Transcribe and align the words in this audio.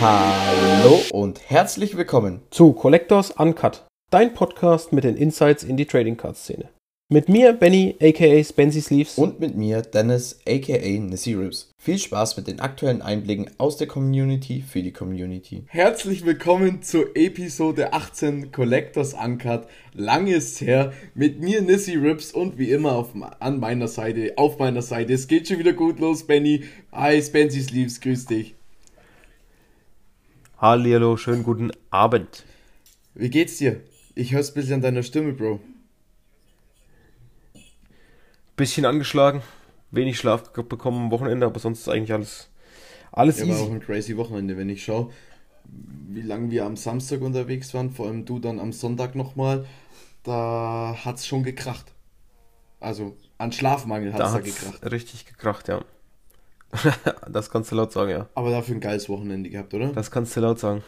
Hallo 0.00 1.00
und 1.12 1.50
herzlich 1.50 1.96
willkommen 1.96 2.42
zu 2.50 2.72
Collectors 2.72 3.30
Uncut, 3.32 3.86
dein 4.10 4.34
Podcast 4.34 4.92
mit 4.92 5.04
den 5.04 5.16
Insights 5.16 5.64
in 5.64 5.76
die 5.76 5.86
Trading 5.86 6.16
Card 6.16 6.36
Szene. 6.36 6.68
Mit 7.10 7.28
mir, 7.28 7.52
Benny, 7.52 7.96
aka 8.00 8.42
Spency 8.42 8.80
Sleeves. 8.80 9.18
und 9.18 9.38
mit 9.40 9.56
mir 9.56 9.82
Dennis 9.82 10.40
aka 10.48 10.98
Nissy 11.00 11.34
Ribs. 11.34 11.70
Viel 11.82 11.98
Spaß 11.98 12.36
mit 12.36 12.46
den 12.46 12.60
aktuellen 12.60 13.02
Einblicken 13.02 13.50
aus 13.58 13.76
der 13.76 13.86
Community 13.86 14.62
für 14.66 14.82
die 14.82 14.92
Community. 14.92 15.64
Herzlich 15.66 16.24
willkommen 16.24 16.82
zur 16.82 17.14
Episode 17.14 17.92
18 17.92 18.52
Collectors 18.52 19.14
Uncut. 19.14 19.66
Lange 19.92 20.34
ist 20.34 20.60
her. 20.60 20.92
Mit 21.14 21.40
mir 21.40 21.60
Nissy 21.60 21.96
Rips 21.96 22.32
und 22.32 22.58
wie 22.58 22.70
immer 22.70 22.92
auf, 22.92 23.08
an 23.38 23.60
meiner 23.60 23.88
Seite, 23.88 24.32
auf 24.36 24.58
meiner 24.58 24.82
Seite. 24.82 25.12
Es 25.12 25.28
geht 25.28 25.46
schon 25.48 25.58
wieder 25.58 25.74
gut 25.74 26.00
los, 26.00 26.26
Benny. 26.26 26.62
Hi, 26.92 27.20
Spency 27.20 27.60
Sleeves, 27.60 28.00
grüß 28.00 28.26
dich. 28.26 28.54
Hallihallo, 30.64 31.18
schönen 31.18 31.42
guten 31.42 31.72
Abend. 31.90 32.46
Wie 33.14 33.28
geht's 33.28 33.56
dir? 33.58 33.82
Ich 34.14 34.32
hör's 34.32 34.50
ein 34.52 34.54
bisschen 34.54 34.74
an 34.74 34.80
deiner 34.82 35.02
Stimme, 35.02 35.32
Bro. 35.32 35.58
Bisschen 38.56 38.84
angeschlagen, 38.84 39.42
wenig 39.90 40.16
Schlaf 40.18 40.52
bekommen 40.52 41.06
am 41.06 41.10
Wochenende, 41.10 41.46
aber 41.46 41.58
sonst 41.58 41.80
ist 41.80 41.88
eigentlich 41.88 42.12
alles, 42.12 42.48
alles 43.12 43.40
Ja, 43.40 43.48
war 43.48 43.60
auch 43.60 43.70
easy. 43.70 43.72
ein 43.72 43.80
crazy 43.80 44.16
Wochenende, 44.16 44.56
wenn 44.56 44.68
ich 44.68 44.84
schaue, 44.84 45.12
wie 46.08 46.22
lange 46.22 46.50
wir 46.50 46.64
am 46.66 46.76
Samstag 46.76 47.20
unterwegs 47.22 47.74
waren, 47.74 47.90
vor 47.90 48.06
allem 48.06 48.24
du 48.24 48.38
dann 48.38 48.60
am 48.60 48.72
Sonntag 48.72 49.14
nochmal. 49.14 49.66
Da 50.24 50.96
hat's 51.04 51.26
schon 51.26 51.42
gekracht. 51.44 51.92
Also 52.80 53.16
an 53.38 53.52
Schlafmangel 53.52 54.14
hat's 54.14 54.18
Da 54.22 54.32
da, 54.32 54.38
hat's 54.38 54.44
gekracht. 54.44 54.82
richtig 54.92 55.26
gekracht, 55.26 55.68
ja. 55.68 55.84
das 57.30 57.50
kannst 57.50 57.70
du 57.72 57.76
laut 57.76 57.92
sagen, 57.92 58.10
ja. 58.10 58.28
Aber 58.34 58.50
dafür 58.50 58.74
ein 58.76 58.80
geiles 58.80 59.08
Wochenende 59.08 59.50
gehabt, 59.50 59.74
oder? 59.74 59.88
Das 59.92 60.10
kannst 60.10 60.36
du 60.36 60.40
laut 60.40 60.58
sagen. 60.58 60.82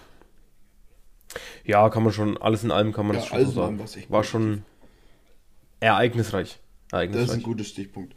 Ja, 1.64 1.88
kann 1.90 2.02
man 2.02 2.12
schon, 2.12 2.36
alles 2.38 2.64
in 2.64 2.70
allem 2.70 2.92
kann 2.92 3.06
man 3.06 3.16
Ja, 3.16 3.20
das 3.20 3.28
schon 3.28 3.38
alles 3.38 3.48
so 3.48 3.52
in 3.52 3.54
sagen. 3.56 3.66
allem 3.66 3.78
war's 3.80 3.96
echt 3.96 4.10
War 4.10 4.24
schon 4.24 4.62
ereignisreich. 5.80 6.48
Das 6.48 6.58
ist 6.58 6.92
ein 6.92 6.96
Ereignisreich. 6.98 7.42
guter 7.42 7.64
Stichpunkt. 7.64 8.14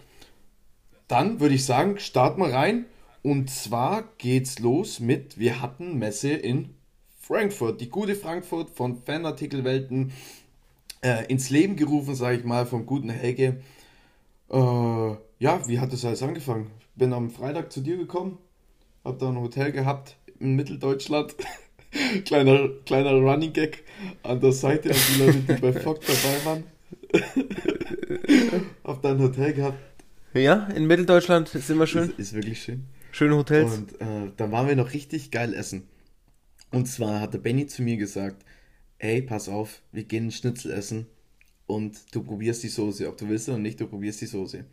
Dann 1.08 1.40
würde 1.40 1.56
ich 1.56 1.66
sagen, 1.66 1.98
starten 2.00 2.42
wir 2.42 2.54
rein. 2.54 2.86
Und 3.22 3.50
zwar 3.50 4.04
geht's 4.18 4.60
los 4.60 5.00
mit, 5.00 5.38
wir 5.38 5.62
hatten 5.62 5.98
Messe 6.00 6.32
in 6.32 6.76
Frankfurt. 7.20 7.82
Die 7.82 7.90
gute 7.90 8.16
Frankfurt 8.16 8.70
von 8.70 8.96
Fanartikelwelten 8.96 10.14
äh, 11.02 11.26
ins 11.26 11.50
Leben 11.50 11.76
gerufen, 11.76 12.16
sage 12.16 12.38
ich 12.38 12.44
mal, 12.46 12.66
vom 12.66 12.86
guten 12.86 13.10
Helge. 13.10 13.62
Äh, 14.50 14.58
ja, 15.40 15.68
wie 15.68 15.80
hat 15.80 15.92
das 15.92 16.06
alles 16.06 16.24
angefangen? 16.24 16.72
Bin 17.00 17.14
am 17.14 17.30
Freitag 17.30 17.72
zu 17.72 17.80
dir 17.80 17.96
gekommen, 17.96 18.38
hab 19.06 19.20
da 19.20 19.30
ein 19.30 19.38
Hotel 19.40 19.72
gehabt 19.72 20.18
in 20.38 20.58
Mitteldeutschland. 20.58 21.34
kleiner, 22.26 22.68
kleiner 22.86 23.14
Running 23.14 23.54
Gag 23.54 23.86
an 24.22 24.42
der 24.42 24.52
Seite, 24.52 24.90
an 24.90 24.98
die 25.16 25.24
Leute, 25.24 25.40
die 25.40 25.54
bei 25.62 25.72
Fock 25.72 26.02
dabei 26.02 26.46
waren. 26.46 26.64
hab 28.84 29.02
da 29.02 29.12
ein 29.12 29.20
Hotel 29.20 29.54
gehabt, 29.54 29.78
Ja, 30.34 30.68
in 30.76 30.88
Mitteldeutschland 30.88 31.48
sind 31.48 31.80
wir 31.80 31.88
schön. 31.88 32.10
ist, 32.10 32.20
ist 32.20 32.34
wirklich 32.34 32.62
schön. 32.62 32.84
Schöne 33.14 33.38
Hotels. 33.38 33.78
Und 33.78 34.02
äh, 34.02 34.32
dann 34.36 34.52
waren 34.52 34.68
wir 34.68 34.76
noch 34.76 34.92
richtig 34.94 35.32
geil 35.32 35.54
essen. 35.54 35.88
Und 36.72 36.86
zwar 36.88 37.22
hat 37.22 37.34
der 37.34 37.40
Benny 37.40 37.66
zu 37.66 37.82
mir 37.82 37.96
gesagt, 37.96 38.44
ey, 38.98 39.22
pass 39.22 39.48
auf, 39.48 39.82
wir 39.94 40.04
gehen 40.04 40.24
einen 40.24 40.32
Schnitzel 40.32 40.72
essen 40.74 41.08
und 41.66 41.98
du 42.14 42.24
probierst 42.24 42.62
die 42.62 42.68
Soße. 42.68 43.08
Ob 43.08 43.16
du 43.16 43.30
willst 43.30 43.48
oder 43.48 43.58
nicht, 43.58 43.80
du 43.80 43.88
probierst 43.88 44.20
die 44.20 44.26
Soße. 44.26 44.66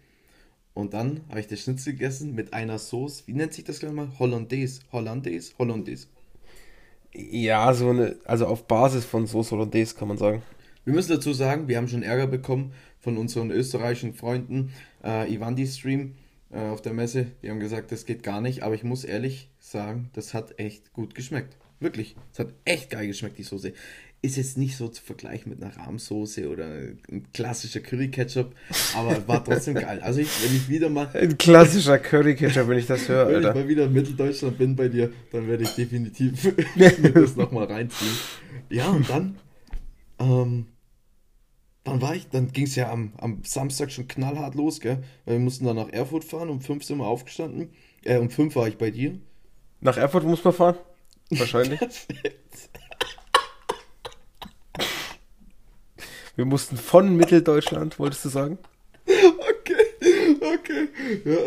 Und 0.77 0.93
dann 0.93 1.23
habe 1.31 1.41
ich 1.41 1.47
das 1.47 1.61
Schnitzel 1.61 1.95
gegessen 1.95 2.35
mit 2.35 2.53
einer 2.53 2.79
Soße, 2.79 3.23
wie 3.27 3.33
nennt 3.33 3.55
sich 3.55 3.65
das 3.65 3.81
gleich 3.81 3.93
mal? 3.93 4.11
Hollandaise. 4.19 4.83
Hollandaise? 4.93 5.55
Hollandaise. 5.59 6.07
Ja, 7.15 7.73
so 7.73 7.89
eine, 7.89 8.17
also 8.27 8.47
auf 8.47 8.67
Basis 8.67 9.07
von 9.07 9.27
Sauce 9.27 9.53
Hollandaise 9.53 9.95
kann 9.95 10.09
man 10.09 10.19
sagen. 10.19 10.43
Wir 10.85 10.93
müssen 10.93 11.13
dazu 11.13 11.33
sagen, 11.33 11.67
wir 11.67 11.79
haben 11.79 11.89
schon 11.89 12.03
Ärger 12.03 12.27
bekommen 12.27 12.75
von 13.01 13.17
unseren 13.17 13.51
österreichischen 13.51 14.13
Freunden, 14.13 14.71
äh, 15.03 15.33
Ivandi 15.33 15.67
Stream 15.67 16.17
äh, 16.51 16.59
auf 16.59 16.83
der 16.83 16.93
Messe. 16.93 17.29
Die 17.43 17.49
haben 17.49 17.59
gesagt, 17.59 17.91
das 17.91 18.05
geht 18.05 18.23
gar 18.23 18.43
nicht, 18.43 18.63
aber 18.63 18.75
ich 18.75 18.85
muss 18.85 19.05
ehrlich 19.05 19.49
sagen, 19.59 20.11
das 20.13 20.35
hat 20.35 20.61
echt 20.61 20.93
gut 20.93 21.15
geschmeckt. 21.15 21.57
Wirklich. 21.81 22.17
Es 22.35 22.39
hat 22.39 22.53
echt 22.67 22.91
geil 22.91 23.07
geschmeckt, 23.07 23.39
die 23.39 23.45
Soße. 23.45 23.73
Ist 24.23 24.37
jetzt 24.37 24.57
nicht 24.59 24.77
so 24.77 24.89
zu 24.89 25.03
vergleichen 25.03 25.51
mit 25.51 25.63
einer 25.63 25.77
Rahmsoße 25.77 26.49
oder 26.49 26.67
ein 26.67 27.27
klassischer 27.33 27.81
Curry-Ketchup, 27.81 28.55
aber 28.97 29.29
war 29.29 29.45
trotzdem 29.45 29.75
geil. 29.75 30.01
Also 30.01 30.21
ich, 30.21 30.29
wenn 30.43 30.57
ich 30.57 30.69
wieder 30.69 30.89
mal 30.89 31.09
Ein 31.13 31.39
klassischer 31.39 31.99
Curry-Ketchup, 31.99 32.67
wenn 32.67 32.79
ich 32.79 32.87
das 32.87 33.09
höre, 33.09 33.29
wenn 33.29 33.41
ich 33.41 33.47
Alter. 33.47 33.61
mal 33.61 33.69
wieder 33.69 33.85
in 33.85 33.93
Mitteldeutschland 33.93 34.59
bin 34.59 34.75
bei 34.75 34.89
dir, 34.89 35.13
dann 35.31 35.47
werde 35.47 35.65
ich 35.65 35.71
definitiv 35.71 36.57
mir 36.77 36.91
das 37.13 37.37
nochmal 37.37 37.67
reinziehen. 37.67 38.17
Ja, 38.71 38.89
und 38.89 39.09
dann, 39.09 39.39
ähm, 40.19 40.67
dann 41.85 42.01
war 42.01 42.17
ich, 42.17 42.29
dann 42.29 42.51
ging 42.53 42.65
es 42.65 42.75
ja 42.75 42.91
am, 42.91 43.13
am 43.19 43.43
Samstag 43.45 43.93
schon 43.93 44.09
knallhart 44.09 44.55
los, 44.57 44.81
gell? 44.81 45.05
Weil 45.25 45.35
wir 45.35 45.41
mussten 45.41 45.67
dann 45.67 45.77
nach 45.77 45.91
Erfurt 45.91 46.25
fahren, 46.25 46.49
um 46.49 46.61
5 46.61 46.83
sind 46.83 46.99
wir 46.99 47.07
aufgestanden. 47.07 47.71
Äh, 48.03 48.17
um 48.17 48.31
5 48.31 48.57
war 48.57 48.67
ich 48.67 48.79
bei 48.79 48.91
dir. 48.91 49.21
Nach 49.81 49.97
Erfurt 49.97 50.25
muss 50.25 50.43
man 50.43 50.55
fahren? 50.55 50.77
Wahrscheinlich. 51.31 51.79
Wir 56.37 56.45
mussten 56.45 56.77
von 56.77 57.17
Mitteldeutschland, 57.17 57.99
wolltest 57.99 58.25
du 58.27 58.29
sagen? 58.29 58.59
Okay, 59.07 60.37
okay. 60.41 60.89
Ja. 61.25 61.37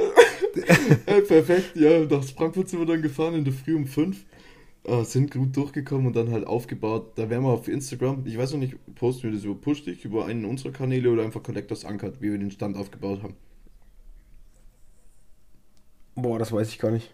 Äh, 1.05 1.22
perfekt, 1.22 1.75
ja. 1.75 2.00
Nach 2.05 2.23
Frankfurt 2.23 2.69
sind 2.69 2.79
wir 2.79 2.85
dann 2.85 3.01
gefahren 3.01 3.35
in 3.35 3.45
der 3.45 3.53
Früh 3.53 3.75
um 3.75 3.85
5. 3.85 4.25
Äh, 4.83 5.03
sind 5.03 5.31
gut 5.31 5.55
durchgekommen 5.55 6.07
und 6.07 6.16
dann 6.16 6.31
halt 6.31 6.47
aufgebaut. 6.47 7.11
Da 7.16 7.29
werden 7.29 7.44
wir 7.44 7.51
auf 7.51 7.67
Instagram, 7.67 8.23
ich 8.25 8.38
weiß 8.38 8.53
noch 8.53 8.59
nicht, 8.59 8.75
posten 8.95 9.23
wir 9.23 9.31
das 9.31 9.44
über 9.44 9.55
Push 9.55 9.83
dich, 9.83 10.03
über 10.05 10.25
einen 10.25 10.45
unserer 10.45 10.72
Kanäle 10.72 11.11
oder 11.11 11.23
einfach 11.23 11.44
Collectors 11.44 11.83
Uncut, 11.83 12.21
wie 12.21 12.31
wir 12.31 12.38
den 12.39 12.51
Stand 12.51 12.75
aufgebaut 12.75 13.21
haben. 13.21 13.35
Boah, 16.16 16.39
das 16.39 16.51
weiß 16.51 16.69
ich 16.69 16.79
gar 16.79 16.91
nicht. 16.91 17.13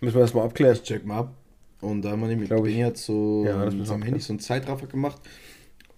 Müssen 0.00 0.16
wir 0.16 0.22
das 0.22 0.34
mal 0.34 0.44
abklären. 0.44 0.78
Check 0.82 1.06
mal 1.06 1.18
ab. 1.18 1.34
Und 1.80 2.02
da 2.02 2.10
haben 2.10 2.20
wir 2.20 2.28
nämlich, 2.28 2.50
ich. 2.50 2.62
Benny 2.62 2.80
hat 2.80 2.96
so 2.96 3.44
Ja, 3.46 3.64
das 3.64 3.74
mit 3.74 3.88
wir 3.88 4.04
Handy 4.04 4.20
so 4.20 4.32
einen 4.32 4.40
Zeitraffer 4.40 4.86
gemacht. 4.86 5.20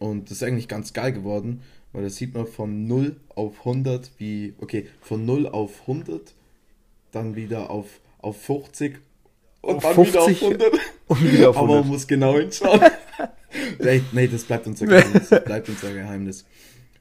Und 0.02 0.30
das 0.30 0.38
ist 0.38 0.42
eigentlich 0.42 0.66
ganz 0.66 0.92
geil 0.92 1.12
geworden, 1.12 1.62
weil 1.92 2.02
das 2.02 2.16
sieht 2.16 2.34
man 2.34 2.48
von 2.48 2.88
0 2.88 3.14
auf 3.36 3.60
100, 3.60 4.10
wie, 4.18 4.52
okay, 4.60 4.88
von 5.00 5.24
0 5.24 5.46
auf 5.46 5.82
100, 5.82 6.34
dann 7.12 7.36
wieder 7.36 7.70
auf, 7.70 7.86
auf 8.18 8.42
50 8.42 8.96
und 9.60 9.76
Auf 9.76 9.82
dann 9.84 9.94
50 9.94 10.10
wieder 10.10 10.20
auf 10.24 10.42
100. 10.42 10.72
Und 11.06 11.32
wieder 11.32 11.50
auf 11.50 11.56
Aber 11.56 11.66
man 11.68 11.76
100. 11.76 11.92
muss 11.92 12.06
genau 12.08 12.36
hinschauen. 12.36 12.80
nee, 13.78 14.02
nee, 14.10 14.26
das 14.26 14.42
bleibt 14.42 14.66
unser 14.66 14.86
Geheimnis. 14.86 15.28
Das 15.28 15.44
bleibt 15.44 15.68
unser 15.68 15.94
Geheimnis. 15.94 16.46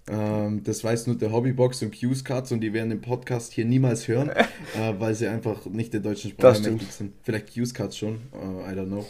Ähm, 0.08 0.64
das 0.64 0.84
weiß 0.84 1.08
nur 1.08 1.18
der 1.18 1.32
Hobbybox 1.32 1.82
und 1.82 1.90
Q's 1.90 2.24
Cards 2.24 2.52
und 2.52 2.62
die 2.62 2.72
werden 2.72 2.92
den 2.92 3.02
Podcast 3.02 3.52
hier 3.52 3.66
niemals 3.66 4.08
hören, 4.08 4.30
äh, 4.76 4.94
weil 5.00 5.16
sie 5.16 5.28
einfach 5.28 5.66
nicht 5.66 5.92
der 5.94 6.02
deutschen 6.02 6.30
Sprache 6.30 6.62
mächtig 6.62 6.92
sind. 6.92 7.14
Vielleicht 7.24 7.48
Q's 7.48 7.74
Cards 7.74 7.98
schon, 7.98 8.22
äh, 8.32 8.72
I 8.72 8.76
don't 8.76 8.86
know. 8.86 9.08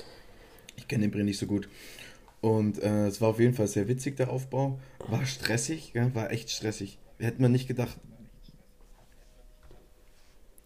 Ich 0.78 0.88
kenne 0.88 1.02
den 1.02 1.12
Brill 1.12 1.25
nicht 1.25 1.40
so 1.40 1.46
gut. 1.46 1.68
Und 2.41 2.81
äh, 2.81 3.07
es 3.07 3.22
war 3.22 3.29
auf 3.29 3.40
jeden 3.40 3.53
Fall 3.53 3.68
sehr 3.68 3.88
witzig, 3.88 4.18
der 4.18 4.31
Aufbau. 4.31 4.79
War 5.07 5.25
stressig, 5.25 5.94
ja, 5.94 6.13
war 6.16 6.31
echt 6.31 6.50
stressig. 6.50 6.97
Hätte 7.19 7.41
man 7.41 7.52
nicht 7.52 7.68
gedacht. 7.68 7.97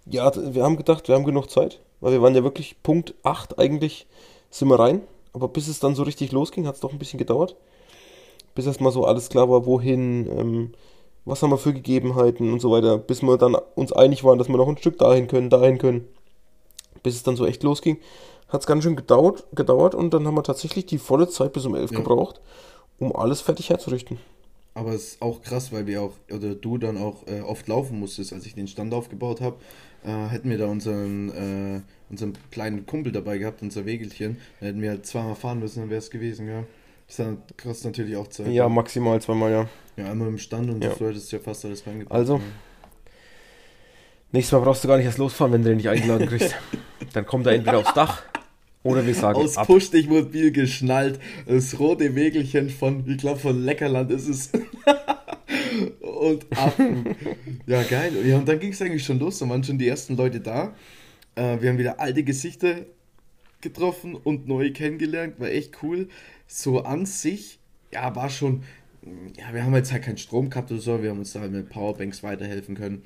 Ja, 0.05 0.31
wir 0.35 0.63
haben 0.63 0.77
gedacht, 0.77 1.07
wir 1.07 1.15
haben 1.15 1.25
genug 1.25 1.49
Zeit, 1.49 1.81
weil 1.99 2.13
wir 2.13 2.21
waren 2.21 2.35
ja 2.35 2.43
wirklich 2.43 2.81
Punkt 2.81 3.15
8 3.23 3.59
eigentlich 3.59 4.07
sind 4.49 4.69
wir 4.69 4.79
rein. 4.79 5.01
Aber 5.33 5.49
bis 5.49 5.67
es 5.67 5.79
dann 5.79 5.95
so 5.95 6.03
richtig 6.03 6.31
losging, 6.31 6.65
hat 6.65 6.75
es 6.75 6.81
doch 6.81 6.93
ein 6.93 6.99
bisschen 6.99 7.19
gedauert. 7.19 7.57
Bis 8.53 8.65
erstmal 8.65 8.93
so 8.93 9.03
alles 9.03 9.27
klar 9.27 9.49
war, 9.49 9.65
wohin, 9.65 10.27
ähm, 10.27 10.73
was 11.25 11.41
haben 11.41 11.49
wir 11.49 11.57
für 11.57 11.73
Gegebenheiten 11.73 12.53
und 12.53 12.61
so 12.61 12.71
weiter. 12.71 12.97
Bis 12.97 13.21
wir 13.21 13.37
dann 13.37 13.55
uns 13.75 13.91
einig 13.91 14.23
waren, 14.23 14.37
dass 14.37 14.47
wir 14.47 14.55
noch 14.55 14.69
ein 14.69 14.77
Stück 14.77 14.97
dahin 14.97 15.27
können, 15.27 15.49
dahin 15.49 15.77
können. 15.77 16.07
Bis 17.03 17.15
es 17.15 17.23
dann 17.23 17.35
so 17.35 17.45
echt 17.45 17.63
losging, 17.63 17.97
hat 18.49 18.61
es 18.61 18.67
ganz 18.67 18.83
schön 18.83 18.95
gedauert, 18.95 19.45
gedauert 19.53 19.95
und 19.95 20.13
dann 20.13 20.25
haben 20.27 20.35
wir 20.35 20.43
tatsächlich 20.43 20.85
die 20.85 20.97
volle 20.97 21.27
Zeit 21.29 21.53
bis 21.53 21.65
um 21.65 21.75
11 21.75 21.91
Ja. 21.91 21.97
gebraucht, 21.97 22.41
um 22.99 23.15
alles 23.15 23.41
fertig 23.41 23.69
herzurichten. 23.69 24.19
Aber 24.73 24.91
es 24.91 25.13
ist 25.13 25.21
auch 25.21 25.41
krass, 25.41 25.71
weil 25.71 25.87
wir 25.87 26.01
auch, 26.01 26.11
oder 26.29 26.53
du 26.53 26.77
dann 26.77 26.97
auch 26.97 27.25
äh, 27.27 27.39
oft 27.41 27.67
laufen 27.67 27.97
musstest, 27.99 28.33
als 28.33 28.45
ich 28.45 28.55
den 28.55 28.67
Stand 28.67 28.93
aufgebaut 28.93 29.39
habe. 29.39 29.55
Äh, 30.03 30.27
hätten 30.27 30.49
wir 30.49 30.57
da 30.57 30.65
unseren, 30.67 31.29
äh, 31.29 31.81
unseren 32.09 32.33
kleinen 32.51 32.85
Kumpel 32.85 33.11
dabei 33.13 33.37
gehabt, 33.37 33.61
unser 33.61 33.85
Wegelchen, 33.85 34.37
dann 34.59 34.67
hätten 34.67 34.81
wir 34.81 34.89
halt 34.89 35.05
zweimal 35.05 35.35
fahren 35.35 35.59
müssen, 35.59 35.79
dann 35.79 35.89
wäre 35.89 35.99
es 35.99 36.11
gewesen, 36.11 36.47
ja. 36.47 36.63
Das 37.07 37.17
dann 37.17 37.37
kostet 37.61 37.85
natürlich 37.85 38.17
auch 38.17 38.27
Zeit. 38.27 38.47
Ja, 38.47 38.67
maximal 38.67 39.21
zweimal, 39.21 39.51
ja. 39.51 39.69
ja, 39.95 40.11
einmal 40.11 40.27
im 40.27 40.37
Stand 40.37 40.69
und 40.69 40.83
Ja. 40.83 40.93
du 40.93 41.07
hättest 41.07 41.31
ja 41.31 41.39
fast 41.39 41.63
alles 41.65 41.85
reingebracht. 41.87 42.13
Also, 42.15 42.35
ja. 42.35 42.41
Nächstes 44.35 44.51
Mal 44.51 44.65
brauchst 44.65 44.83
du 44.83 44.89
gar 44.89 44.97
nicht 44.97 45.05
erst 45.05 45.17
losfahren, 45.17 45.53
wenn 45.53 45.63
du 45.63 45.69
den 45.69 45.77
nicht 45.77 45.87
eingeladen 45.87 46.27
kriegst. 46.27 46.53
Dann 47.13 47.25
kommt 47.25 47.47
er 47.47 47.53
entweder 47.53 47.77
aufs 47.77 47.93
Dach 47.93 48.21
oder 48.83 49.07
wir 49.07 49.15
sagen 49.15 49.39
Aus 49.39 49.55
ab. 49.55 49.65
Push 49.65 49.91
dich 49.91 50.09
mobil 50.09 50.51
geschnallt, 50.51 51.21
das 51.47 51.79
rote 51.79 52.15
Wegelchen 52.15 52.69
von, 52.69 53.09
ich 53.09 53.17
glaube 53.17 53.39
von 53.39 53.63
Leckerland 53.63 54.11
ist 54.11 54.27
es. 54.27 54.51
und 56.01 56.45
ab. 56.51 56.77
ja, 57.65 57.81
geil. 57.83 58.11
Ja, 58.25 58.35
und 58.35 58.45
dann 58.45 58.59
ging 58.59 58.73
es 58.73 58.81
eigentlich 58.81 59.05
schon 59.05 59.19
los, 59.19 59.39
da 59.39 59.47
waren 59.47 59.63
schon 59.63 59.77
die 59.77 59.87
ersten 59.87 60.17
Leute 60.17 60.41
da. 60.41 60.75
Äh, 61.35 61.61
wir 61.61 61.69
haben 61.69 61.77
wieder 61.77 62.01
alte 62.01 62.21
Gesichter 62.25 62.79
getroffen 63.61 64.15
und 64.15 64.49
neue 64.49 64.73
kennengelernt, 64.73 65.39
war 65.39 65.47
echt 65.47 65.81
cool. 65.81 66.09
So 66.45 66.81
an 66.81 67.05
sich, 67.05 67.59
ja, 67.93 68.13
war 68.17 68.29
schon, 68.29 68.63
ja, 69.37 69.53
wir 69.53 69.63
haben 69.63 69.73
jetzt 69.75 69.93
halt 69.93 70.03
keinen 70.03 70.17
Strom 70.17 70.49
gehabt 70.49 70.73
oder 70.73 70.81
so, 70.81 71.01
wir 71.01 71.11
haben 71.11 71.19
uns 71.19 71.31
da 71.31 71.39
halt 71.39 71.53
mit 71.53 71.69
Powerbanks 71.69 72.21
weiterhelfen 72.21 72.75
können. 72.75 73.01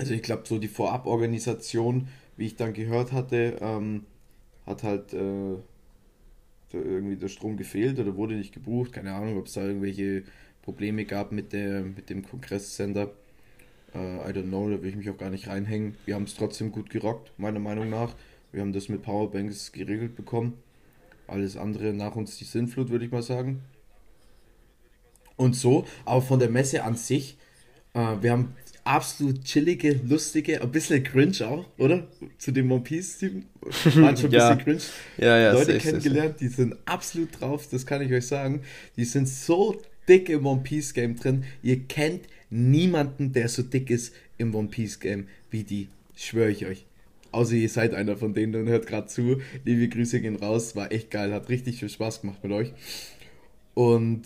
Also 0.00 0.14
ich 0.14 0.22
glaube, 0.22 0.44
so 0.46 0.56
die 0.56 0.68
Voraborganisation, 0.68 2.08
wie 2.38 2.46
ich 2.46 2.56
dann 2.56 2.72
gehört 2.72 3.12
hatte, 3.12 3.58
ähm, 3.60 4.06
hat 4.64 4.82
halt 4.82 5.12
äh, 5.12 5.56
irgendwie 6.72 7.16
der 7.16 7.28
Strom 7.28 7.58
gefehlt 7.58 7.98
oder 7.98 8.16
wurde 8.16 8.34
nicht 8.34 8.54
gebucht. 8.54 8.94
Keine 8.94 9.12
Ahnung, 9.12 9.36
ob 9.36 9.44
es 9.44 9.52
da 9.52 9.62
irgendwelche 9.62 10.22
Probleme 10.62 11.04
gab 11.04 11.32
mit, 11.32 11.52
der, 11.52 11.82
mit 11.82 12.08
dem 12.08 12.26
Kongresscenter. 12.26 13.10
Uh, 13.94 14.26
I 14.26 14.32
don't 14.32 14.44
know, 14.44 14.70
da 14.70 14.80
will 14.80 14.88
ich 14.88 14.96
mich 14.96 15.10
auch 15.10 15.18
gar 15.18 15.28
nicht 15.28 15.48
reinhängen. 15.48 15.96
Wir 16.06 16.14
haben 16.14 16.22
es 16.22 16.34
trotzdem 16.34 16.72
gut 16.72 16.88
gerockt, 16.88 17.30
meiner 17.36 17.58
Meinung 17.58 17.90
nach. 17.90 18.14
Wir 18.52 18.62
haben 18.62 18.72
das 18.72 18.88
mit 18.88 19.02
Powerbanks 19.02 19.70
geregelt 19.72 20.16
bekommen. 20.16 20.54
Alles 21.26 21.58
andere 21.58 21.92
nach 21.92 22.16
uns 22.16 22.38
die 22.38 22.44
Sinnflut, 22.44 22.88
würde 22.88 23.04
ich 23.04 23.12
mal 23.12 23.22
sagen. 23.22 23.60
Und 25.36 25.56
so, 25.56 25.84
aber 26.06 26.22
von 26.22 26.38
der 26.38 26.48
Messe 26.48 26.84
an 26.84 26.96
sich, 26.96 27.36
uh, 27.94 28.16
wir 28.22 28.32
haben 28.32 28.54
absolut 28.84 29.44
chillige, 29.44 30.00
lustige, 30.08 30.60
ein 30.60 30.70
bisschen 30.70 31.02
cringe 31.02 31.46
auch, 31.46 31.66
oder? 31.78 32.06
Zu 32.38 32.52
dem 32.52 32.70
One 32.70 32.82
Piece-Team. 32.82 33.44
Waren 33.62 34.16
schon 34.16 34.26
ein 34.26 34.32
ja. 34.32 34.54
bisschen 34.54 34.64
cringe. 34.64 34.82
Ja, 35.18 35.38
ja, 35.38 35.52
Leute 35.52 35.72
safe, 35.72 35.78
kennengelernt, 35.78 36.38
safe. 36.38 36.44
die 36.44 36.48
sind 36.48 36.76
absolut 36.84 37.40
drauf, 37.40 37.68
das 37.70 37.86
kann 37.86 38.02
ich 38.02 38.12
euch 38.12 38.26
sagen. 38.26 38.62
Die 38.96 39.04
sind 39.04 39.28
so 39.28 39.80
dick 40.08 40.28
im 40.28 40.46
One 40.46 40.62
Piece 40.62 40.94
Game 40.94 41.16
drin. 41.16 41.44
Ihr 41.62 41.80
kennt 41.80 42.22
niemanden, 42.50 43.32
der 43.32 43.48
so 43.48 43.62
dick 43.62 43.90
ist 43.90 44.14
im 44.38 44.54
One 44.54 44.68
Piece 44.68 44.98
Game 45.00 45.28
wie 45.50 45.64
die. 45.64 45.88
Schwöre 46.16 46.50
ich 46.50 46.66
euch. 46.66 46.84
Außer 47.32 47.54
ihr 47.54 47.68
seid 47.68 47.94
einer 47.94 48.16
von 48.16 48.34
denen 48.34 48.54
und 48.56 48.68
hört 48.68 48.86
gerade 48.86 49.06
zu. 49.06 49.40
Liebe 49.64 49.88
Grüße 49.88 50.20
gehen 50.20 50.36
raus. 50.36 50.74
War 50.74 50.90
echt 50.90 51.10
geil. 51.10 51.32
Hat 51.32 51.48
richtig 51.48 51.78
viel 51.78 51.88
Spaß 51.88 52.22
gemacht 52.22 52.42
mit 52.42 52.52
euch. 52.52 52.72
Und. 53.74 54.22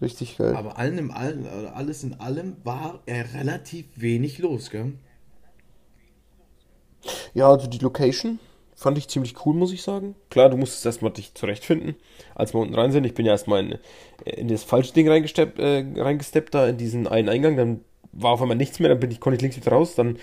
Richtig 0.00 0.38
geil. 0.38 0.54
Aber 0.56 0.78
allen 0.78 0.98
im 0.98 1.10
allen, 1.10 1.46
alles 1.46 2.02
in 2.04 2.20
allem 2.20 2.56
war 2.64 3.00
er 3.06 3.34
relativ 3.34 3.86
wenig 3.96 4.38
los, 4.38 4.70
gell? 4.70 4.92
Ja, 7.34 7.50
also 7.50 7.66
die 7.66 7.78
Location 7.78 8.38
fand 8.74 8.96
ich 8.96 9.08
ziemlich 9.08 9.34
cool, 9.44 9.54
muss 9.54 9.72
ich 9.72 9.82
sagen. 9.82 10.14
Klar, 10.30 10.48
du 10.48 10.56
musstest 10.56 10.86
erstmal 10.86 11.12
dich 11.12 11.34
zurechtfinden, 11.34 11.96
als 12.34 12.54
wir 12.54 12.60
unten 12.60 12.74
rein 12.74 12.92
sind. 12.92 13.04
Ich 13.04 13.12
bin 13.12 13.26
ja 13.26 13.32
erstmal 13.32 13.62
in, 13.62 13.78
in 14.24 14.48
das 14.48 14.64
falsche 14.64 14.94
Ding 14.94 15.06
reingesteppt, 15.06 15.58
äh, 15.58 15.84
reingesteppt, 15.96 16.54
da 16.54 16.66
in 16.66 16.78
diesen 16.78 17.06
einen 17.06 17.28
Eingang. 17.28 17.56
Dann 17.56 17.80
war 18.12 18.32
auf 18.32 18.40
einmal 18.42 18.56
nichts 18.56 18.80
mehr, 18.80 18.88
dann 18.88 19.00
bin 19.00 19.10
ich, 19.10 19.20
konnte 19.20 19.36
ich 19.36 19.42
links 19.42 19.56
wieder 19.56 19.72
raus. 19.72 19.94
Dann 19.96 20.18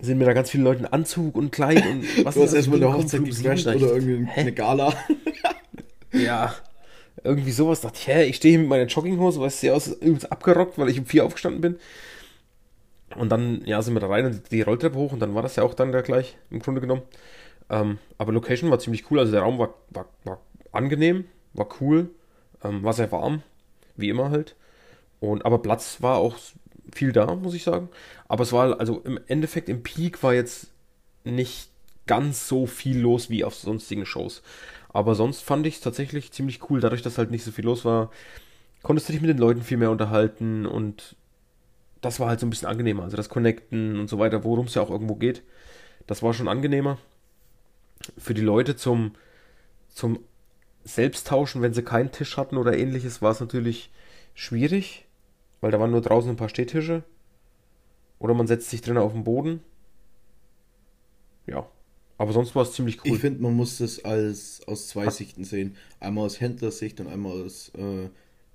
sind 0.00 0.18
mir 0.18 0.26
da 0.26 0.34
ganz 0.34 0.50
viele 0.50 0.64
Leute 0.64 0.80
in 0.80 0.86
Anzug 0.86 1.34
und 1.34 1.50
Kleid 1.50 1.84
und 1.86 2.04
was 2.24 2.34
Du 2.34 2.42
hast 2.42 2.52
erstmal 2.52 2.82
eine 2.82 2.92
Hochzeit 2.92 3.24
gecrashed 3.24 3.66
oder 3.66 3.94
irgendwie 3.94 4.28
eine 4.36 4.52
Gala. 4.52 4.92
ja, 6.12 6.54
irgendwie 7.24 7.52
sowas. 7.52 7.80
Dachte 7.80 7.98
ich, 8.00 8.08
hä, 8.08 8.24
ich 8.24 8.36
stehe 8.36 8.52
hier 8.52 8.60
mit 8.60 8.68
meiner 8.68 8.86
Jogginghose, 8.86 9.44
es 9.44 9.60
sehr 9.60 9.74
aus, 9.74 9.88
übelst 9.88 10.30
abgerockt, 10.30 10.78
weil 10.78 10.88
ich 10.88 10.98
um 10.98 11.06
vier 11.06 11.24
aufgestanden 11.24 11.60
bin. 11.60 11.78
Und 13.16 13.30
dann, 13.30 13.62
ja, 13.64 13.80
sind 13.82 13.94
wir 13.94 14.00
da 14.00 14.08
rein 14.08 14.26
und 14.26 14.50
die 14.52 14.62
Rolltreppe 14.62 14.96
hoch 14.96 15.12
und 15.12 15.20
dann 15.20 15.34
war 15.34 15.42
das 15.42 15.56
ja 15.56 15.62
auch 15.62 15.74
dann 15.74 15.92
da 15.92 16.02
gleich, 16.02 16.36
im 16.50 16.60
Grunde 16.60 16.80
genommen. 16.80 17.02
Ähm, 17.70 17.98
aber 18.18 18.32
Location 18.32 18.70
war 18.70 18.78
ziemlich 18.78 19.10
cool. 19.10 19.18
Also 19.18 19.32
der 19.32 19.42
Raum 19.42 19.58
war, 19.58 19.74
war, 19.90 20.06
war 20.24 20.40
angenehm, 20.72 21.24
war 21.54 21.68
cool, 21.80 22.10
ähm, 22.62 22.82
war 22.82 22.92
sehr 22.92 23.10
warm, 23.12 23.42
wie 23.96 24.08
immer 24.08 24.30
halt. 24.30 24.56
Und 25.20 25.44
aber 25.44 25.58
Platz 25.60 26.00
war 26.00 26.18
auch 26.18 26.36
viel 26.92 27.12
da, 27.12 27.34
muss 27.34 27.54
ich 27.54 27.64
sagen. 27.64 27.88
Aber 28.28 28.42
es 28.42 28.52
war 28.52 28.78
also 28.78 29.00
im 29.00 29.18
Endeffekt 29.26 29.68
im 29.68 29.82
Peak 29.82 30.22
war 30.22 30.34
jetzt 30.34 30.68
nicht 31.24 31.70
ganz 32.06 32.48
so 32.48 32.66
viel 32.66 32.98
los 32.98 33.30
wie 33.30 33.44
auf 33.44 33.54
sonstigen 33.54 34.06
Shows. 34.06 34.42
Aber 34.88 35.14
sonst 35.14 35.42
fand 35.42 35.66
ich 35.66 35.76
es 35.76 35.80
tatsächlich 35.80 36.32
ziemlich 36.32 36.70
cool. 36.70 36.80
Dadurch, 36.80 37.02
dass 37.02 37.18
halt 37.18 37.30
nicht 37.30 37.44
so 37.44 37.50
viel 37.50 37.64
los 37.64 37.84
war, 37.84 38.10
konntest 38.82 39.08
du 39.08 39.12
dich 39.12 39.22
mit 39.22 39.30
den 39.30 39.38
Leuten 39.38 39.62
viel 39.62 39.76
mehr 39.76 39.90
unterhalten 39.90 40.66
und 40.66 41.16
das 42.00 42.20
war 42.20 42.28
halt 42.28 42.40
so 42.40 42.46
ein 42.46 42.50
bisschen 42.50 42.68
angenehmer. 42.68 43.02
Also 43.02 43.16
das 43.16 43.28
Connecten 43.28 43.98
und 43.98 44.08
so 44.08 44.18
weiter, 44.18 44.44
worum 44.44 44.66
es 44.66 44.74
ja 44.74 44.82
auch 44.82 44.90
irgendwo 44.90 45.16
geht, 45.16 45.42
das 46.06 46.22
war 46.22 46.32
schon 46.32 46.48
angenehmer 46.48 46.98
für 48.16 48.34
die 48.34 48.42
Leute 48.42 48.76
zum, 48.76 49.12
zum 49.88 50.20
Selbsttauschen, 50.84 51.62
wenn 51.62 51.74
sie 51.74 51.82
keinen 51.82 52.12
Tisch 52.12 52.36
hatten 52.36 52.56
oder 52.56 52.76
ähnliches, 52.76 53.20
war 53.20 53.32
es 53.32 53.40
natürlich 53.40 53.90
schwierig, 54.34 55.06
weil 55.60 55.70
da 55.70 55.80
waren 55.80 55.90
nur 55.90 56.00
draußen 56.00 56.30
ein 56.30 56.36
paar 56.36 56.48
Stehtische. 56.48 57.02
Oder 58.18 58.34
man 58.34 58.46
setzt 58.46 58.70
sich 58.70 58.80
drinnen 58.80 58.98
auf 58.98 59.12
den 59.12 59.24
Boden. 59.24 59.60
Ja. 61.46 61.68
Aber 62.18 62.32
sonst 62.32 62.54
war 62.54 62.64
es 62.64 62.72
ziemlich 62.72 63.04
cool. 63.04 63.14
Ich 63.14 63.20
finde, 63.20 63.42
man 63.42 63.54
muss 63.54 63.78
das 63.78 64.04
als 64.04 64.60
aus 64.66 64.88
zwei 64.88 65.08
Sichten 65.08 65.44
sehen. 65.44 65.76
Einmal 66.00 66.26
aus 66.26 66.40
Händlersicht 66.40 67.00
und 67.00 67.06
einmal 67.06 67.44
aus 67.44 67.70
äh, 67.78 68.08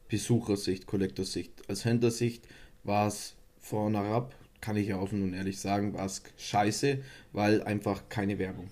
Besuchersicht, 0.10 0.86
Kollektorsicht. 0.86 1.52
Als 1.70 1.86
Händlersicht 1.86 2.46
war 2.84 3.08
es 3.08 3.36
vorne 3.62 4.00
herab, 4.00 4.36
kann 4.60 4.76
ich 4.76 4.90
ja 4.90 5.00
offen 5.00 5.24
und 5.24 5.34
ehrlich 5.34 5.60
sagen, 5.60 5.94
war 5.94 6.06
es 6.06 6.22
scheiße, 6.38 7.00
weil 7.32 7.64
einfach 7.64 8.10
keine 8.10 8.38
Werbung 8.38 8.70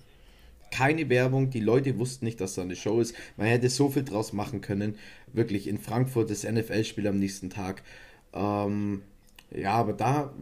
keine 0.72 1.08
Werbung, 1.08 1.50
die 1.50 1.60
Leute 1.60 1.98
wussten 1.98 2.24
nicht, 2.24 2.40
dass 2.40 2.54
da 2.54 2.62
eine 2.62 2.74
Show 2.74 3.00
ist. 3.00 3.14
Man 3.36 3.46
hätte 3.46 3.68
so 3.68 3.90
viel 3.90 4.02
draus 4.02 4.32
machen 4.32 4.60
können. 4.62 4.96
Wirklich 5.32 5.68
in 5.68 5.78
Frankfurt 5.78 6.30
das 6.30 6.42
NFL-Spiel 6.42 7.06
am 7.06 7.18
nächsten 7.18 7.50
Tag. 7.50 7.82
Ähm, 8.32 9.02
ja, 9.54 9.74
aber 9.74 9.92
da 9.92 10.32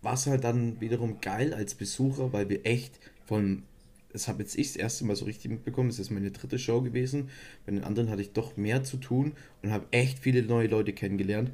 war 0.00 0.14
es 0.14 0.26
halt 0.26 0.44
dann 0.44 0.80
wiederum 0.80 1.20
geil 1.20 1.52
als 1.52 1.74
Besucher, 1.74 2.32
weil 2.32 2.48
wir 2.48 2.64
echt 2.64 2.98
von, 3.26 3.64
das 4.12 4.28
habe 4.28 4.42
jetzt 4.42 4.56
ich 4.56 4.68
das 4.68 4.76
erste 4.76 5.04
Mal 5.04 5.16
so 5.16 5.24
richtig 5.24 5.50
mitbekommen, 5.50 5.88
es 5.88 5.98
ist 5.98 6.10
meine 6.10 6.30
dritte 6.30 6.58
Show 6.58 6.82
gewesen. 6.82 7.28
Bei 7.66 7.72
den 7.72 7.84
anderen 7.84 8.10
hatte 8.10 8.22
ich 8.22 8.32
doch 8.32 8.56
mehr 8.56 8.82
zu 8.84 8.96
tun 8.96 9.32
und 9.62 9.70
habe 9.70 9.86
echt 9.90 10.18
viele 10.18 10.42
neue 10.42 10.68
Leute 10.68 10.92
kennengelernt 10.92 11.50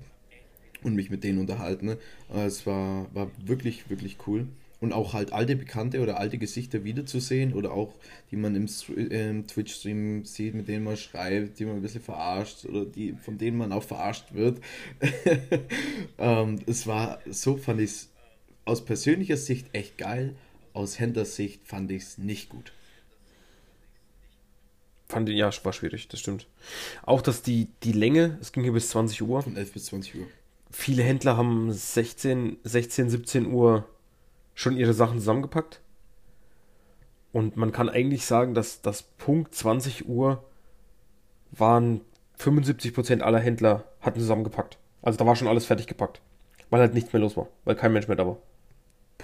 und 0.82 0.94
mich 0.94 1.10
mit 1.10 1.24
denen 1.24 1.38
unterhalten. 1.38 1.96
Es 2.32 2.66
war, 2.66 3.14
war 3.14 3.30
wirklich, 3.44 3.90
wirklich 3.90 4.18
cool 4.26 4.46
und 4.80 4.92
auch 4.92 5.14
halt 5.14 5.32
alte 5.32 5.56
Bekannte 5.56 6.00
oder 6.00 6.18
alte 6.18 6.38
Gesichter 6.38 6.84
wiederzusehen 6.84 7.54
oder 7.54 7.72
auch 7.72 7.94
die 8.30 8.36
man 8.36 8.54
im, 8.54 8.66
äh, 8.96 9.42
Twitch-Stream 9.42 10.24
sieht, 10.24 10.54
mit 10.54 10.68
denen 10.68 10.84
man 10.84 10.96
schreibt, 10.96 11.58
die 11.58 11.64
man 11.64 11.76
ein 11.76 11.82
bisschen 11.82 12.02
verarscht 12.02 12.66
oder 12.66 12.84
die, 12.84 13.14
von 13.14 13.38
denen 13.38 13.56
man 13.56 13.72
auch 13.72 13.82
verarscht 13.82 14.34
wird. 14.34 14.60
ähm, 16.18 16.60
es 16.66 16.86
war, 16.86 17.20
so 17.28 17.56
fand 17.56 17.80
ich 17.80 17.90
es 17.90 18.12
aus 18.64 18.84
persönlicher 18.84 19.36
Sicht 19.36 19.68
echt 19.72 19.96
geil, 19.96 20.34
aus 20.76 20.98
Händlersicht 20.98 21.66
fand 21.66 21.90
ich 21.90 22.02
es 22.02 22.18
nicht 22.18 22.50
gut. 22.50 22.72
Fand 25.08 25.28
ich, 25.28 25.36
ja, 25.36 25.50
war 25.62 25.72
schwierig, 25.72 26.08
das 26.08 26.20
stimmt. 26.20 26.46
Auch, 27.02 27.22
dass 27.22 27.42
die, 27.42 27.68
die 27.82 27.92
Länge, 27.92 28.38
es 28.40 28.52
ging 28.52 28.64
hier 28.64 28.72
bis 28.72 28.90
20 28.90 29.22
Uhr. 29.22 29.42
Von 29.42 29.56
11 29.56 29.72
bis 29.72 29.86
20 29.86 30.16
Uhr. 30.16 30.26
Viele 30.70 31.02
Händler 31.02 31.36
haben 31.36 31.72
16, 31.72 32.58
16, 32.64 33.10
17 33.10 33.46
Uhr 33.46 33.88
schon 34.54 34.76
ihre 34.76 34.94
Sachen 34.94 35.18
zusammengepackt. 35.18 35.80
Und 37.32 37.56
man 37.56 37.72
kann 37.72 37.88
eigentlich 37.88 38.24
sagen, 38.26 38.54
dass 38.54 38.82
das 38.82 39.02
Punkt 39.02 39.54
20 39.54 40.08
Uhr 40.08 40.44
waren 41.52 42.00
75% 42.38 43.20
aller 43.20 43.38
Händler 43.38 43.84
hatten 44.00 44.20
zusammengepackt. 44.20 44.78
Also 45.02 45.18
da 45.18 45.26
war 45.26 45.36
schon 45.36 45.48
alles 45.48 45.66
fertig 45.66 45.86
gepackt. 45.86 46.20
Weil 46.68 46.80
halt 46.80 46.94
nichts 46.94 47.12
mehr 47.12 47.20
los 47.20 47.36
war, 47.36 47.48
weil 47.64 47.76
kein 47.76 47.92
Mensch 47.92 48.08
mehr 48.08 48.16
da 48.16 48.26
war. 48.26 48.38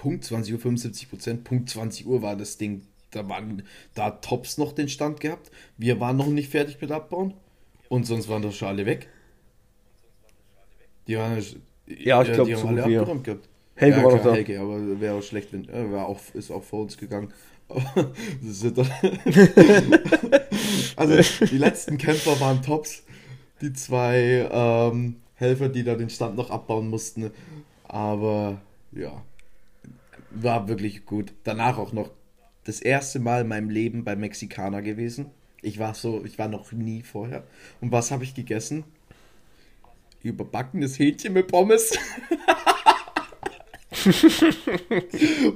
Punkt 0.03 0.25
20 0.25 0.53
Uhr 0.53 0.59
75 0.59 1.07
Punkt 1.45 1.69
20 1.69 2.05
Uhr 2.05 2.21
war 2.21 2.35
das 2.35 2.57
Ding. 2.57 2.81
Da 3.11 3.29
waren 3.29 3.63
da 3.93 4.09
Tops 4.09 4.57
noch 4.57 4.73
den 4.73 4.89
Stand 4.89 5.21
gehabt. 5.21 5.49
Wir 5.77 6.01
waren 6.01 6.17
noch 6.17 6.27
nicht 6.27 6.49
fertig 6.49 6.81
mit 6.81 6.91
Abbauen. 6.91 7.33
Und 7.87 8.05
sonst 8.05 8.27
waren 8.27 8.41
doch 8.41 8.51
schon 8.51 8.67
alle 8.67 8.85
weg. 8.85 9.07
Die 11.07 11.15
waren 11.15 11.41
ja, 11.87 12.21
ich 12.21 12.33
glaube, 12.33 12.53
so 12.57 12.67
alle 12.67 12.83
abgeräumt 12.83 13.23
gehabt. 13.23 13.47
Helge 13.75 13.95
ja, 13.95 14.03
war 14.03 14.11
noch 14.17 14.23
da. 14.23 14.33
Helge, 14.33 14.59
aber 14.59 14.99
wäre 14.99 15.15
auch 15.15 15.23
schlecht, 15.23 15.53
wenn 15.53 15.69
er 15.69 15.89
äh, 15.89 15.95
auch, 15.95 16.19
ist 16.33 16.51
auch 16.51 16.63
vor 16.63 16.81
uns 16.81 16.97
gegangen. 16.97 17.31
also 20.97 21.45
die 21.45 21.57
letzten 21.57 21.97
Kämpfer 21.97 22.41
waren 22.41 22.61
Tops. 22.61 23.03
Die 23.61 23.71
zwei 23.71 24.49
ähm, 24.51 25.21
Helfer, 25.35 25.69
die 25.69 25.85
da 25.85 25.95
den 25.95 26.09
Stand 26.09 26.35
noch 26.35 26.49
abbauen 26.49 26.89
mussten. 26.89 27.31
Aber 27.87 28.59
ja, 28.91 29.23
war 30.33 30.67
wirklich 30.67 31.05
gut. 31.05 31.33
Danach 31.43 31.77
auch 31.77 31.93
noch 31.93 32.11
das 32.63 32.81
erste 32.81 33.19
Mal 33.19 33.41
in 33.41 33.47
meinem 33.47 33.69
Leben 33.69 34.03
bei 34.03 34.15
Mexikaner 34.15 34.81
gewesen. 34.81 35.27
Ich 35.61 35.79
war 35.79 35.93
so, 35.93 36.25
ich 36.25 36.37
war 36.37 36.47
noch 36.47 36.71
nie 36.71 37.03
vorher. 37.03 37.43
Und 37.81 37.91
was 37.91 38.11
habe 38.11 38.23
ich 38.23 38.33
gegessen? 38.33 38.83
Überbackenes 40.21 40.97
Hähnchen 40.99 41.33
mit 41.33 41.47
Pommes. 41.47 41.91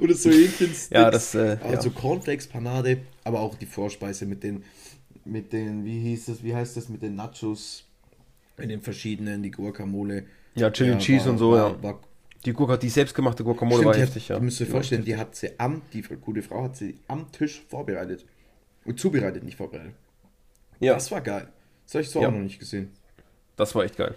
Oder 0.00 0.14
so 0.14 0.30
Hähnchensticks. 0.30 0.90
Ja, 0.90 1.10
das, 1.10 1.34
äh, 1.34 1.58
also 1.62 1.88
ja. 1.88 1.94
Cornflakes, 1.94 2.46
Panade, 2.46 3.00
aber 3.24 3.40
auch 3.40 3.54
die 3.54 3.66
Vorspeise 3.66 4.26
mit 4.26 4.42
den, 4.42 4.64
mit 5.24 5.52
den, 5.52 5.84
wie 5.84 6.00
hieß 6.00 6.26
das, 6.26 6.42
wie 6.42 6.54
heißt 6.54 6.76
das, 6.76 6.88
mit 6.88 7.02
den 7.02 7.16
Nachos, 7.16 7.84
in 8.56 8.68
den 8.68 8.80
verschiedenen, 8.80 9.42
die 9.42 9.50
Guacamole. 9.50 10.24
Ja, 10.54 10.70
Chili 10.70 10.90
ja, 10.90 10.98
Cheese 10.98 11.26
war, 11.26 11.32
und 11.32 11.38
so, 11.38 11.52
war, 11.52 11.70
ja. 11.70 11.82
War, 11.82 12.00
die 12.44 12.52
Gurke, 12.52 12.78
die 12.78 12.88
selbstgemachte 12.88 13.42
Guacamole 13.44 13.82
Stimmt, 13.82 13.94
war 13.94 14.00
heftig, 14.00 14.28
ja. 14.28 14.36
Du 14.38 14.44
müsst 14.44 14.60
dir 14.60 14.66
vorstellen, 14.66 15.04
die 15.04 15.16
hat 15.16 15.34
sie 15.34 15.58
am, 15.58 15.82
die 15.92 16.02
gute 16.02 16.42
Frau 16.42 16.62
hat 16.64 16.76
sie 16.76 16.98
am 17.08 17.30
Tisch 17.32 17.62
vorbereitet. 17.68 18.24
Und 18.84 18.98
zubereitet, 19.00 19.42
nicht 19.44 19.56
vorbereitet. 19.56 19.94
Ja, 20.80 20.94
Das 20.94 21.10
war 21.10 21.20
geil. 21.20 21.48
Das 21.84 21.94
habe 21.94 22.02
ich 22.02 22.10
so 22.10 22.20
Ja. 22.22 22.28
auch 22.28 22.32
noch 22.32 22.38
nicht 22.40 22.58
gesehen. 22.58 22.92
das 23.56 23.74
war 23.74 23.84
echt 23.84 23.96
geil. 23.96 24.16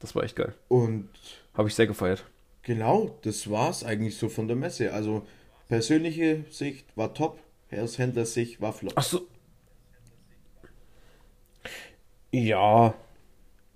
Das 0.00 0.14
war 0.14 0.24
echt 0.24 0.34
geil. 0.36 0.54
Und 0.68 1.08
Habe 1.54 1.68
ich 1.68 1.74
sehr 1.74 1.86
gefeiert. 1.86 2.24
genau, 2.62 3.18
das 3.22 3.48
war's 3.50 3.84
eigentlich 3.84 4.16
so 4.16 4.28
von 4.28 4.48
der 4.48 4.56
Messe. 4.56 4.92
Also 4.92 5.26
persönliche 5.68 6.44
Sicht 6.50 6.86
war 6.96 7.14
top, 7.14 7.38
Herrs 7.68 7.98
Händler 7.98 8.26
Sicht 8.26 8.60
war 8.60 8.72
flop. 8.72 8.92
Ach 8.96 9.02
so. 9.04 9.26
Ja, 12.32 12.94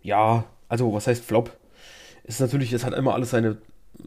ja, 0.03 0.45
also 0.69 0.93
was 0.93 1.07
heißt 1.07 1.25
Flop? 1.25 1.57
Es 2.25 2.37
ist 2.37 2.41
natürlich, 2.41 2.73
es 2.73 2.85
hat 2.85 2.95
immer 2.95 3.15
alles 3.15 3.31
seine 3.31 3.59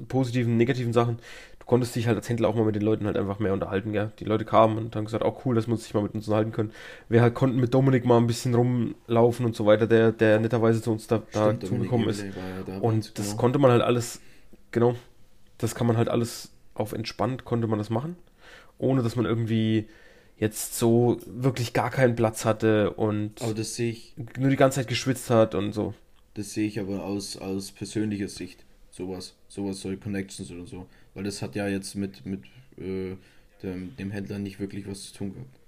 positiven, 0.07 0.57
negativen 0.57 0.93
Sachen. 0.93 1.19
Du 1.59 1.65
konntest 1.65 1.95
dich 1.95 2.07
halt 2.07 2.17
als 2.17 2.27
Händler 2.29 2.49
auch 2.49 2.55
mal 2.55 2.65
mit 2.65 2.75
den 2.75 2.81
Leuten 2.81 3.05
halt 3.05 3.17
einfach 3.17 3.39
mehr 3.39 3.53
unterhalten, 3.53 3.93
gell? 3.93 4.11
Die 4.19 4.25
Leute 4.25 4.45
kamen 4.45 4.77
und 4.77 4.95
haben 4.95 5.05
gesagt, 5.05 5.23
auch 5.23 5.45
cool, 5.45 5.55
dass 5.55 5.67
wir 5.67 5.73
uns 5.73 5.83
sich 5.83 5.93
mal 5.93 6.03
mit 6.03 6.13
uns 6.13 6.27
unterhalten 6.27 6.51
können. 6.51 6.71
Wir 7.09 7.21
halt 7.21 7.35
konnten 7.35 7.59
mit 7.59 7.73
Dominik 7.73 8.05
mal 8.05 8.17
ein 8.17 8.27
bisschen 8.27 8.53
rumlaufen 8.55 9.45
und 9.45 9.55
so 9.55 9.65
weiter, 9.65 9.87
der, 9.87 10.11
der 10.11 10.39
netterweise 10.39 10.81
zu 10.81 10.91
uns 10.91 11.07
da, 11.07 11.21
da 11.31 11.53
Stimmt, 11.53 11.65
zugekommen 11.67 12.09
ist. 12.09 12.23
Ja 12.23 12.79
Und 12.79 13.17
das 13.17 13.27
genau. 13.27 13.37
konnte 13.37 13.59
man 13.59 13.71
halt 13.71 13.81
alles, 13.81 14.21
genau, 14.71 14.95
das 15.57 15.75
kann 15.75 15.87
man 15.87 15.97
halt 15.97 16.09
alles 16.09 16.51
auf 16.73 16.93
entspannt, 16.93 17.45
konnte 17.45 17.67
man 17.67 17.79
das 17.79 17.89
machen, 17.89 18.15
ohne 18.77 19.03
dass 19.03 19.15
man 19.15 19.25
irgendwie 19.25 19.87
jetzt 20.37 20.77
so 20.77 21.17
wirklich 21.25 21.73
gar 21.73 21.89
keinen 21.89 22.15
Platz 22.15 22.45
hatte 22.45 22.91
und 22.91 23.41
nur 24.37 24.49
die 24.49 24.55
ganze 24.55 24.79
Zeit 24.79 24.87
geschwitzt 24.87 25.29
hat 25.29 25.55
und 25.55 25.73
so. 25.73 25.93
Das 26.37 26.53
sehe 26.53 26.67
ich 26.67 26.79
aber 26.79 27.03
aus, 27.03 27.35
aus 27.35 27.71
persönlicher 27.71 28.27
Sicht. 28.27 28.63
Sowas, 28.91 29.35
sowas, 29.47 29.81
solche 29.81 29.99
Connections 29.99 30.51
oder 30.51 30.67
so. 30.67 30.87
Weil 31.15 31.23
das 31.23 31.41
hat 31.41 31.55
ja 31.55 31.67
jetzt 31.67 31.95
mit, 31.95 32.25
mit 32.25 32.45
äh, 32.77 33.15
dem, 33.63 33.95
dem 33.97 34.11
Händler 34.11 34.37
nicht 34.37 34.59
wirklich 34.59 34.87
was 34.87 35.03
zu 35.03 35.13
tun 35.13 35.33
gehabt. 35.33 35.59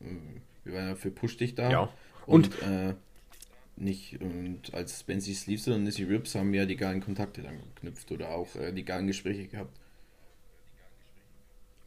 Äh, 0.00 0.64
Wir 0.64 0.74
waren 0.74 0.88
ja 0.88 0.94
für 0.94 1.10
Push 1.10 1.36
dich 1.38 1.56
da. 1.56 1.70
Ja. 1.70 1.92
Und, 2.26 2.50
äh, 2.62 2.94
nicht, 3.74 4.20
und 4.20 4.72
als 4.74 5.00
Spency 5.00 5.34
Sleeves 5.34 5.66
und 5.66 5.82
Nissy 5.82 6.04
Rips 6.04 6.36
haben 6.36 6.54
ja 6.54 6.66
die 6.66 6.76
geilen 6.76 7.00
Kontakte 7.00 7.42
dann 7.42 7.58
geknüpft 7.74 8.12
oder 8.12 8.30
auch 8.30 8.54
äh, 8.54 8.72
die 8.72 8.84
geilen 8.84 9.08
Gespräche 9.08 9.48
gehabt. 9.48 9.76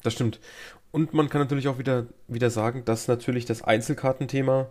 Das 0.04 0.14
stimmt. 0.14 0.42
Und 0.92 1.14
man 1.14 1.30
kann 1.30 1.40
natürlich 1.40 1.70
auch 1.70 1.80
wieder, 1.80 2.08
wieder 2.28 2.50
sagen, 2.50 2.84
dass 2.84 3.08
natürlich 3.08 3.46
das 3.46 3.62
Einzelkartenthema 3.62 4.70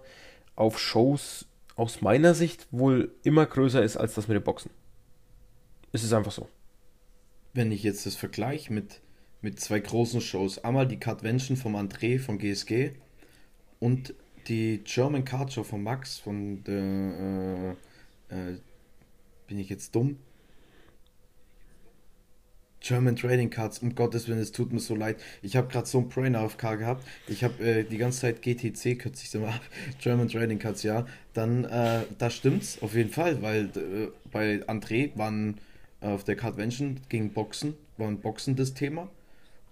auf 0.54 0.78
Shows 0.78 1.46
aus 1.76 2.00
meiner 2.00 2.34
Sicht 2.34 2.66
wohl 2.70 3.14
immer 3.22 3.46
größer 3.46 3.82
ist 3.82 3.96
als 3.96 4.14
das 4.14 4.28
mit 4.28 4.36
den 4.36 4.44
Boxen. 4.44 4.70
Es 5.92 6.02
ist 6.02 6.12
einfach 6.12 6.32
so. 6.32 6.48
Wenn 7.52 7.72
ich 7.72 7.82
jetzt 7.82 8.06
das 8.06 8.16
vergleiche 8.16 8.72
mit, 8.72 9.00
mit 9.40 9.60
zwei 9.60 9.80
großen 9.80 10.20
Shows, 10.20 10.58
einmal 10.64 10.86
die 10.86 10.98
Cardvention 10.98 11.56
vom 11.56 11.76
André 11.76 12.18
von 12.18 12.38
GSG 12.38 12.92
und 13.80 14.14
die 14.48 14.82
German 14.84 15.24
Card 15.24 15.52
Show 15.52 15.62
von 15.62 15.82
Max 15.82 16.18
von 16.18 16.62
der 16.64 17.76
äh, 18.30 18.50
äh, 18.52 18.58
bin 19.46 19.58
ich 19.58 19.68
jetzt 19.68 19.94
dumm? 19.94 20.18
German 22.84 23.16
Trading 23.16 23.48
Cards, 23.48 23.78
um 23.78 23.94
Gottes 23.94 24.28
Willen, 24.28 24.40
es 24.40 24.52
tut 24.52 24.70
mir 24.72 24.78
so 24.78 24.94
leid. 24.94 25.16
Ich 25.40 25.56
habe 25.56 25.68
gerade 25.68 25.86
so 25.86 25.98
einen 25.98 26.08
Brain 26.10 26.36
AFK 26.36 26.78
gehabt. 26.78 27.02
Ich 27.28 27.42
habe 27.42 27.64
äh, 27.64 27.84
die 27.84 27.96
ganze 27.96 28.20
Zeit 28.20 28.42
GTC, 28.42 28.98
kürze 28.98 29.24
ich 29.24 29.40
mal 29.40 29.48
ab. 29.48 29.60
German 29.98 30.28
Trading 30.28 30.58
Cards, 30.58 30.82
ja. 30.82 31.06
Dann, 31.32 31.64
äh, 31.64 32.02
da 32.18 32.28
stimmt's 32.28 32.82
auf 32.82 32.94
jeden 32.94 33.10
Fall, 33.10 33.40
weil 33.40 33.64
äh, 33.64 34.08
bei 34.30 34.62
André 34.66 35.16
waren 35.16 35.58
auf 36.02 36.24
der 36.24 36.36
Cardvention 36.36 37.00
gegen 37.08 37.30
Boxen, 37.30 37.74
waren 37.96 38.20
Boxen 38.20 38.54
das 38.56 38.74
Thema. 38.74 39.08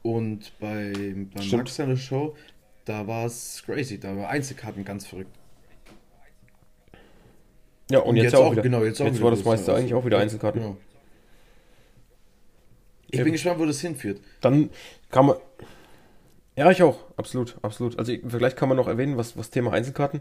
Und 0.00 0.59
bei, 0.59 0.92
bei 1.35 1.42
Stimmt. 1.42 1.64
Max 1.64 1.76
seiner 1.76 1.99
Show, 1.99 2.35
da 2.87 3.07
war 3.07 3.26
es 3.26 3.62
crazy, 3.66 4.00
da 4.00 4.16
war 4.16 4.31
Einzelkarten 4.31 4.87
ganz 4.87 5.07
verrückt. 5.07 5.37
Ja, 7.90 7.99
und, 7.99 8.16
jetzt, 8.16 8.35
auch, 8.35 8.52
wieder. 8.52 8.62
genau, 8.62 8.83
jetzt 8.85 9.02
auch 9.02 9.07
jetzt 9.07 9.21
war 9.21 9.31
das 9.31 9.45
meiste 9.45 9.75
eigentlich 9.75 9.92
auch 9.92 10.07
wieder 10.07 10.19
Einzelkarten. 10.19 10.62
genau. 10.62 10.76
Ich 13.12 13.19
Ja. 13.19 13.25
bin 13.25 13.33
gespannt, 13.35 13.61
wo 13.61 13.64
das 13.66 13.81
hinführt. 13.81 14.21
Dann 14.40 14.71
kann 15.11 15.26
man. 15.26 15.37
Ja, 16.57 16.71
ich 16.71 16.83
auch. 16.83 16.99
Absolut, 17.16 17.57
absolut. 17.62 17.99
Also 17.99 18.12
im 18.12 18.28
Vergleich 18.28 18.57
kann 18.57 18.69
man 18.69 18.76
noch 18.76 18.88
erwähnen, 18.88 19.16
was, 19.16 19.37
was 19.38 19.50
Thema 19.50 19.73
Einzelkarten, 19.73 20.21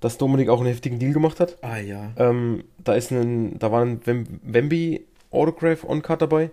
dass 0.00 0.18
Dominik 0.18 0.48
auch 0.48 0.58
einen 0.58 0.68
heftigen 0.68 0.98
Deal 0.98 1.12
gemacht 1.12 1.38
hat. 1.40 1.56
Ah 1.62 1.78
ja. 1.78 2.12
Ähm, 2.16 2.64
da 2.82 2.94
ist 2.94 3.10
ein, 3.12 3.58
da 3.58 3.70
war 3.72 3.82
ein 3.82 4.04
Wem- 4.06 4.40
Wemby 4.42 5.06
Autograph 5.30 5.84
On-Card 5.84 6.20
dabei 6.22 6.50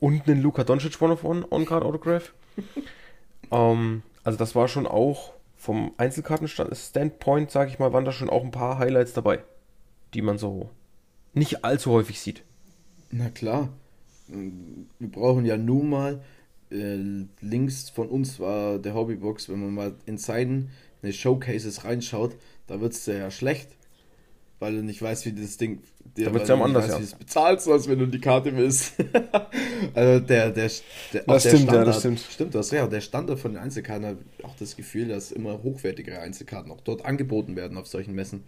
und 0.00 0.26
ein 0.26 0.40
Luka 0.42 0.64
Doncic 0.64 1.00
One 1.02 1.12
of 1.12 1.22
One 1.24 1.46
On-Card 1.50 1.84
Autograph. 1.84 2.32
ähm, 3.52 4.02
also 4.24 4.38
das 4.38 4.54
war 4.54 4.66
schon 4.68 4.86
auch 4.86 5.32
vom 5.56 5.92
Einzelkarten-Standpoint, 5.96 7.50
sage 7.50 7.70
ich 7.70 7.78
mal, 7.78 7.92
waren 7.92 8.04
da 8.04 8.12
schon 8.12 8.30
auch 8.30 8.42
ein 8.44 8.50
paar 8.50 8.78
Highlights 8.78 9.12
dabei, 9.12 9.40
die 10.14 10.22
man 10.22 10.38
so 10.38 10.70
nicht 11.34 11.64
allzu 11.64 11.92
häufig 11.92 12.20
sieht. 12.20 12.42
Na 13.10 13.28
klar. 13.30 13.68
Wir 14.28 15.08
brauchen 15.08 15.44
ja 15.44 15.56
nun 15.56 15.90
mal, 15.90 16.22
äh, 16.70 16.98
links 17.40 17.90
von 17.90 18.08
uns 18.08 18.40
war 18.40 18.78
der 18.78 18.94
Hobbybox, 18.94 19.48
wenn 19.48 19.60
man 19.60 19.74
mal 19.74 19.94
in 20.06 20.18
Seiten 20.18 20.70
eine 21.02 21.12
Showcases 21.12 21.84
reinschaut, 21.84 22.36
da 22.66 22.80
wird 22.80 22.92
es 22.92 23.06
ja 23.06 23.30
schlecht. 23.30 23.68
Weil 24.58 24.74
du 24.74 24.82
nicht 24.82 25.02
weißt, 25.02 25.26
wie 25.26 25.32
das 25.32 25.58
Ding. 25.58 25.82
Da 26.14 26.32
wird's 26.32 26.48
weil 26.48 26.56
ja 26.56 26.64
anders, 26.64 26.84
weißt, 26.84 26.92
ja. 26.92 26.98
wie 26.98 27.02
du 27.02 27.08
es 27.08 27.14
bezahlst 27.14 27.64
sollst, 27.66 27.88
wenn 27.90 27.98
du 27.98 28.06
die 28.06 28.20
Karte 28.20 28.56
willst. 28.56 28.94
also 29.94 30.20
der, 30.20 30.50
der, 30.50 30.50
der, 30.52 30.70
Das 31.26 31.42
der 31.42 31.50
stimmt, 31.50 31.52
ja, 31.52 31.58
Standard, 31.58 31.86
das 31.88 31.98
stimmt. 31.98 32.20
Stimmt 32.20 32.54
das, 32.54 32.70
ja. 32.70 32.86
Der 32.86 33.02
Standard 33.02 33.38
von 33.38 33.52
den 33.52 33.62
Einzelkarten 33.62 34.06
hat 34.06 34.16
auch 34.44 34.56
das 34.56 34.74
Gefühl, 34.74 35.08
dass 35.08 35.30
immer 35.30 35.62
hochwertigere 35.62 36.20
Einzelkarten 36.20 36.72
auch 36.72 36.80
dort 36.80 37.04
angeboten 37.04 37.54
werden 37.54 37.76
auf 37.76 37.86
solchen 37.86 38.14
Messen. 38.14 38.44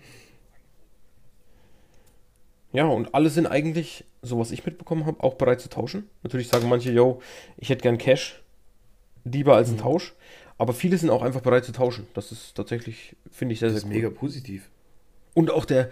Ja, 2.73 2.85
und 2.87 3.15
alle 3.15 3.31
sind 3.31 3.47
eigentlich, 3.47 4.05
so 4.23 4.39
was 4.39 4.51
ich 4.51 4.65
mitbekommen 4.67 5.07
habe, 5.07 5.23
auch 5.23 5.35
bereit 5.35 5.61
zu 5.61 5.69
tauschen. 5.71 6.09
Natürlich 6.23 6.49
sagen 6.49 6.69
manche, 6.69 6.93
yo, 6.93 7.21
ich 7.57 7.71
hätte 7.71 7.83
gern 7.83 7.99
Cash, 7.99 8.43
lieber 9.25 9.55
als 9.57 9.69
ein 9.71 9.77
Mhm. 9.77 9.81
Tausch. 9.81 10.15
Aber 10.59 10.73
viele 10.73 10.99
sind 10.99 11.11
auch 11.11 11.23
einfach 11.23 11.41
bereit 11.41 11.65
zu 11.65 11.73
tauschen. 11.73 12.07
Das 12.15 12.33
ist 12.33 12.55
tatsächlich, 12.57 13.17
finde 13.31 13.53
ich 13.55 13.61
sehr, 13.61 13.69
Das 13.69 13.75
sehr 13.81 13.89
ist 13.89 13.95
cool. 13.95 14.03
mega 14.03 14.11
positiv. 14.11 14.69
Und 15.35 15.51
auch 15.51 15.65
der, 15.65 15.89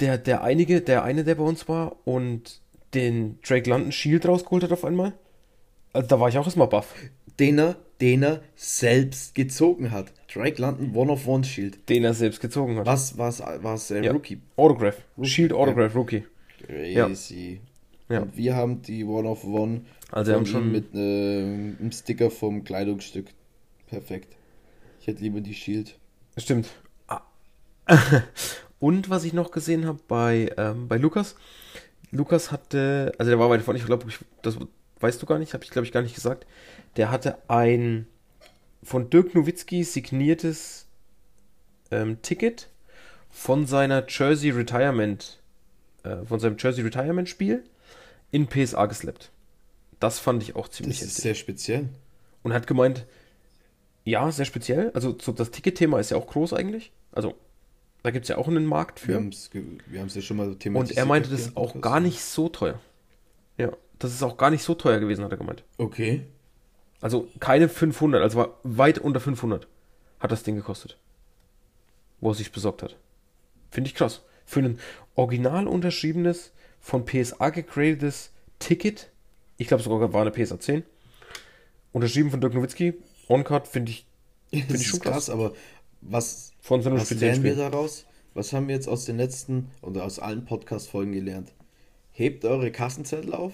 der, 0.00 0.16
der 0.18 0.42
einige, 0.42 0.80
der 0.80 1.04
eine, 1.04 1.22
der 1.22 1.34
bei 1.34 1.44
uns 1.44 1.68
war 1.68 1.96
und 2.04 2.60
den 2.94 3.38
Drake 3.42 3.68
London 3.68 3.92
Shield 3.92 4.26
rausgeholt 4.26 4.62
hat 4.64 4.72
auf 4.72 4.84
einmal. 4.84 5.12
Also 5.92 6.08
da 6.08 6.18
war 6.18 6.28
ich 6.28 6.38
auch 6.38 6.46
erstmal 6.46 6.68
baff. 6.68 6.94
Den 7.38 7.58
er, 7.58 7.76
den 8.00 8.22
er 8.22 8.40
selbst 8.56 9.34
gezogen 9.34 9.90
hat. 9.90 10.12
Drake 10.34 10.60
London 10.60 10.94
One 10.94 11.12
of 11.12 11.26
One 11.28 11.44
Shield. 11.44 11.88
Den 11.88 12.04
er 12.04 12.14
selbst 12.14 12.40
gezogen 12.40 12.76
hat. 12.78 12.86
Was 12.86 13.16
was 13.16 13.40
was 13.62 13.90
äh, 13.90 14.02
Ja. 14.02 14.12
Rookie 14.12 14.40
Autograph. 14.56 14.96
Rookie, 15.16 15.28
Shield 15.28 15.52
Autograph 15.52 15.94
Rookie. 15.94 16.24
crazy. 16.66 17.60
Ja. 18.08 18.20
Und 18.20 18.36
wir 18.36 18.54
haben 18.56 18.82
die 18.82 19.04
One 19.04 19.28
of 19.28 19.44
One 19.44 19.82
Also 20.10 20.32
wir 20.32 20.36
haben 20.36 20.46
schon 20.46 20.70
mit 20.72 20.94
äh, 20.94 21.42
einem 21.42 21.92
Sticker 21.92 22.30
vom 22.30 22.64
Kleidungsstück. 22.64 23.26
Perfekt. 23.86 24.36
Ich 25.00 25.06
hätte 25.06 25.22
lieber 25.22 25.40
die 25.40 25.54
Shield. 25.54 25.98
Stimmt. 26.36 26.68
Ah. 27.06 27.22
Und 28.80 29.08
was 29.08 29.24
ich 29.24 29.32
noch 29.32 29.50
gesehen 29.50 29.86
habe 29.86 30.00
bei, 30.08 30.50
ähm, 30.58 30.88
bei 30.88 30.96
Lukas. 30.96 31.36
Lukas 32.10 32.50
hatte, 32.50 33.12
also 33.18 33.30
der 33.30 33.38
war 33.38 33.50
weit 33.50 33.62
vorne, 33.62 33.78
ich 33.78 33.86
glaube, 33.86 34.06
das 34.42 34.58
weißt 35.00 35.20
du 35.20 35.26
gar 35.26 35.38
nicht, 35.38 35.54
habe 35.54 35.64
ich 35.64 35.70
glaube 35.70 35.86
ich 35.86 35.92
gar 35.92 36.02
nicht 36.02 36.14
gesagt. 36.14 36.46
Der 36.96 37.10
hatte 37.10 37.38
ein 37.48 38.06
von 38.84 39.10
Dirk 39.10 39.34
Nowitzki 39.34 39.82
signiertes 39.84 40.86
ähm, 41.90 42.20
Ticket 42.22 42.68
von 43.30 43.66
seiner 43.66 44.04
Jersey 44.08 44.50
Retirement, 44.50 45.40
äh, 46.04 46.24
von 46.24 46.38
seinem 46.40 46.56
Jersey 46.58 46.84
Retirement 46.84 47.28
Spiel 47.28 47.64
in 48.30 48.46
PSA 48.48 48.86
geslappt. 48.86 49.30
Das 50.00 50.18
fand 50.18 50.42
ich 50.42 50.54
auch 50.56 50.68
ziemlich 50.68 50.98
Das 50.98 51.06
ist 51.08 51.12
heftig. 51.14 51.22
sehr 51.22 51.34
speziell. 51.34 51.88
Und 52.42 52.52
hat 52.52 52.66
gemeint, 52.66 53.06
ja, 54.04 54.30
sehr 54.30 54.44
speziell. 54.44 54.90
Also 54.94 55.16
so 55.20 55.32
das 55.32 55.50
Ticketthema 55.50 55.98
ist 55.98 56.10
ja 56.10 56.16
auch 56.18 56.26
groß 56.26 56.52
eigentlich. 56.52 56.92
Also 57.12 57.34
da 58.02 58.10
gibt 58.10 58.24
es 58.24 58.28
ja 58.28 58.36
auch 58.36 58.48
einen 58.48 58.66
Markt 58.66 59.00
Wir 59.08 59.14
für. 59.14 59.20
haben 59.20 59.28
es 59.30 59.50
wir 59.52 60.06
ja 60.06 60.20
schon 60.20 60.36
mal 60.36 60.48
Und 60.48 60.58
thematisiert. 60.60 60.98
er 60.98 61.06
meinte 61.06 61.30
das 61.30 61.46
im 61.48 61.56
auch 61.56 61.80
gar 61.80 62.00
nicht 62.00 62.20
so 62.20 62.48
teuer. 62.50 62.78
Ja, 63.56 63.72
das 63.98 64.12
ist 64.12 64.22
auch 64.22 64.36
gar 64.36 64.50
nicht 64.50 64.62
so 64.62 64.74
teuer 64.74 65.00
gewesen, 65.00 65.24
hat 65.24 65.30
er 65.30 65.38
gemeint. 65.38 65.64
Okay. 65.78 66.26
Also 67.04 67.28
keine 67.38 67.68
500, 67.68 68.22
also 68.22 68.38
war 68.38 68.58
weit 68.62 68.98
unter 68.98 69.20
500 69.20 69.68
hat 70.20 70.32
das 70.32 70.42
Ding 70.42 70.56
gekostet. 70.56 70.96
Wo 72.22 72.30
er 72.30 72.34
sich 72.34 72.50
besorgt 72.50 72.82
hat. 72.82 72.96
Finde 73.70 73.88
ich 73.88 73.94
krass. 73.94 74.22
Für 74.46 74.60
ein 74.60 74.78
original 75.14 75.68
unterschriebenes, 75.68 76.52
von 76.80 77.04
PSA 77.04 77.50
gegradetes 77.50 78.30
Ticket, 78.58 79.10
ich 79.58 79.68
glaube 79.68 79.82
sogar 79.82 80.14
war 80.14 80.22
eine 80.22 80.30
PSA 80.30 80.58
10, 80.58 80.82
unterschrieben 81.92 82.30
von 82.30 82.40
Dirk 82.40 82.54
Nowitzki, 82.54 82.94
On-Card, 83.28 83.68
finde 83.68 83.90
ich, 83.90 84.06
Finde 84.48 84.74
ich 84.76 84.86
schon 84.86 85.00
krass. 85.00 85.28
aber 85.28 85.52
was, 86.00 86.52
von 86.62 86.80
so 86.80 86.88
einem 86.88 86.98
was 86.98 87.10
lernen 87.10 87.42
wir 87.42 87.54
daraus? 87.54 88.06
Was 88.32 88.54
haben 88.54 88.66
wir 88.68 88.76
jetzt 88.76 88.88
aus 88.88 89.04
den 89.04 89.18
letzten 89.18 89.70
oder 89.82 90.04
aus 90.04 90.20
allen 90.20 90.46
Podcast-Folgen 90.46 91.12
gelernt? 91.12 91.52
Hebt 92.12 92.46
eure 92.46 92.72
Kassenzettel 92.72 93.34
auf 93.34 93.52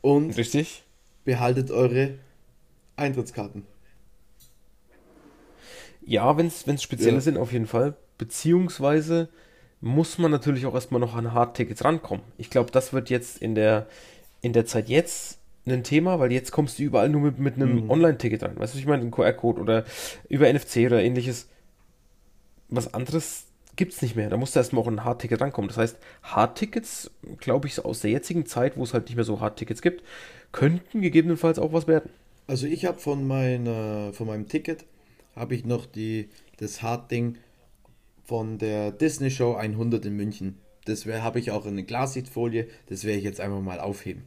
und 0.00 0.36
Richtig? 0.36 0.82
Behaltet 1.24 1.70
eure 1.70 2.18
Eintrittskarten. 2.96 3.66
Ja, 6.04 6.36
wenn 6.36 6.46
es 6.46 6.82
spezielle 6.82 7.16
Ja. 7.16 7.20
sind, 7.20 7.36
auf 7.38 7.52
jeden 7.52 7.66
Fall. 7.66 7.94
Beziehungsweise 8.18 9.28
muss 9.80 10.18
man 10.18 10.30
natürlich 10.30 10.66
auch 10.66 10.74
erstmal 10.74 11.00
noch 11.00 11.14
an 11.14 11.32
Hardtickets 11.32 11.84
rankommen. 11.84 12.24
Ich 12.38 12.50
glaube, 12.50 12.70
das 12.70 12.92
wird 12.92 13.10
jetzt 13.10 13.38
in 13.38 13.54
der, 13.54 13.86
in 14.40 14.52
der 14.52 14.66
Zeit 14.66 14.88
jetzt 14.88 15.38
ein 15.66 15.84
Thema, 15.84 16.18
weil 16.18 16.32
jetzt 16.32 16.50
kommst 16.50 16.78
du 16.78 16.82
überall 16.82 17.08
nur 17.08 17.20
mit, 17.20 17.38
mit 17.38 17.54
einem 17.54 17.84
Mhm. 17.84 17.90
Online-Ticket 17.90 18.42
rein. 18.42 18.58
Weißt 18.58 18.74
du, 18.74 18.76
was 18.76 18.80
ich 18.80 18.86
meine, 18.86 19.02
ein 19.04 19.10
QR-Code 19.12 19.60
oder 19.60 19.84
über 20.28 20.48
NFC 20.52 20.86
oder 20.86 21.02
ähnliches. 21.02 21.48
Was 22.68 22.94
anderes 22.94 23.44
gibt 23.76 23.92
es 23.92 24.02
nicht 24.02 24.16
mehr. 24.16 24.28
Da 24.28 24.36
musst 24.36 24.54
du 24.54 24.60
erstmal 24.60 24.82
auch 24.82 24.88
an 24.88 24.96
ein 24.98 25.04
Hardticket 25.04 25.40
rankommen. 25.40 25.68
Das 25.68 25.78
heißt, 25.78 25.96
Hardtickets, 26.24 27.10
glaube 27.38 27.68
ich, 27.68 27.84
aus 27.84 28.00
der 28.00 28.10
jetzigen 28.10 28.44
Zeit, 28.46 28.76
wo 28.76 28.82
es 28.82 28.92
halt 28.92 29.06
nicht 29.06 29.14
mehr 29.16 29.24
so 29.24 29.40
Hardtickets 29.40 29.82
gibt, 29.82 30.02
könnten 30.52 31.00
gegebenenfalls 31.00 31.58
auch 31.58 31.72
was 31.72 31.86
werden. 31.86 32.10
Also 32.46 32.66
ich 32.66 32.84
habe 32.84 32.98
von 32.98 33.26
meiner, 33.26 34.12
von 34.12 34.26
meinem 34.26 34.48
Ticket 34.48 34.84
habe 35.34 35.54
ich 35.54 35.64
noch 35.64 35.86
die, 35.86 36.28
das 36.58 36.82
Hardding 36.82 37.38
von 38.24 38.58
der 38.58 38.92
Disney 38.92 39.30
Show 39.30 39.54
100 39.54 40.04
in 40.04 40.16
München. 40.16 40.58
Das 40.84 41.06
habe 41.06 41.38
ich 41.38 41.50
auch 41.50 41.64
in 41.64 41.72
eine 41.72 41.84
Glassichtfolie. 41.84 42.68
Das 42.86 43.04
werde 43.04 43.18
ich 43.18 43.24
jetzt 43.24 43.40
einfach 43.40 43.60
mal 43.60 43.80
aufheben. 43.80 44.24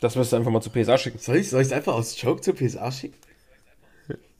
Das 0.00 0.16
wirst 0.16 0.32
du 0.32 0.36
einfach 0.36 0.50
mal 0.50 0.60
zu 0.60 0.70
PSA 0.70 0.96
schicken. 0.96 1.18
Soll 1.18 1.36
ich 1.36 1.52
es 1.52 1.72
einfach 1.72 1.94
aus 1.94 2.20
Joke 2.20 2.40
zur 2.40 2.54
PSA 2.54 2.90
schicken? 2.92 3.16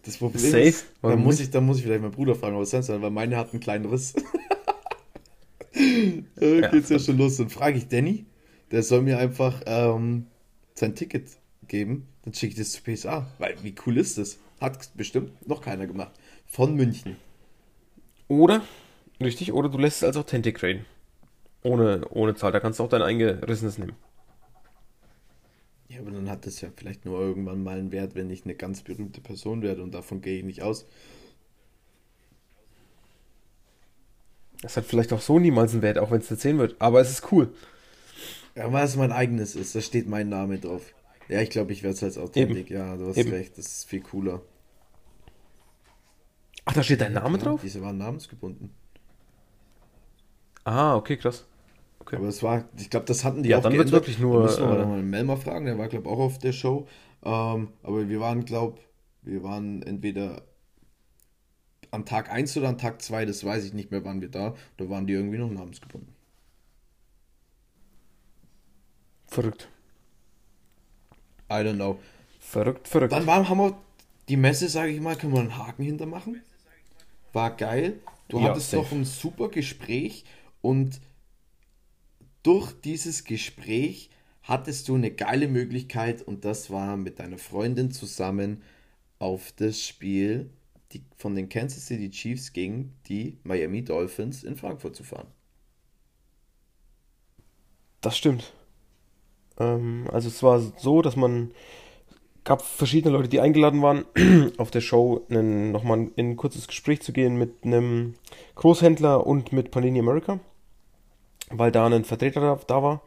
Das 0.04 0.16
Problem 0.16 0.40
Safe. 0.40 0.62
ist, 0.62 0.86
da 1.02 1.16
muss, 1.16 1.40
ich, 1.40 1.50
da 1.50 1.60
muss 1.60 1.78
ich 1.78 1.82
vielleicht 1.82 2.00
meinen 2.00 2.12
Bruder 2.12 2.34
fragen, 2.34 2.58
was 2.58 2.70
sonst, 2.70 2.88
weil 2.88 3.10
meine 3.10 3.36
hat 3.36 3.52
einen 3.52 3.60
kleinen 3.60 3.84
Riss. 3.84 4.14
da 6.36 6.70
geht's 6.70 6.88
ja 6.88 6.98
schon 6.98 7.18
los. 7.18 7.36
Dann 7.36 7.50
frage 7.50 7.76
ich 7.76 7.88
Danny, 7.88 8.24
der 8.70 8.82
soll 8.82 9.02
mir 9.02 9.18
einfach 9.18 9.62
ähm, 9.66 10.26
sein 10.74 10.94
Ticket 10.94 11.28
geben, 11.66 12.08
dann 12.22 12.34
schicke 12.34 12.52
ich 12.52 12.58
das 12.58 12.72
zu 12.72 12.82
PSA. 12.82 13.26
Weil, 13.38 13.56
wie 13.62 13.74
cool 13.86 13.96
ist 13.98 14.18
das? 14.18 14.38
Hat 14.60 14.90
bestimmt 14.96 15.46
noch 15.46 15.62
keiner 15.62 15.86
gemacht. 15.86 16.12
Von 16.46 16.74
München. 16.74 17.16
Oder, 18.26 18.62
richtig, 19.20 19.52
oder 19.52 19.68
du 19.68 19.78
lässt 19.78 19.98
es 19.98 20.04
als 20.04 20.16
Authentic 20.16 20.58
traden. 20.58 20.84
Ohne, 21.62 22.06
ohne 22.10 22.34
Zahl. 22.34 22.52
Da 22.52 22.60
kannst 22.60 22.78
du 22.78 22.84
auch 22.84 22.88
dein 22.88 23.02
eingerissenes 23.02 23.78
nehmen. 23.78 23.96
Ja, 25.88 26.00
aber 26.00 26.10
dann 26.10 26.28
hat 26.28 26.44
das 26.44 26.60
ja 26.60 26.68
vielleicht 26.74 27.06
nur 27.06 27.18
irgendwann 27.20 27.62
mal 27.62 27.78
einen 27.78 27.92
Wert, 27.92 28.14
wenn 28.14 28.30
ich 28.30 28.44
eine 28.44 28.54
ganz 28.54 28.82
berühmte 28.82 29.20
Person 29.20 29.62
werde 29.62 29.82
und 29.82 29.94
davon 29.94 30.20
gehe 30.20 30.38
ich 30.38 30.44
nicht 30.44 30.62
aus. 30.62 30.86
Das 34.60 34.76
hat 34.76 34.84
vielleicht 34.84 35.12
auch 35.12 35.20
so 35.20 35.38
niemals 35.38 35.72
einen 35.72 35.82
Wert, 35.82 35.98
auch 35.98 36.10
wenn 36.10 36.20
es 36.20 36.30
eine 36.30 36.38
10 36.38 36.58
wird. 36.58 36.76
Aber 36.78 37.00
es 37.00 37.10
ist 37.10 37.32
cool. 37.32 37.54
Ja, 38.58 38.72
weil 38.72 38.84
es 38.84 38.96
mein 38.96 39.12
eigenes 39.12 39.54
ist, 39.54 39.74
da 39.76 39.80
steht 39.80 40.08
mein 40.08 40.28
Name 40.28 40.58
drauf. 40.58 40.92
Ja, 41.28 41.40
ich 41.40 41.50
glaube, 41.50 41.72
ich 41.72 41.84
werde 41.84 41.94
es 41.94 42.02
als 42.02 42.18
Authentic. 42.18 42.70
Ja, 42.70 42.96
du 42.96 43.06
hast 43.06 43.16
Eben. 43.16 43.30
recht, 43.30 43.56
das 43.56 43.66
ist 43.66 43.84
viel 43.88 44.00
cooler. 44.00 44.42
Ach, 46.64 46.72
da 46.72 46.82
steht 46.82 47.00
dein 47.00 47.12
Name 47.12 47.38
Ja, 47.38 47.44
drauf? 47.44 47.60
Diese 47.62 47.80
waren 47.82 47.98
namensgebunden. 47.98 48.70
Ah, 50.64 50.96
okay, 50.96 51.16
krass. 51.16 51.46
Okay. 52.00 52.16
Aber 52.16 52.26
es 52.28 52.42
war, 52.42 52.64
ich 52.76 52.90
glaube, 52.90 53.06
das 53.06 53.24
hatten 53.24 53.42
die 53.44 53.50
Ja, 53.50 53.58
auch 53.58 53.62
dann 53.62 53.72
geändert. 53.74 53.92
wirklich 53.94 54.18
nur, 54.18 54.38
Da 54.38 54.42
müssen 54.42 54.68
wir 54.68 54.74
äh, 54.80 54.86
mal 54.86 54.96
den 54.96 55.10
Melmer 55.10 55.36
fragen, 55.36 55.66
der 55.66 55.78
war, 55.78 55.88
glaube 55.88 56.08
ich, 56.08 56.12
auch 56.12 56.18
auf 56.18 56.38
der 56.38 56.52
Show. 56.52 56.88
Ähm, 57.24 57.68
aber 57.82 58.08
wir 58.08 58.20
waren, 58.20 58.44
glaube 58.44 58.80
wir 59.22 59.42
waren 59.42 59.82
entweder 59.82 60.42
am 61.90 62.04
Tag 62.06 62.30
1 62.30 62.56
oder 62.56 62.68
am 62.68 62.78
Tag 62.78 63.02
2, 63.02 63.24
das 63.26 63.44
weiß 63.44 63.64
ich 63.64 63.74
nicht 63.74 63.90
mehr, 63.90 64.04
wann 64.04 64.20
wir 64.22 64.28
da. 64.30 64.54
Da 64.78 64.88
waren 64.88 65.06
die 65.06 65.12
irgendwie 65.14 65.38
noch 65.38 65.50
namensgebunden. 65.50 66.14
Verrückt. 69.28 69.68
I 71.50 71.54
don't 71.54 71.74
know. 71.76 71.98
Verrückt, 72.40 72.88
verrückt. 72.88 73.12
Dann 73.12 73.26
waren, 73.26 73.48
haben 73.48 73.58
wir 73.58 73.78
die 74.28 74.36
Messe, 74.36 74.68
sage 74.68 74.90
ich 74.92 75.00
mal, 75.00 75.16
können 75.16 75.32
wir 75.32 75.40
einen 75.40 75.56
Haken 75.56 75.82
hintermachen. 75.84 76.42
War 77.32 77.56
geil. 77.56 78.00
Du 78.28 78.38
Ja, 78.40 78.50
hattest 78.50 78.70
safe. 78.70 78.82
doch 78.82 78.92
ein 78.92 79.04
super 79.04 79.48
Gespräch 79.48 80.24
und 80.60 81.00
durch 82.42 82.72
dieses 82.80 83.24
Gespräch 83.24 84.10
hattest 84.42 84.88
du 84.88 84.94
eine 84.94 85.10
geile 85.10 85.48
Möglichkeit 85.48 86.22
und 86.22 86.44
das 86.44 86.70
war 86.70 86.96
mit 86.96 87.18
deiner 87.18 87.38
Freundin 87.38 87.90
zusammen 87.90 88.62
auf 89.18 89.52
das 89.52 89.82
Spiel 89.82 90.50
die, 90.92 91.02
von 91.16 91.34
den 91.34 91.48
Kansas 91.48 91.86
City 91.86 92.10
Chiefs 92.10 92.52
gegen 92.52 92.94
die 93.08 93.38
Miami 93.44 93.84
Dolphins 93.84 94.44
in 94.44 94.56
Frankfurt 94.56 94.96
zu 94.96 95.04
fahren. 95.04 95.28
Das 98.00 98.16
stimmt. 98.16 98.52
Ähm, 99.58 100.04
also 100.12 100.28
es 100.28 100.42
war 100.42 100.60
so, 100.60 101.02
dass 101.02 101.16
man 101.16 101.52
gab 102.44 102.62
verschiedene 102.62 103.14
Leute, 103.14 103.28
die 103.28 103.40
eingeladen 103.40 103.82
waren, 103.82 104.04
auf 104.56 104.70
der 104.70 104.80
Show 104.80 105.22
nochmal 105.28 106.08
in 106.16 106.30
ein 106.30 106.36
kurzes 106.36 106.66
Gespräch 106.66 107.02
zu 107.02 107.12
gehen 107.12 107.36
mit 107.36 107.64
einem 107.64 108.14
Großhändler 108.54 109.26
und 109.26 109.52
mit 109.52 109.70
Panini 109.70 109.98
America, 109.98 110.40
weil 111.50 111.70
da 111.70 111.86
ein 111.86 112.04
Vertreter 112.04 112.40
da, 112.40 112.58
da 112.66 112.82
war. 112.82 113.02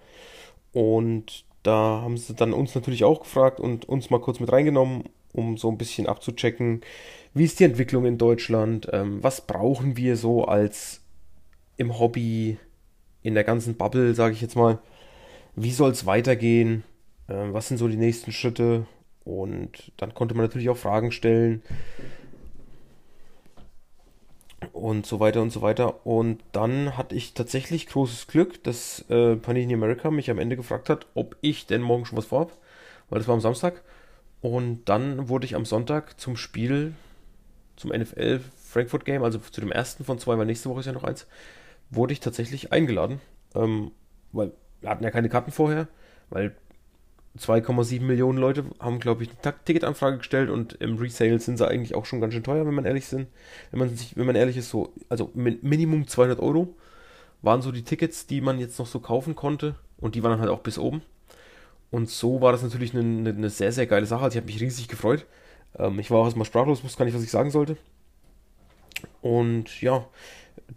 Und 0.73 1.43
da 1.63 2.01
haben 2.03 2.17
sie 2.17 2.35
dann 2.35 2.53
uns 2.53 2.75
natürlich 2.75 3.03
auch 3.03 3.21
gefragt 3.21 3.59
und 3.59 3.89
uns 3.89 4.09
mal 4.09 4.21
kurz 4.21 4.39
mit 4.39 4.51
reingenommen, 4.51 5.05
um 5.33 5.57
so 5.57 5.69
ein 5.69 5.77
bisschen 5.77 6.07
abzuchecken, 6.07 6.81
wie 7.33 7.45
ist 7.45 7.59
die 7.59 7.63
Entwicklung 7.63 8.05
in 8.05 8.17
Deutschland, 8.17 8.89
ähm, 8.91 9.23
was 9.23 9.41
brauchen 9.41 9.97
wir 9.97 10.17
so 10.17 10.45
als 10.45 11.01
im 11.77 11.97
Hobby, 11.97 12.57
in 13.23 13.33
der 13.33 13.43
ganzen 13.43 13.75
Bubble, 13.75 14.13
sage 14.13 14.33
ich 14.33 14.41
jetzt 14.41 14.55
mal, 14.55 14.79
wie 15.55 15.71
soll 15.71 15.91
es 15.91 16.05
weitergehen, 16.05 16.83
ähm, 17.29 17.53
was 17.53 17.67
sind 17.67 17.77
so 17.77 17.87
die 17.87 17.97
nächsten 17.97 18.31
Schritte 18.31 18.85
und 19.23 19.91
dann 19.97 20.13
konnte 20.13 20.35
man 20.35 20.45
natürlich 20.45 20.69
auch 20.69 20.77
Fragen 20.77 21.11
stellen 21.11 21.61
und 24.73 25.05
so 25.05 25.19
weiter 25.19 25.41
und 25.41 25.51
so 25.51 25.61
weiter. 25.61 26.05
Und 26.05 26.43
dann 26.51 26.97
hatte 26.97 27.15
ich 27.15 27.33
tatsächlich 27.33 27.87
großes 27.87 28.27
Glück, 28.27 28.63
dass 28.63 29.05
äh, 29.09 29.35
Panini 29.35 29.73
America 29.73 30.11
mich 30.11 30.29
am 30.29 30.39
Ende 30.39 30.55
gefragt 30.55 30.89
hat, 30.89 31.07
ob 31.13 31.35
ich 31.41 31.65
denn 31.67 31.81
morgen 31.81 32.05
schon 32.05 32.17
was 32.17 32.25
vorhab, 32.25 32.57
weil 33.09 33.19
das 33.19 33.27
war 33.27 33.35
am 33.35 33.41
Samstag. 33.41 33.83
Und 34.41 34.85
dann 34.85 35.29
wurde 35.29 35.45
ich 35.45 35.55
am 35.55 35.65
Sonntag 35.65 36.19
zum 36.19 36.35
Spiel, 36.35 36.93
zum 37.75 37.91
NFL 37.91 38.41
Frankfurt 38.63 39.05
Game, 39.05 39.23
also 39.23 39.39
zu 39.39 39.61
dem 39.61 39.71
ersten 39.71 40.03
von 40.03 40.17
zwei, 40.17 40.37
weil 40.37 40.45
nächste 40.45 40.69
Woche 40.69 40.79
ist 40.79 40.85
ja 40.87 40.93
noch 40.93 41.03
eins, 41.03 41.27
wurde 41.89 42.13
ich 42.13 42.19
tatsächlich 42.19 42.71
eingeladen. 42.71 43.21
Ähm, 43.53 43.91
weil 44.31 44.51
hatten 44.85 45.03
ja 45.03 45.11
keine 45.11 45.29
Karten 45.29 45.51
vorher, 45.51 45.87
weil 46.29 46.55
2,7 47.37 48.07
Millionen 48.07 48.37
Leute 48.37 48.65
haben, 48.79 48.99
glaube 48.99 49.23
ich, 49.23 49.29
eine 49.29 49.41
Ta- 49.41 49.51
Ticketanfrage 49.53 50.17
gestellt 50.17 50.49
und 50.49 50.73
im 50.81 50.97
Resale 50.97 51.39
sind 51.39 51.57
sie 51.57 51.67
eigentlich 51.67 51.95
auch 51.95 52.05
schon 52.05 52.21
ganz 52.21 52.33
schön 52.33 52.43
teuer, 52.43 52.65
wenn 52.65 52.73
man 52.73 52.85
ehrlich 52.85 53.05
sind. 53.07 53.27
Wenn 53.71 53.79
man 53.79 53.95
sich, 53.95 54.17
wenn 54.17 54.25
man 54.25 54.35
ehrlich 54.35 54.57
ist, 54.57 54.69
so, 54.69 54.93
also 55.09 55.31
min 55.33 55.59
Minimum 55.61 56.07
200 56.07 56.39
Euro 56.41 56.75
waren 57.41 57.61
so 57.61 57.71
die 57.71 57.83
Tickets, 57.83 58.27
die 58.27 58.41
man 58.41 58.59
jetzt 58.59 58.79
noch 58.79 58.87
so 58.87 58.99
kaufen 58.99 59.35
konnte 59.35 59.75
und 59.99 60.15
die 60.15 60.23
waren 60.23 60.31
dann 60.31 60.41
halt 60.41 60.51
auch 60.51 60.61
bis 60.61 60.79
oben. 60.79 61.01
Und 61.91 62.09
so 62.09 62.41
war 62.41 62.51
das 62.53 62.63
natürlich 62.63 62.93
eine, 62.95 63.01
eine, 63.03 63.29
eine 63.31 63.49
sehr, 63.49 63.71
sehr 63.71 63.87
geile 63.87 64.05
Sache. 64.05 64.23
Also 64.23 64.37
ich 64.37 64.43
habe 64.43 64.51
mich 64.51 64.61
riesig 64.61 64.87
gefreut. 64.87 65.25
Ähm, 65.77 65.99
ich 65.99 66.11
war 66.11 66.19
auch 66.19 66.25
erstmal 66.25 66.45
sprachlos, 66.45 66.83
wusste 66.83 66.99
gar 66.99 67.05
nicht, 67.05 67.15
was 67.15 67.23
ich 67.23 67.31
sagen 67.31 67.51
sollte. 67.51 67.77
Und 69.21 69.81
ja, 69.81 70.05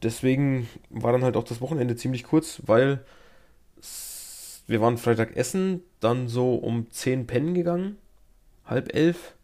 deswegen 0.02 0.68
war 0.90 1.12
dann 1.12 1.24
halt 1.24 1.36
auch 1.36 1.44
das 1.44 1.60
Wochenende 1.60 1.96
ziemlich 1.96 2.24
kurz, 2.24 2.62
weil 2.66 3.04
wir 4.66 4.80
waren 4.80 4.98
Freitag 4.98 5.36
essen, 5.36 5.82
dann 6.00 6.28
so 6.28 6.54
um 6.54 6.90
10 6.90 7.26
pennen 7.26 7.54
gegangen, 7.54 7.98
halb 8.64 8.94
elf, 8.94 9.34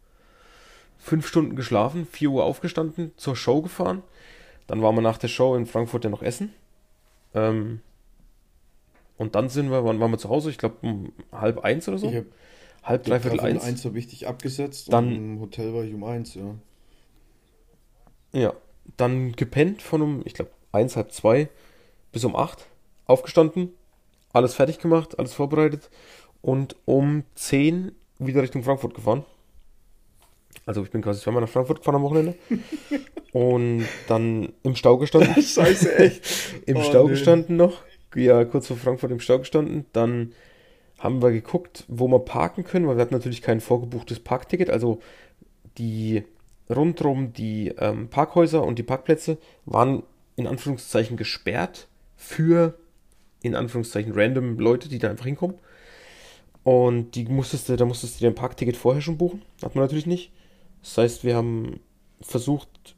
fünf 0.97 1.27
Stunden 1.27 1.55
geschlafen, 1.55 2.05
4 2.05 2.29
Uhr 2.29 2.43
aufgestanden, 2.43 3.11
zur 3.17 3.35
Show 3.35 3.61
gefahren. 3.61 4.03
Dann 4.67 4.81
waren 4.81 4.95
wir 4.95 5.01
nach 5.01 5.17
der 5.17 5.27
Show 5.27 5.55
in 5.55 5.65
Frankfurt 5.65 6.03
ja 6.03 6.09
noch 6.09 6.21
essen. 6.23 6.53
Ähm, 7.33 7.81
und 9.17 9.35
dann 9.35 9.49
sind 9.49 9.69
wir, 9.69 9.83
wann 9.85 9.99
waren 9.99 10.11
wir 10.11 10.17
zu 10.17 10.29
Hause? 10.29 10.49
Ich 10.49 10.57
glaube 10.57 10.77
um 10.81 11.11
halb 11.31 11.59
eins 11.59 11.87
oder 11.87 11.97
so. 11.97 12.09
Ich 12.09 12.15
hab, 12.15 12.25
halb, 12.83 13.03
dreiviertel 13.03 13.39
eins. 13.41 13.63
eins 13.63 13.85
habe 13.85 13.99
ich 13.99 14.07
dich 14.07 14.27
abgesetzt 14.27 14.91
Dann- 14.91 15.15
im 15.15 15.39
Hotel 15.39 15.73
war 15.73 15.83
ich 15.83 15.93
um 15.93 16.03
eins, 16.03 16.33
ja. 16.35 16.55
Ja, 18.33 18.53
dann 18.97 19.33
gepennt 19.33 19.81
von 19.81 20.01
um, 20.01 20.21
ich 20.25 20.33
glaube, 20.33 20.51
eins, 20.71 20.95
halb 20.95 21.11
zwei 21.11 21.49
bis 22.11 22.23
um 22.23 22.35
acht. 22.35 22.65
Aufgestanden, 23.05 23.73
alles 24.33 24.53
fertig 24.53 24.79
gemacht, 24.79 25.19
alles 25.19 25.33
vorbereitet 25.33 25.89
und 26.41 26.75
um 26.85 27.23
zehn 27.35 27.91
wieder 28.19 28.41
Richtung 28.41 28.63
Frankfurt 28.63 28.93
gefahren. 28.93 29.25
Also 30.65 30.83
ich 30.83 30.91
bin 30.91 31.01
quasi 31.01 31.21
zweimal 31.21 31.41
nach 31.41 31.49
Frankfurt 31.49 31.79
gefahren 31.79 31.95
am 31.95 32.03
Wochenende. 32.03 32.35
und 33.31 33.85
dann 34.07 34.53
im 34.63 34.75
Stau 34.75 34.97
gestanden. 34.97 35.33
Scheiße, 35.41 35.95
echt. 35.95 36.21
Im 36.65 36.77
Oh, 36.77 36.83
Stau 36.83 37.03
nee. 37.05 37.11
gestanden 37.11 37.55
noch. 37.57 37.81
Ja, 38.15 38.43
kurz 38.43 38.67
vor 38.67 38.77
Frankfurt 38.77 39.11
im 39.11 39.21
Stau 39.21 39.39
gestanden. 39.39 39.85
Dann 39.93 40.33
haben 40.99 41.21
wir 41.21 41.31
geguckt, 41.31 41.85
wo 41.87 42.07
wir 42.09 42.19
parken 42.19 42.63
können, 42.63 42.87
weil 42.87 42.97
wir 42.97 43.01
hatten 43.01 43.13
natürlich 43.13 43.41
kein 43.41 43.61
vorgebuchtes 43.61 44.19
Parkticket. 44.19 44.69
Also 44.69 44.99
die 45.77 46.23
rundrum 46.69 47.33
die 47.33 47.69
ähm, 47.77 48.09
Parkhäuser 48.09 48.63
und 48.63 48.77
die 48.77 48.83
Parkplätze 48.83 49.37
waren 49.65 50.03
in 50.35 50.47
Anführungszeichen 50.47 51.17
gesperrt 51.17 51.87
für 52.15 52.77
in 53.41 53.55
Anführungszeichen 53.55 54.13
random 54.13 54.59
Leute, 54.59 54.89
die 54.89 54.99
da 54.99 55.09
einfach 55.09 55.25
hinkommen. 55.25 55.57
Und 56.63 57.15
die 57.15 57.25
musstest 57.25 57.69
du, 57.69 57.75
da 57.75 57.85
musstest 57.85 58.15
du 58.15 58.19
dir 58.19 58.31
ein 58.31 58.35
Parkticket 58.35 58.77
vorher 58.77 59.01
schon 59.01 59.17
buchen. 59.17 59.41
Hat 59.63 59.75
man 59.75 59.83
natürlich 59.83 60.05
nicht. 60.05 60.31
Das 60.81 60.97
heißt, 60.97 61.23
wir 61.23 61.35
haben 61.35 61.79
versucht, 62.21 62.95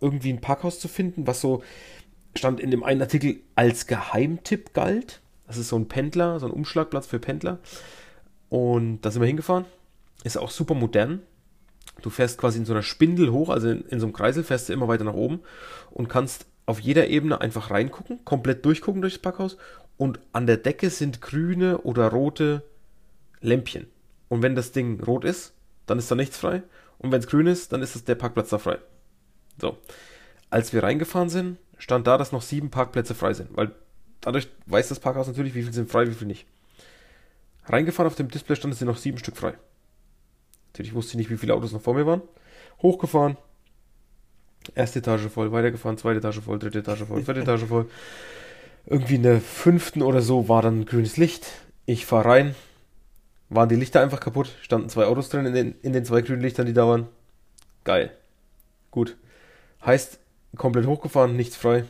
irgendwie 0.00 0.32
ein 0.32 0.40
Parkhaus 0.40 0.78
zu 0.78 0.88
finden, 0.88 1.26
was 1.26 1.40
so 1.40 1.62
stand 2.36 2.60
in 2.60 2.70
dem 2.70 2.84
einen 2.84 3.02
Artikel 3.02 3.40
als 3.56 3.86
Geheimtipp 3.86 4.72
galt. 4.72 5.20
Das 5.46 5.56
ist 5.56 5.68
so 5.68 5.76
ein 5.76 5.88
Pendler, 5.88 6.38
so 6.38 6.46
ein 6.46 6.52
Umschlagplatz 6.52 7.06
für 7.06 7.18
Pendler. 7.18 7.58
Und 8.48 9.00
da 9.02 9.10
sind 9.10 9.20
wir 9.20 9.26
hingefahren. 9.26 9.64
Ist 10.22 10.38
auch 10.38 10.50
super 10.50 10.74
modern. 10.74 11.22
Du 12.02 12.10
fährst 12.10 12.38
quasi 12.38 12.58
in 12.58 12.64
so 12.64 12.72
einer 12.72 12.82
Spindel 12.82 13.32
hoch, 13.32 13.48
also 13.48 13.68
in, 13.68 13.82
in 13.82 14.00
so 14.00 14.06
einem 14.06 14.12
Kreisel 14.12 14.44
fährst 14.44 14.68
du 14.68 14.72
immer 14.72 14.88
weiter 14.88 15.04
nach 15.04 15.14
oben 15.14 15.40
und 15.90 16.08
kannst 16.08 16.46
auf 16.70 16.80
jeder 16.80 17.08
Ebene 17.08 17.40
einfach 17.40 17.70
reingucken, 17.70 18.24
komplett 18.24 18.64
durchgucken 18.64 19.02
durch 19.02 19.14
das 19.14 19.22
Parkhaus 19.22 19.56
und 19.96 20.20
an 20.32 20.46
der 20.46 20.56
Decke 20.56 20.88
sind 20.88 21.20
grüne 21.20 21.78
oder 21.78 22.08
rote 22.08 22.62
Lämpchen. 23.40 23.88
Und 24.28 24.42
wenn 24.42 24.54
das 24.54 24.70
Ding 24.70 25.02
rot 25.02 25.24
ist, 25.24 25.52
dann 25.86 25.98
ist 25.98 26.10
da 26.10 26.14
nichts 26.14 26.38
frei. 26.38 26.62
Und 26.98 27.10
wenn 27.10 27.20
es 27.20 27.26
grün 27.26 27.48
ist, 27.48 27.72
dann 27.72 27.82
ist 27.82 27.96
das 27.96 28.04
der 28.04 28.14
Parkplatz 28.14 28.50
da 28.50 28.58
frei. 28.58 28.78
So. 29.60 29.78
Als 30.48 30.72
wir 30.72 30.84
reingefahren 30.84 31.28
sind, 31.28 31.58
stand 31.76 32.06
da, 32.06 32.16
dass 32.16 32.30
noch 32.30 32.42
sieben 32.42 32.70
Parkplätze 32.70 33.14
frei 33.14 33.34
sind, 33.34 33.56
weil 33.56 33.72
dadurch 34.20 34.48
weiß 34.66 34.88
das 34.88 35.00
Parkhaus 35.00 35.26
natürlich, 35.26 35.54
wie 35.54 35.62
viel 35.62 35.72
sind 35.72 35.90
frei, 35.90 36.06
wie 36.06 36.14
viel 36.14 36.28
nicht. 36.28 36.46
Reingefahren 37.64 38.06
auf 38.06 38.16
dem 38.16 38.28
Display 38.28 38.54
stand 38.54 38.74
es 38.74 38.78
sind 38.78 38.88
noch 38.88 38.96
sieben 38.96 39.18
Stück 39.18 39.36
frei. 39.36 39.54
Natürlich 40.68 40.94
wusste 40.94 41.12
ich 41.12 41.16
nicht, 41.16 41.30
wie 41.30 41.36
viele 41.36 41.54
Autos 41.54 41.72
noch 41.72 41.82
vor 41.82 41.94
mir 41.94 42.06
waren. 42.06 42.22
Hochgefahren, 42.80 43.36
erste 44.74 44.98
Etage 45.00 45.28
voll, 45.28 45.52
weitergefahren, 45.52 45.98
zweite 45.98 46.18
Etage 46.18 46.40
voll, 46.40 46.58
dritte 46.58 46.80
Etage 46.80 47.04
voll, 47.04 47.22
vierte 47.22 47.40
Etage 47.40 47.64
voll. 47.64 47.86
Irgendwie 48.86 49.16
in 49.16 49.22
der 49.22 49.40
fünften 49.40 50.02
oder 50.02 50.22
so 50.22 50.48
war 50.48 50.62
dann 50.62 50.86
grünes 50.86 51.16
Licht. 51.16 51.46
Ich 51.86 52.06
fahre 52.06 52.28
rein, 52.28 52.54
waren 53.48 53.68
die 53.68 53.76
Lichter 53.76 54.00
einfach 54.00 54.20
kaputt, 54.20 54.50
standen 54.62 54.88
zwei 54.88 55.06
Autos 55.06 55.28
drin 55.28 55.46
in 55.46 55.54
den, 55.54 55.74
in 55.82 55.92
den 55.92 56.04
zwei 56.04 56.22
grünen 56.22 56.40
Lichtern, 56.40 56.66
die 56.66 56.72
da 56.72 56.86
waren. 56.86 57.06
Geil. 57.84 58.10
Gut. 58.90 59.16
Heißt, 59.84 60.18
komplett 60.56 60.86
hochgefahren, 60.86 61.36
nichts 61.36 61.56
frei. 61.56 61.84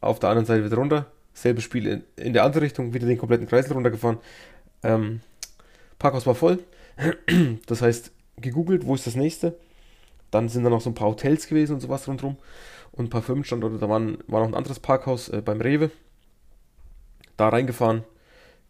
Auf 0.00 0.18
der 0.18 0.30
anderen 0.30 0.46
Seite 0.46 0.64
wieder 0.64 0.76
runter. 0.76 1.06
Selbes 1.34 1.64
Spiel 1.64 1.86
in, 1.86 2.04
in 2.16 2.32
der 2.32 2.44
andere 2.44 2.62
Richtung, 2.62 2.94
wieder 2.94 3.06
den 3.06 3.18
kompletten 3.18 3.46
Kreisel 3.46 3.72
runtergefahren. 3.72 4.18
Ähm, 4.82 5.20
Parkhaus 5.98 6.26
war 6.26 6.34
voll. 6.34 6.58
Das 7.66 7.82
heißt, 7.82 8.10
gegoogelt, 8.38 8.84
wo 8.84 8.94
ist 8.94 9.06
das 9.06 9.14
nächste? 9.14 9.56
Dann 10.30 10.48
sind 10.48 10.64
da 10.64 10.70
noch 10.70 10.80
so 10.80 10.90
ein 10.90 10.94
paar 10.94 11.08
Hotels 11.08 11.48
gewesen 11.48 11.74
und 11.74 11.80
sowas 11.80 12.06
rundherum. 12.08 12.36
Und 12.92 13.06
ein 13.06 13.10
paar 13.10 13.22
Firmenstandorte. 13.22 13.78
Da 13.78 13.88
waren, 13.88 14.18
war 14.26 14.40
noch 14.40 14.48
ein 14.48 14.54
anderes 14.54 14.80
Parkhaus 14.80 15.28
äh, 15.28 15.42
beim 15.44 15.60
Rewe. 15.60 15.90
Da 17.36 17.48
reingefahren, 17.48 18.04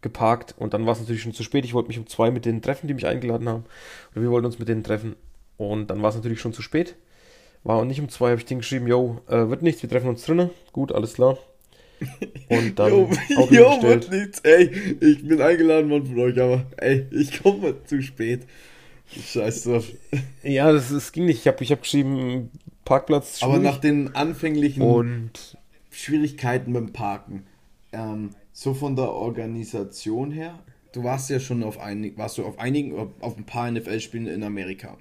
geparkt 0.01 0.55
und 0.57 0.73
dann 0.73 0.85
war 0.85 0.93
es 0.93 0.99
natürlich 0.99 1.21
schon 1.21 1.33
zu 1.33 1.43
spät. 1.43 1.65
Ich 1.65 1.73
wollte 1.73 1.89
mich 1.89 1.99
um 1.99 2.07
zwei 2.07 2.31
mit 2.31 2.45
denen 2.45 2.61
treffen, 2.61 2.87
die 2.87 2.93
mich 2.93 3.05
eingeladen 3.05 3.49
haben. 3.49 3.65
Oder 4.13 4.21
wir 4.23 4.31
wollten 4.31 4.45
uns 4.45 4.59
mit 4.59 4.69
denen 4.69 4.83
treffen. 4.83 5.15
Und 5.57 5.87
dann 5.87 6.01
war 6.01 6.09
es 6.09 6.15
natürlich 6.15 6.39
schon 6.39 6.53
zu 6.53 6.61
spät. 6.61 6.95
War 7.63 7.75
auch 7.77 7.85
nicht 7.85 7.99
um 7.99 8.09
zwei, 8.09 8.29
habe 8.29 8.39
ich 8.39 8.45
denen 8.45 8.61
geschrieben, 8.61 8.87
yo, 8.87 9.21
äh, 9.27 9.49
wird 9.49 9.61
nichts, 9.61 9.81
wir 9.83 9.89
treffen 9.89 10.09
uns 10.09 10.23
drinnen. 10.25 10.49
Gut, 10.71 10.91
alles 10.93 11.13
klar. 11.13 11.37
Und 12.49 12.75
dann 12.79 12.89
Jo, 12.89 13.09
Auto 13.35 13.53
jo 13.53 13.69
bestellt. 13.69 14.09
wird 14.09 14.21
nichts. 14.21 14.39
Ey, 14.39 14.71
ich 15.01 15.27
bin 15.27 15.41
eingeladen 15.41 15.89
worden 15.91 16.07
von 16.07 16.19
euch, 16.19 16.39
aber 16.41 16.65
ey, 16.77 17.05
ich 17.11 17.43
komme 17.43 17.75
zu 17.83 18.01
spät. 18.01 18.47
Scheiß 19.19 19.63
drauf. 19.63 19.87
Ja, 20.43 20.71
das, 20.71 20.89
das 20.89 21.11
ging 21.11 21.25
nicht. 21.25 21.39
Ich 21.39 21.47
habe 21.47 21.63
ich 21.63 21.71
hab 21.71 21.81
geschrieben, 21.81 22.49
Parkplatz 22.85 23.41
Aber 23.41 23.53
schwierig. 23.53 23.71
nach 23.71 23.77
den 23.79 24.15
anfänglichen 24.15 24.81
und 24.81 25.57
Schwierigkeiten 25.91 26.73
beim 26.73 26.93
Parken, 26.93 27.45
ähm, 27.91 28.31
so 28.53 28.73
von 28.73 28.95
der 28.95 29.11
Organisation 29.11 30.31
her, 30.31 30.59
du 30.93 31.03
warst 31.03 31.29
ja 31.29 31.39
schon 31.39 31.63
auf 31.63 31.79
einigen, 31.79 32.17
warst 32.17 32.37
du 32.37 32.45
auf 32.45 32.59
einigen, 32.59 32.95
auf 33.19 33.37
ein 33.37 33.45
paar 33.45 33.69
NFL-Spielen 33.69 34.27
in 34.27 34.43
Amerika. 34.43 34.97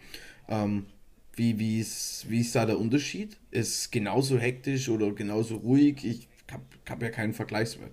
Ähm, 0.49 0.87
wie, 1.35 1.59
wie, 1.59 1.81
ist, 1.81 2.27
wie 2.29 2.40
ist 2.40 2.55
da 2.55 2.66
der 2.66 2.79
Unterschied? 2.79 3.37
Ist 3.51 3.79
es 3.79 3.90
genauso 3.90 4.38
hektisch 4.38 4.88
oder 4.88 5.12
genauso 5.12 5.57
ruhig? 5.57 6.05
Ich 6.05 6.29
habe 6.51 6.64
hab 6.88 7.03
ja 7.03 7.09
keinen 7.09 7.33
Vergleichswert. 7.33 7.92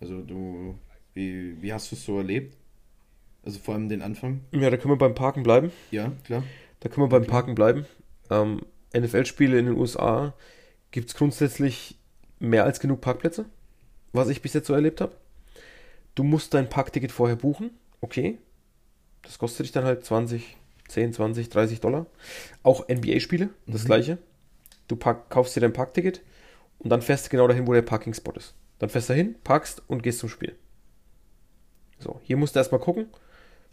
Also 0.00 0.22
du, 0.22 0.78
wie, 1.14 1.60
wie 1.60 1.72
hast 1.72 1.90
du 1.90 1.96
es 1.96 2.04
so 2.04 2.18
erlebt? 2.18 2.56
Also 3.48 3.60
vor 3.60 3.72
allem 3.72 3.88
den 3.88 4.02
Anfang? 4.02 4.42
ja, 4.50 4.68
da 4.68 4.76
können 4.76 4.92
wir 4.92 4.98
beim 4.98 5.14
Parken 5.14 5.42
bleiben. 5.42 5.72
Ja, 5.90 6.12
klar. 6.26 6.42
Da 6.80 6.90
können 6.90 7.06
wir 7.06 7.18
beim 7.18 7.26
Parken 7.26 7.54
bleiben. 7.54 7.86
Ähm, 8.28 8.60
NFL-Spiele 8.94 9.58
in 9.58 9.64
den 9.64 9.74
USA 9.74 10.34
gibt 10.90 11.08
es 11.08 11.14
grundsätzlich 11.14 11.96
mehr 12.40 12.64
als 12.64 12.78
genug 12.78 13.00
Parkplätze, 13.00 13.46
was 14.12 14.28
ich 14.28 14.42
bis 14.42 14.52
jetzt 14.52 14.66
so 14.66 14.74
erlebt 14.74 15.00
habe. 15.00 15.16
Du 16.14 16.24
musst 16.24 16.52
dein 16.52 16.68
Parkticket 16.68 17.10
vorher 17.10 17.36
buchen, 17.36 17.70
okay. 18.02 18.36
Das 19.22 19.38
kostet 19.38 19.64
dich 19.64 19.72
dann 19.72 19.84
halt 19.84 20.04
20, 20.04 20.58
10, 20.88 21.14
20, 21.14 21.48
30 21.48 21.80
Dollar. 21.80 22.04
Auch 22.62 22.86
NBA-Spiele, 22.86 23.48
das 23.66 23.86
gleiche. 23.86 24.18
Du 24.88 24.96
park, 24.96 25.30
kaufst 25.30 25.56
dir 25.56 25.60
dein 25.60 25.72
Parkticket 25.72 26.20
und 26.80 26.90
dann 26.90 27.00
fährst 27.00 27.24
du 27.24 27.30
genau 27.30 27.48
dahin, 27.48 27.66
wo 27.66 27.72
der 27.72 27.80
Parking-Spot 27.80 28.32
ist. 28.32 28.52
Dann 28.78 28.90
fährst 28.90 29.08
du 29.08 29.14
hin, 29.14 29.36
parkst 29.42 29.82
und 29.86 30.02
gehst 30.02 30.18
zum 30.18 30.28
Spiel. 30.28 30.54
So, 31.98 32.20
hier 32.22 32.36
musst 32.36 32.54
du 32.54 32.60
erstmal 32.60 32.82
gucken, 32.82 33.06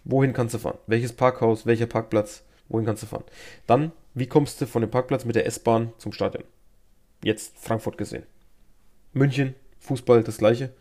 wohin 0.05 0.33
kannst 0.33 0.53
du 0.53 0.59
fahren? 0.59 0.77
Welches 0.87 1.13
Parkhaus, 1.13 1.65
welcher 1.65 1.87
Parkplatz, 1.87 2.43
wohin 2.69 2.85
kannst 2.85 3.03
du 3.03 3.07
fahren? 3.07 3.23
Dann, 3.67 3.91
wie 4.13 4.27
kommst 4.27 4.61
du 4.61 4.65
von 4.67 4.81
dem 4.81 4.89
Parkplatz 4.91 5.25
mit 5.25 5.35
der 5.35 5.45
S-Bahn 5.45 5.91
zum 5.97 6.13
Stadion? 6.13 6.43
Jetzt 7.23 7.57
Frankfurt 7.59 7.97
gesehen. 7.97 8.23
München, 9.13 9.55
Fußball, 9.79 10.23
das 10.23 10.37
gleiche. 10.37 10.71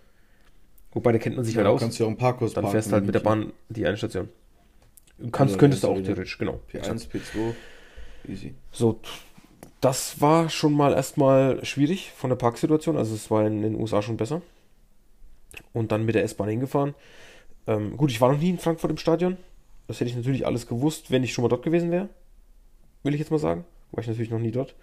Wobei, 0.93 1.13
da 1.13 1.19
kennt 1.19 1.37
man 1.37 1.45
sich 1.45 1.55
Ja, 1.55 1.59
halt 1.59 1.69
du 1.69 1.75
aus. 1.75 1.81
kannst 1.81 1.99
ja 1.99 2.07
auch 2.07 2.11
im 2.11 2.17
Parkhaus 2.17 2.53
Dann 2.55 2.69
fährst 2.69 2.89
du 2.89 2.93
halt 2.93 3.05
mit 3.05 3.15
der. 3.15 3.21
Bahn 3.21 3.53
die 3.69 3.87
eine 3.87 3.97
Station. 3.97 4.29
Du 5.19 5.31
kannst, 5.31 5.59
könntest 5.59 5.83
du 5.85 5.89
auch 5.89 5.97
du 5.97 6.03
theoretisch, 6.03 6.39
genau. 6.39 6.61
P1, 6.73 7.09
P2, 7.09 7.55
easy. 8.29 8.55
So, 8.73 9.01
das 9.81 10.21
war 10.21 10.49
schon 10.51 10.73
mal 10.73 10.93
erstmal 10.93 11.65
schwierig 11.65 12.13
von 12.13 12.31
der 12.31 12.37
Parksituation. 12.37 12.97
Also 12.97 13.15
es 13.15 13.31
war 13.31 13.47
in 13.47 13.63
den 13.63 13.75
USA 13.77 14.03
schon 14.03 14.17
besser. 14.17 14.43
Und 15.73 15.93
dann 15.93 16.05
mit 16.05 16.15
der 16.15 16.25
S-Bahn 16.25 16.49
hingefahren. 16.49 16.95
Ähm, 17.67 17.97
gut, 17.97 18.11
ich 18.11 18.21
war 18.21 18.33
noch 18.33 18.39
nie 18.39 18.51
in 18.51 18.59
Frankfurt 18.59 18.91
im 18.91 18.99
Stadion. 18.99 19.37
Das 19.87 20.01
hätte 20.01 20.11
ich 20.11 20.17
natürlich 20.17 20.47
alles 20.47 20.67
gewusst, 20.67 21.11
wenn 21.11 21.25
ich 21.25 21.33
schon 21.33 21.43
mal 21.43 21.49
dort 21.49 21.63
gewesen 21.63 21.91
wäre. 21.91 22.09
Will 23.03 23.15
ich 23.15 23.21
jetzt 23.21 23.31
mal 23.31 23.39
sagen. 23.39 23.65
War 23.93 24.03
ich 24.03 24.09
natürlich 24.09 24.31
noch 24.31 24.39
nie 24.39 24.51
dort. 24.51 24.75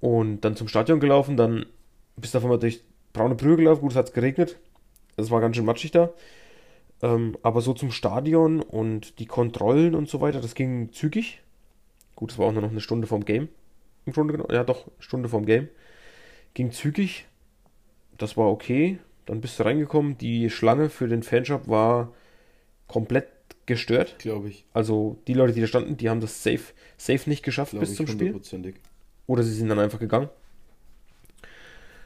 Und 0.00 0.40
dann 0.40 0.56
zum 0.56 0.68
Stadion 0.68 1.00
gelaufen, 1.00 1.36
dann 1.36 1.66
bist 2.16 2.34
du 2.34 2.38
auf 2.38 2.44
einmal 2.44 2.58
durch 2.58 2.82
braune 3.12 3.34
Brühe 3.34 3.56
gelaufen. 3.56 3.80
Gut, 3.80 3.92
es 3.92 3.96
hat 3.96 4.12
geregnet. 4.12 4.58
Es 5.16 5.30
war 5.30 5.40
ganz 5.40 5.56
schön 5.56 5.64
matschig 5.64 5.92
da. 5.92 6.10
Ähm, 7.02 7.36
aber 7.42 7.60
so 7.60 7.72
zum 7.74 7.90
Stadion 7.90 8.60
und 8.60 9.18
die 9.18 9.26
Kontrollen 9.26 9.94
und 9.94 10.08
so 10.08 10.20
weiter, 10.20 10.40
das 10.40 10.54
ging 10.54 10.92
zügig. 10.92 11.42
Gut, 12.16 12.32
es 12.32 12.38
war 12.38 12.46
auch 12.46 12.52
nur 12.52 12.62
noch 12.62 12.70
eine 12.70 12.80
Stunde 12.80 13.06
vorm 13.06 13.24
Game. 13.24 13.48
Im 14.06 14.12
Grunde 14.12 14.32
genommen. 14.32 14.52
Ja, 14.52 14.64
doch, 14.64 14.86
Stunde 14.98 15.28
vorm 15.28 15.46
Game. 15.46 15.68
Ging 16.54 16.72
zügig. 16.72 17.26
Das 18.18 18.36
war 18.36 18.50
okay. 18.50 18.98
Dann 19.26 19.40
bist 19.40 19.58
du 19.58 19.64
reingekommen. 19.64 20.18
Die 20.18 20.50
Schlange 20.50 20.88
für 20.88 21.08
den 21.08 21.22
Fanshop 21.22 21.68
war 21.68 22.12
komplett 22.88 23.28
gestört. 23.66 24.18
Glaube 24.18 24.48
ich. 24.48 24.64
Also 24.72 25.18
die 25.26 25.34
Leute, 25.34 25.52
die 25.52 25.60
da 25.60 25.66
standen, 25.66 25.96
die 25.96 26.10
haben 26.10 26.20
das 26.20 26.42
safe, 26.42 26.72
safe 26.96 27.28
nicht 27.28 27.42
geschafft 27.42 27.72
Glaube 27.72 27.86
bis 27.86 27.96
zum 27.96 28.06
Spiel. 28.06 28.40
Oder 29.26 29.42
sie 29.42 29.54
sind 29.54 29.68
dann 29.68 29.78
einfach 29.78 30.00
gegangen. 30.00 30.28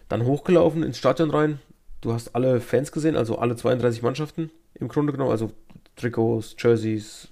Dann 0.09 0.24
hochgelaufen 0.24 0.83
ins 0.83 0.98
Stadion 0.98 1.31
rein. 1.31 1.61
Du 2.00 2.12
hast 2.12 2.35
alle 2.35 2.61
Fans 2.61 2.92
gesehen, 2.92 3.16
also 3.16 3.38
alle 3.38 3.57
32 3.57 4.02
Mannschaften 4.02 4.50
im 4.74 4.88
Grunde 4.88 5.12
genommen. 5.12 5.31
Also 5.31 5.50
Trikots, 5.96 6.55
Jerseys, 6.59 7.29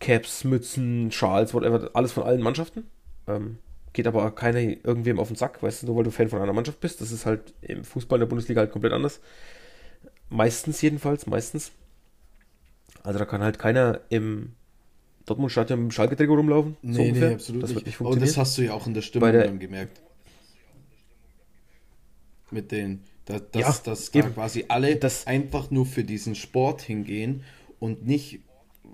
Caps, 0.00 0.44
Mützen, 0.44 1.12
Schals, 1.12 1.54
whatever, 1.54 1.90
alles 1.94 2.12
von 2.12 2.24
allen 2.24 2.42
Mannschaften. 2.42 2.88
Ähm, 3.28 3.58
geht 3.94 4.06
aber 4.06 4.30
keiner 4.32 4.58
irgendwem 4.60 5.18
auf 5.18 5.28
den 5.28 5.36
Sack, 5.36 5.62
weißt 5.62 5.82
du, 5.82 5.86
nur 5.86 5.96
weil 5.96 6.04
du 6.04 6.10
Fan 6.10 6.28
von 6.28 6.42
einer 6.42 6.52
Mannschaft 6.52 6.80
bist. 6.80 7.00
Das 7.00 7.10
ist 7.12 7.24
halt 7.24 7.54
im 7.62 7.82
Fußball 7.84 8.18
in 8.18 8.20
der 8.20 8.26
Bundesliga 8.26 8.60
halt 8.60 8.70
komplett 8.72 8.92
anders. 8.92 9.20
Meistens 10.28 10.82
jedenfalls, 10.82 11.26
meistens. 11.26 11.72
Also 13.02 13.18
da 13.18 13.24
kann 13.24 13.42
halt 13.42 13.58
keiner 13.58 14.00
im 14.10 14.52
Dortmund-Stadion 15.26 15.78
mit 15.80 15.90
dem 15.90 15.92
Schalke-Trikot 15.92 16.34
rumlaufen. 16.34 16.76
so 16.82 16.88
Nee, 16.88 16.96
nee, 16.98 17.08
ungefähr. 17.08 17.32
absolut 17.32 17.62
das 17.62 17.70
nicht. 17.70 17.76
wird 17.76 17.86
nicht 17.86 18.00
Aber 18.00 18.16
das 18.16 18.36
hast 18.36 18.58
du 18.58 18.62
ja 18.62 18.74
auch 18.74 18.86
in 18.86 18.94
der 18.94 19.02
Stimmung 19.02 19.32
der- 19.32 19.44
dann 19.44 19.58
gemerkt. 19.58 20.00
Mit 22.50 22.72
den, 22.72 23.00
da, 23.24 23.38
dass, 23.38 23.60
Ja, 23.62 23.92
dass 23.92 24.10
da 24.10 24.20
quasi 24.22 24.64
alle 24.68 24.96
Das- 24.96 25.26
einfach 25.26 25.70
nur 25.70 25.86
für 25.86 26.04
diesen 26.04 26.34
Sport 26.34 26.82
hingehen 26.82 27.42
und 27.80 28.06
nicht, 28.06 28.40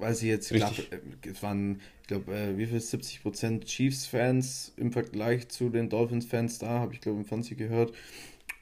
weil 0.00 0.14
sie 0.14 0.28
jetzt, 0.28 0.50
glaub, 0.50 0.78
äh, 0.78 1.00
es 1.30 1.42
waren, 1.42 1.80
ich 2.02 2.08
glaube, 2.08 2.34
äh, 2.34 2.58
wie 2.58 2.66
viel, 2.66 2.78
70% 2.78 3.64
Chiefs-Fans 3.64 4.72
im 4.76 4.92
Vergleich 4.92 5.48
zu 5.48 5.68
den 5.68 5.88
Dolphins-Fans 5.88 6.58
da, 6.58 6.80
habe 6.80 6.94
ich 6.94 7.00
glaube 7.00 7.18
im 7.18 7.24
Fernsehen 7.24 7.56
gehört. 7.56 7.92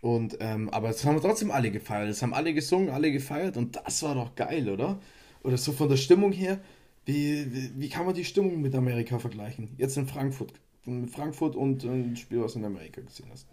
Und, 0.01 0.37
ähm, 0.41 0.69
aber 0.71 0.91
es 0.91 1.05
haben 1.05 1.21
trotzdem 1.21 1.51
alle 1.51 1.71
gefeiert. 1.71 2.09
Es 2.09 2.23
haben 2.23 2.35
alle 2.35 2.55
gesungen, 2.55 2.91
alle 2.91 3.11
gefeiert 3.11 3.57
und 3.57 3.77
das 3.77 4.03
war 4.03 4.15
doch 4.15 4.35
geil, 4.35 4.69
oder? 4.69 5.01
Oder 5.43 5.57
so 5.57 5.73
von 5.73 5.89
der 5.89 5.97
Stimmung 5.97 6.33
her, 6.33 6.61
wie, 7.05 7.53
wie, 7.53 7.71
wie 7.81 7.89
kann 7.89 8.07
man 8.07 8.15
die 8.15 8.25
Stimmung 8.25 8.61
mit 8.61 8.75
Amerika 8.75 9.19
vergleichen? 9.19 9.71
Jetzt 9.79 9.97
in 9.97 10.07
Frankfurt. 10.07 10.53
In 10.85 11.09
Frankfurt 11.09 11.57
und 11.57 11.85
ein 11.85 12.17
Spiel, 12.17 12.43
was 12.43 12.53
du 12.53 12.59
in 12.59 12.65
Amerika 12.65 13.01
gesehen 13.01 13.29
hast. 13.33 13.47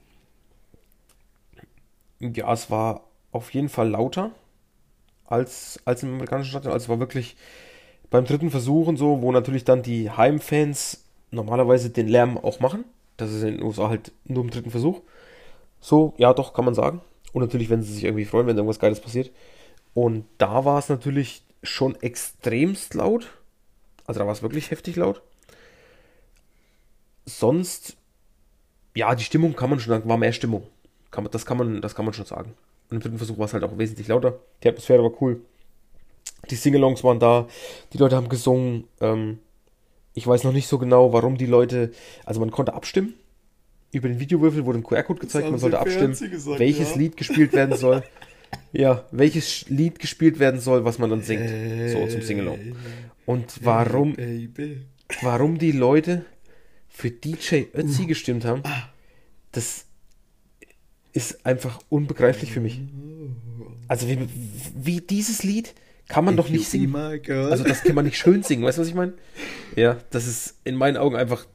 Ja, 2.19 2.51
es 2.51 2.69
war 2.69 3.07
auf 3.31 3.53
jeden 3.53 3.69
Fall 3.69 3.89
lauter 3.89 4.31
als, 5.25 5.79
als 5.85 6.03
im 6.03 6.13
amerikanischen 6.13 6.49
Stadion. 6.49 6.73
Also 6.73 6.85
es 6.85 6.89
war 6.89 6.99
wirklich, 6.99 7.35
beim 8.15 8.25
dritten 8.25 8.49
Versuch 8.49 8.87
und 8.87 8.95
so, 8.95 9.21
wo 9.21 9.31
natürlich 9.33 9.65
dann 9.65 9.83
die 9.83 10.09
Heimfans 10.09 11.03
normalerweise 11.31 11.89
den 11.89 12.07
Lärm 12.07 12.37
auch 12.37 12.61
machen. 12.61 12.85
Das 13.17 13.31
ist 13.31 13.43
in 13.43 13.57
den 13.57 13.63
USA 13.63 13.89
halt 13.89 14.13
nur 14.23 14.43
im 14.43 14.49
dritten 14.49 14.71
Versuch. 14.71 15.01
So, 15.81 16.13
ja, 16.17 16.33
doch, 16.33 16.53
kann 16.53 16.63
man 16.63 16.73
sagen. 16.73 17.01
Und 17.33 17.41
natürlich, 17.41 17.69
wenn 17.69 17.83
sie 17.83 17.93
sich 17.93 18.05
irgendwie 18.05 18.23
freuen, 18.23 18.47
wenn 18.47 18.55
irgendwas 18.55 18.79
Geiles 18.79 19.01
passiert. 19.01 19.31
Und 19.93 20.25
da 20.37 20.63
war 20.63 20.79
es 20.79 20.87
natürlich 20.87 21.43
schon 21.61 21.95
extremst 22.01 22.93
laut. 22.93 23.27
Also 24.07 24.19
da 24.19 24.25
war 24.25 24.33
es 24.33 24.41
wirklich 24.41 24.71
heftig 24.71 24.95
laut. 24.95 25.21
Sonst, 27.25 27.97
ja, 28.95 29.13
die 29.13 29.23
Stimmung 29.25 29.57
kann 29.57 29.69
man 29.69 29.79
schon 29.79 29.89
sagen, 29.89 30.07
war 30.07 30.17
mehr 30.17 30.31
Stimmung. 30.31 30.65
Kann 31.11 31.25
man, 31.25 31.31
das, 31.31 31.45
kann 31.45 31.57
man, 31.57 31.81
das 31.81 31.95
kann 31.95 32.05
man 32.05 32.13
schon 32.13 32.25
sagen. 32.25 32.53
Und 32.89 32.97
im 32.97 33.01
dritten 33.01 33.17
Versuch 33.17 33.37
war 33.37 33.45
es 33.45 33.53
halt 33.53 33.63
auch 33.63 33.77
wesentlich 33.77 34.07
lauter. 34.07 34.39
Die 34.63 34.69
Atmosphäre 34.69 35.03
war 35.03 35.21
cool. 35.21 35.41
Die 36.49 36.55
Singalongs 36.55 37.03
waren 37.03 37.19
da. 37.19 37.47
Die 37.93 37.97
Leute 37.97 38.15
haben 38.15 38.29
gesungen. 38.29 38.85
Ähm, 39.01 39.39
ich 40.13 40.25
weiß 40.25 40.43
noch 40.43 40.53
nicht 40.53 40.67
so 40.67 40.77
genau, 40.77 41.13
warum 41.13 41.37
die 41.37 41.45
Leute. 41.45 41.91
Also 42.25 42.39
man 42.39 42.51
konnte 42.51 42.73
abstimmen. 42.73 43.15
Über 43.91 44.07
den 44.07 44.19
Videowürfel 44.19 44.65
wurde 44.65 44.79
ein 44.79 44.83
QR-Code 44.83 45.19
gezeigt. 45.19 45.49
Man 45.49 45.59
sollte 45.59 45.79
abstimmen, 45.79 46.17
gesagt, 46.17 46.59
welches 46.59 46.91
ja. 46.91 46.97
Lied 46.97 47.17
gespielt 47.17 47.53
werden 47.53 47.77
soll. 47.77 48.03
ja, 48.73 49.05
welches 49.11 49.69
Lied 49.69 49.99
gespielt 49.99 50.39
werden 50.39 50.59
soll, 50.59 50.85
was 50.85 50.99
man 50.99 51.09
dann 51.09 51.21
singt. 51.21 51.49
Hey, 51.49 51.89
so 51.89 52.07
zum 52.07 52.21
Singalong. 52.21 52.75
Und 53.25 53.63
warum, 53.63 54.15
hey, 54.15 54.49
warum 55.21 55.57
die 55.57 55.71
Leute 55.71 56.25
für 56.89 57.09
DJ 57.09 57.63
Ötzi 57.73 58.03
uh. 58.03 58.07
gestimmt 58.07 58.45
haben, 58.45 58.61
ah. 58.63 58.89
das 59.51 59.85
ist 61.13 61.45
einfach 61.45 61.79
unbegreiflich 61.89 62.51
für 62.51 62.59
mich. 62.59 62.81
Also 63.87 64.07
wie, 64.09 64.27
wie 64.75 65.01
dieses 65.01 65.43
Lied 65.43 65.73
kann 66.07 66.25
man 66.25 66.35
If 66.35 66.45
doch 66.45 66.49
nicht 66.49 66.69
singen. 66.69 66.95
Also 66.95 67.63
das 67.63 67.83
kann 67.83 67.95
man 67.95 68.05
nicht 68.05 68.17
schön 68.17 68.43
singen, 68.43 68.63
weißt 68.63 68.77
du, 68.77 68.81
was 68.81 68.87
ich 68.87 68.95
meine? 68.95 69.13
Ja, 69.75 69.97
das 70.11 70.27
ist 70.27 70.55
in 70.63 70.75
meinen 70.75 70.97
Augen 70.97 71.15
einfach, 71.15 71.45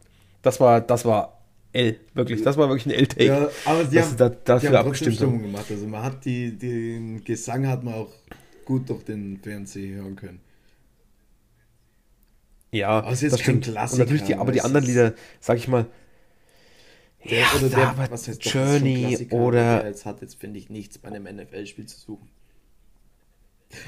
das 0.42 0.60
war, 0.60 0.80
das 0.80 1.04
war 1.04 1.40
L, 1.72 2.00
wirklich, 2.14 2.42
das 2.42 2.56
war 2.56 2.68
wirklich 2.68 2.86
ein 2.86 2.98
L-Take. 2.98 3.24
Ja, 3.24 3.48
aber 3.64 3.86
sie 3.86 4.02
haben, 4.02 4.16
da, 4.16 4.28
dafür 4.28 4.70
die 4.70 4.76
haben 4.76 4.86
abgestimmt 4.86 5.16
Stimmung 5.16 5.42
gemacht. 5.42 5.66
Also 5.70 5.86
man 5.86 6.02
hat 6.02 6.24
die, 6.24 6.56
den 6.58 7.22
Gesang 7.22 7.68
hat 7.68 7.84
man 7.84 7.94
auch 7.94 8.12
gut 8.64 8.88
durch 8.90 9.04
den 9.04 9.38
Fernseher 9.40 10.02
hören 10.02 10.16
können. 10.16 10.40
Ja, 12.72 13.02
das 13.02 13.40
stimmt. 13.40 13.68
Und 13.68 13.98
natürlich 13.98 14.22
die, 14.24 14.34
aber 14.34 14.52
die 14.52 14.62
anderen 14.62 14.86
Lieder, 14.86 15.14
sag 15.40 15.58
ich 15.58 15.68
mal, 15.68 15.86
der, 17.28 17.40
ja, 17.40 17.46
oder 17.56 17.68
der, 17.68 18.10
was 18.10 18.28
heißt 18.28 18.44
Journey 18.44 19.28
oder. 19.30 19.86
Jetzt 19.86 20.06
hat 20.06 20.22
jetzt, 20.22 20.36
finde 20.40 20.58
ich, 20.58 20.70
nichts 20.70 20.98
bei 20.98 21.08
einem 21.08 21.24
NFL-Spiel 21.24 21.86
zu 21.86 21.98
suchen. 21.98 22.28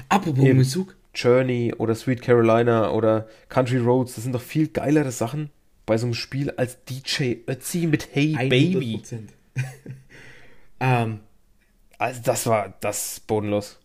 Apropos 0.09 0.53
Musik. 0.53 0.95
Journey 1.15 1.73
oder 1.77 1.95
Sweet 1.95 2.21
Carolina 2.21 2.91
oder 2.91 3.27
Country 3.49 3.77
Roads, 3.77 4.15
das 4.15 4.23
sind 4.23 4.33
doch 4.33 4.41
viel 4.41 4.67
geilere 4.67 5.11
Sachen 5.11 5.49
bei 5.85 5.97
so 5.97 6.07
einem 6.07 6.13
Spiel 6.13 6.51
als 6.51 6.83
DJ 6.85 7.35
Ötzi 7.47 7.87
mit 7.87 8.09
Hey 8.13 8.35
100%. 8.35 8.49
Baby. 8.49 9.01
ähm, 10.79 11.19
also 11.97 12.21
das 12.23 12.47
war 12.47 12.73
das 12.79 13.19
bodenlos. 13.19 13.79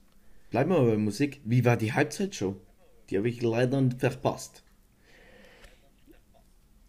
Bleiben 0.50 0.70
wir 0.70 0.82
bei 0.82 0.96
Musik. 0.96 1.40
Wie 1.44 1.64
war 1.64 1.76
die 1.76 1.92
Halbzeitshow? 1.92 2.56
Die 3.10 3.18
habe 3.18 3.28
ich 3.28 3.42
leider 3.42 3.82
verpasst. 3.98 4.62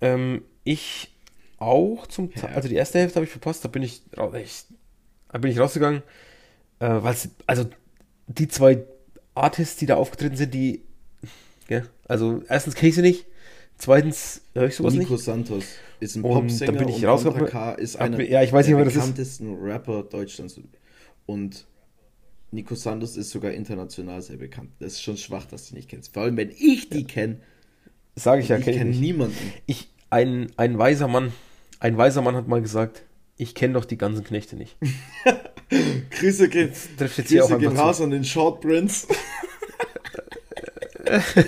Ähm, 0.02 0.43
ich 0.63 1.12
auch 1.58 2.08
zum 2.08 2.34
Teil. 2.34 2.54
Also 2.54 2.69
die 2.69 2.76
erste 2.76 3.00
Hälfte 3.00 3.15
habe 3.15 3.26
ich 3.26 3.32
verpasst, 3.32 3.65
da 3.65 3.69
bin 3.69 3.84
ich, 3.84 4.02
ich 4.36 4.65
da 5.32 5.38
bin 5.38 5.52
ich 5.52 5.60
rausgegangen, 5.60 6.04
äh, 6.80 6.88
weil 6.88 7.15
also 7.48 7.69
die 8.28 8.48
zwei 8.48 8.86
Artists, 9.43 9.78
die 9.78 9.86
da 9.86 9.95
aufgetreten 9.95 10.36
sind, 10.36 10.54
die, 10.54 10.84
ja, 11.69 11.84
also 12.08 12.43
erstens 12.47 12.75
kenne 12.75 12.89
ich 12.89 12.95
sie 12.95 13.02
nicht, 13.02 13.25
zweitens 13.78 14.41
höre 14.54 14.67
ich 14.67 14.75
sowas 14.75 14.93
Nico 14.93 15.13
nicht. 15.13 15.23
Santos 15.23 15.65
ist 15.99 16.15
ein 16.15 16.21
Popsänger 16.21 16.71
dann 16.71 16.86
bin 16.86 16.95
ich 16.95 17.06
und 17.06 17.23
Contra 17.23 17.45
K 17.45 17.71
ist 17.73 17.97
einer 17.97 18.21
ja, 18.21 18.43
ich 18.43 18.52
weiß 18.52 18.65
der 18.65 18.75
nicht, 18.78 18.86
wer 18.86 18.93
bekanntesten 18.93 19.56
Rapper 19.56 20.04
Deutschlands 20.04 20.60
und 21.25 21.65
Nico 22.52 22.75
Santos 22.75 23.15
ist 23.15 23.30
sogar 23.30 23.52
international 23.52 24.21
sehr 24.21 24.38
bekannt. 24.38 24.71
Das 24.80 24.93
ist 24.93 25.04
schon 25.04 25.17
schwach, 25.17 25.45
dass 25.45 25.69
du 25.69 25.75
nicht 25.75 25.89
kennst. 25.89 26.13
Vor 26.13 26.23
allem, 26.23 26.36
wenn 26.38 26.49
ich 26.49 26.89
die 26.89 27.02
ja. 27.02 27.08
kenne. 27.08 27.38
Sage 28.15 28.41
ich 28.41 28.49
ja, 28.49 28.58
kenne 28.58 28.71
ich 28.71 28.78
kenn 28.78 28.99
niemanden. 28.99 29.54
Ich, 29.65 29.89
ein, 30.10 30.52
ein 30.58 30.78
weiser 30.78 31.08
Mann, 31.08 31.32
ein 31.80 31.97
weiser 31.97 32.21
Mann 32.21 32.36
hat 32.36 32.47
mal 32.47 32.62
gesagt, 32.62 33.04
ich 33.38 33.56
kenne 33.56 33.75
doch 33.75 33.86
die 33.86 33.97
ganzen 33.97 34.23
Knechte 34.23 34.56
nicht. 34.56 34.78
Grüße 35.70 36.50
hier 37.28 37.46
auch 37.46 37.60
gehen 37.60 37.78
raus 37.78 38.02
an 38.02 38.10
den 38.10 38.24
Short 38.24 38.60
Prince. 38.62 39.08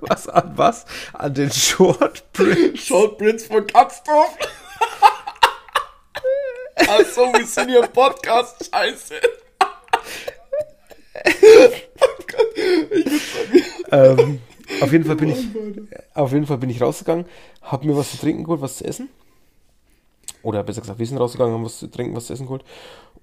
was 0.00 0.28
an 0.28 0.52
was? 0.56 0.86
An 1.12 1.34
den 1.34 1.50
Short 1.50 2.32
Prince. 2.32 2.76
Short 2.76 3.18
Prince 3.18 3.46
von 3.46 3.66
Katzdorf. 3.66 4.36
Achso, 6.76 7.32
wir 7.32 7.46
sind 7.46 7.70
hier 7.70 7.82
im 7.82 7.90
Podcast. 7.90 8.70
Scheiße. 8.72 9.14
ähm, 13.90 14.40
auf 14.80 14.92
jeden 14.92 15.04
Fall 15.04 15.16
bin 15.16 15.30
ich, 15.30 15.44
auf 16.14 16.32
jeden 16.32 16.46
Fall 16.46 16.58
bin 16.58 16.70
ich 16.70 16.80
rausgegangen, 16.80 17.26
habe 17.62 17.84
mir 17.86 17.96
was 17.96 18.12
zu 18.12 18.18
trinken 18.18 18.44
geholt, 18.44 18.60
was 18.60 18.76
zu 18.76 18.84
essen 18.84 19.08
oder 20.42 20.62
besser 20.62 20.80
gesagt, 20.80 20.98
wir 20.98 21.06
sind 21.06 21.18
rausgegangen, 21.18 21.54
haben 21.54 21.64
was 21.64 21.78
zu 21.78 21.88
trinken, 21.88 22.14
was 22.16 22.26
zu 22.26 22.32
essen 22.32 22.46
geholt. 22.46 22.64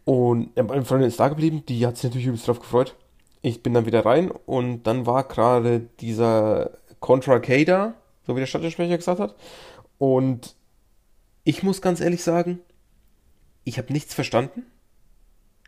Und 0.06 0.56
meine 0.56 0.86
Freundin 0.86 1.10
ist 1.10 1.20
da 1.20 1.28
geblieben, 1.28 1.64
die 1.68 1.86
hat 1.86 1.98
sich 1.98 2.06
natürlich 2.06 2.28
übelst 2.28 2.48
drauf 2.48 2.60
gefreut. 2.60 2.96
Ich 3.42 3.62
bin 3.62 3.74
dann 3.74 3.86
wieder 3.86 4.06
rein 4.06 4.32
und 4.32 4.84
dann 4.84 5.06
war 5.06 5.28
gerade 5.28 5.82
dieser 6.00 6.78
Contra 7.00 7.40
K 7.40 7.66
da, 7.66 7.96
so 8.26 8.36
wie 8.36 8.40
der 8.40 8.48
Stadtsprecher 8.48 8.98
gesagt 8.98 9.20
hat. 9.20 9.36
Und 9.98 10.56
ich 11.44 11.64
muss 11.64 11.82
ganz 11.82 12.02
ehrlich 12.02 12.24
sagen, 12.24 12.60
ich 13.64 13.78
habe 13.78 13.94
nichts 13.94 14.14
verstanden. 14.14 14.64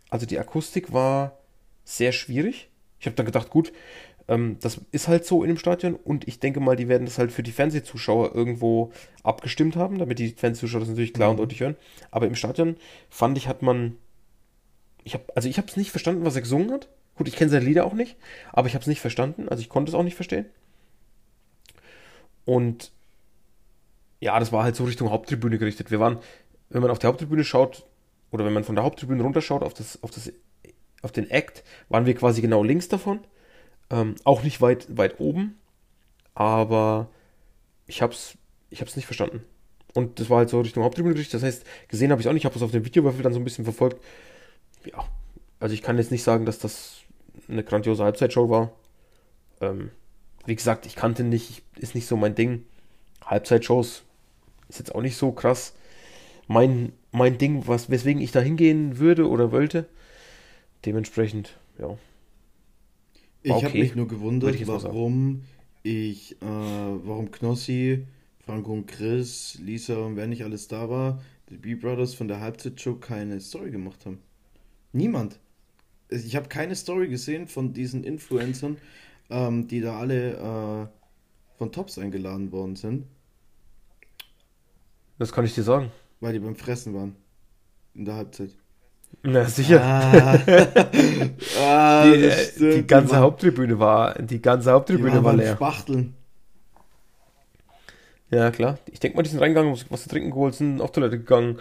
Also 0.09 0.25
die 0.25 0.39
Akustik 0.39 0.93
war 0.93 1.39
sehr 1.83 2.11
schwierig. 2.11 2.69
Ich 2.99 3.05
habe 3.05 3.15
dann 3.15 3.25
gedacht, 3.25 3.49
gut, 3.49 3.71
ähm, 4.27 4.57
das 4.61 4.81
ist 4.91 5.07
halt 5.07 5.25
so 5.25 5.43
in 5.43 5.49
dem 5.49 5.57
Stadion 5.57 5.95
und 5.95 6.27
ich 6.27 6.39
denke 6.39 6.59
mal, 6.59 6.75
die 6.75 6.87
werden 6.87 7.05
das 7.05 7.17
halt 7.17 7.31
für 7.31 7.43
die 7.43 7.51
Fernsehzuschauer 7.51 8.35
irgendwo 8.35 8.91
abgestimmt 9.23 9.75
haben, 9.75 9.97
damit 9.97 10.19
die 10.19 10.29
Fernsehzuschauer 10.29 10.81
das 10.81 10.89
natürlich 10.89 11.13
klar 11.13 11.29
mhm. 11.29 11.31
und 11.31 11.37
deutlich 11.37 11.61
hören. 11.61 11.75
Aber 12.11 12.27
im 12.27 12.35
Stadion 12.35 12.75
fand 13.09 13.37
ich, 13.37 13.47
hat 13.47 13.61
man. 13.61 13.97
Ich 15.07 15.13
hab, 15.13 15.31
also 15.35 15.47
ich 15.47 15.57
habe 15.57 15.69
es 15.69 15.77
nicht 15.77 15.91
verstanden, 15.91 16.25
was 16.25 16.35
er 16.35 16.41
gesungen 16.41 16.69
hat. 16.69 16.89
Gut, 17.15 17.29
ich 17.29 17.37
kenne 17.37 17.49
seine 17.49 17.63
Lieder 17.63 17.85
auch 17.85 17.93
nicht, 17.93 18.17
aber 18.51 18.67
ich 18.67 18.73
habe 18.73 18.81
es 18.81 18.87
nicht 18.87 18.99
verstanden. 18.99 19.47
Also 19.47 19.61
ich 19.61 19.69
konnte 19.69 19.89
es 19.89 19.95
auch 19.95 20.03
nicht 20.03 20.15
verstehen. 20.15 20.45
Und 22.43 22.91
ja, 24.19 24.37
das 24.37 24.51
war 24.51 24.65
halt 24.65 24.75
so 24.75 24.83
Richtung 24.83 25.09
Haupttribüne 25.09 25.57
gerichtet. 25.57 25.91
Wir 25.91 26.01
waren, 26.01 26.19
wenn 26.69 26.81
man 26.81 26.91
auf 26.91 26.99
die 26.99 27.07
Haupttribüne 27.07 27.45
schaut, 27.45 27.85
oder 28.31 28.43
wenn 28.43 28.51
man 28.51 28.65
von 28.65 28.75
der 28.75 28.83
Haupttribüne 28.83 29.23
runterschaut 29.23 29.63
auf, 29.63 29.73
das, 29.73 30.03
auf, 30.03 30.11
das, 30.11 30.29
auf 31.01 31.13
den 31.13 31.29
Act, 31.31 31.63
waren 31.87 32.05
wir 32.05 32.13
quasi 32.13 32.41
genau 32.41 32.61
links 32.61 32.89
davon. 32.89 33.21
Ähm, 33.89 34.15
auch 34.25 34.43
nicht 34.43 34.59
weit, 34.59 34.97
weit 34.97 35.21
oben, 35.21 35.57
aber 36.33 37.09
ich 37.85 38.01
hab's, 38.01 38.37
ich 38.69 38.81
hab's 38.81 38.97
nicht 38.97 39.05
verstanden. 39.05 39.45
Und 39.93 40.19
das 40.19 40.29
war 40.29 40.39
halt 40.39 40.49
so 40.49 40.59
Richtung 40.59 40.83
Haupttribüne 40.83 41.13
gerichtet. 41.13 41.35
Das 41.35 41.43
heißt, 41.43 41.65
gesehen 41.87 42.11
habe 42.11 42.19
ich 42.19 42.27
auch 42.27 42.33
nicht. 42.33 42.41
Ich 42.41 42.45
habe 42.45 42.57
es 42.57 42.61
auf 42.61 42.71
dem 42.71 42.83
Videowürfel 42.83 43.23
dann 43.23 43.31
so 43.31 43.39
ein 43.39 43.45
bisschen 43.45 43.63
verfolgt. 43.63 44.03
Ja, 44.91 45.05
also 45.59 45.73
ich 45.73 45.81
kann 45.81 45.97
jetzt 45.97 46.11
nicht 46.11 46.23
sagen, 46.23 46.45
dass 46.45 46.59
das 46.59 47.01
eine 47.47 47.63
grandiose 47.63 48.03
Halbzeitshow 48.03 48.49
war. 48.49 48.71
Ähm, 49.61 49.91
wie 50.45 50.55
gesagt, 50.55 50.85
ich 50.85 50.95
kannte 50.95 51.23
nicht, 51.23 51.63
ist 51.75 51.95
nicht 51.95 52.07
so 52.07 52.15
mein 52.17 52.35
Ding. 52.35 52.63
Halbzeitshows 53.25 54.03
ist 54.69 54.79
jetzt 54.79 54.95
auch 54.95 55.01
nicht 55.01 55.17
so 55.17 55.31
krass 55.31 55.73
mein, 56.47 56.93
mein 57.11 57.37
Ding, 57.37 57.67
was, 57.67 57.89
weswegen 57.89 58.21
ich 58.21 58.31
da 58.31 58.39
hingehen 58.39 58.97
würde 58.97 59.29
oder 59.29 59.51
wollte. 59.51 59.87
Dementsprechend, 60.85 61.57
ja. 61.77 61.97
Ich 63.43 63.51
okay. 63.51 63.65
habe 63.65 63.77
mich 63.77 63.95
nur 63.95 64.07
gewundert, 64.07 64.55
ich 64.55 64.67
warum 64.67 65.43
ich, 65.83 66.33
äh, 66.41 66.45
warum 66.45 67.31
Knossi, 67.31 68.05
Franco 68.45 68.73
und 68.73 68.87
Chris, 68.87 69.57
Lisa 69.61 69.97
und 69.97 70.15
wer 70.15 70.27
nicht 70.27 70.43
alles 70.43 70.67
da 70.67 70.89
war, 70.89 71.21
die 71.49 71.57
B-Brothers 71.57 72.13
von 72.13 72.27
der 72.27 72.41
Halbzeitshow 72.41 72.95
keine 72.95 73.39
Story 73.39 73.71
gemacht 73.71 74.05
haben. 74.05 74.19
Niemand. 74.91 75.39
Ich 76.09 76.35
habe 76.35 76.47
keine 76.47 76.75
Story 76.75 77.09
gesehen 77.09 77.47
von 77.47 77.73
diesen 77.73 78.03
Influencern, 78.03 78.77
ähm, 79.29 79.67
die 79.67 79.81
da 79.81 79.99
alle 79.99 80.33
äh, 80.33 81.57
von 81.57 81.71
Tops 81.71 81.97
eingeladen 81.97 82.51
worden 82.51 82.75
sind. 82.75 83.05
Das 85.19 85.31
kann 85.31 85.45
ich 85.45 85.55
dir 85.55 85.63
sagen. 85.63 85.91
Weil 86.19 86.33
die 86.33 86.39
beim 86.39 86.55
Fressen 86.55 86.93
waren. 86.93 87.15
In 87.93 88.05
der 88.05 88.15
Halbzeit. 88.15 88.51
Na 89.23 89.45
sicher. 89.45 89.81
Ah, 89.81 90.33
ah, 91.59 92.05
die, 92.05 92.23
äh, 92.23 92.75
die, 92.75 92.87
ganze 92.87 93.15
die 93.15 93.19
Haupttribüne 93.19 93.79
war, 93.79 94.21
die 94.21 94.41
ganze 94.41 94.71
Haupttribüne 94.71 95.15
war, 95.15 95.23
war 95.23 95.33
leer. 95.35 95.55
Spachteln. 95.55 96.13
Ja, 98.29 98.51
klar. 98.51 98.77
Ich 98.91 98.99
denke 98.99 99.17
mal, 99.17 99.23
die 99.23 99.29
sind 99.29 99.39
reingegangen, 99.39 99.73
haben 99.73 99.85
was 99.89 100.03
zu 100.03 100.09
trinken 100.09 100.31
geholt, 100.31 100.55
sind 100.55 100.81
auf 100.81 100.91
Toilette 100.91 101.17
gegangen, 101.17 101.59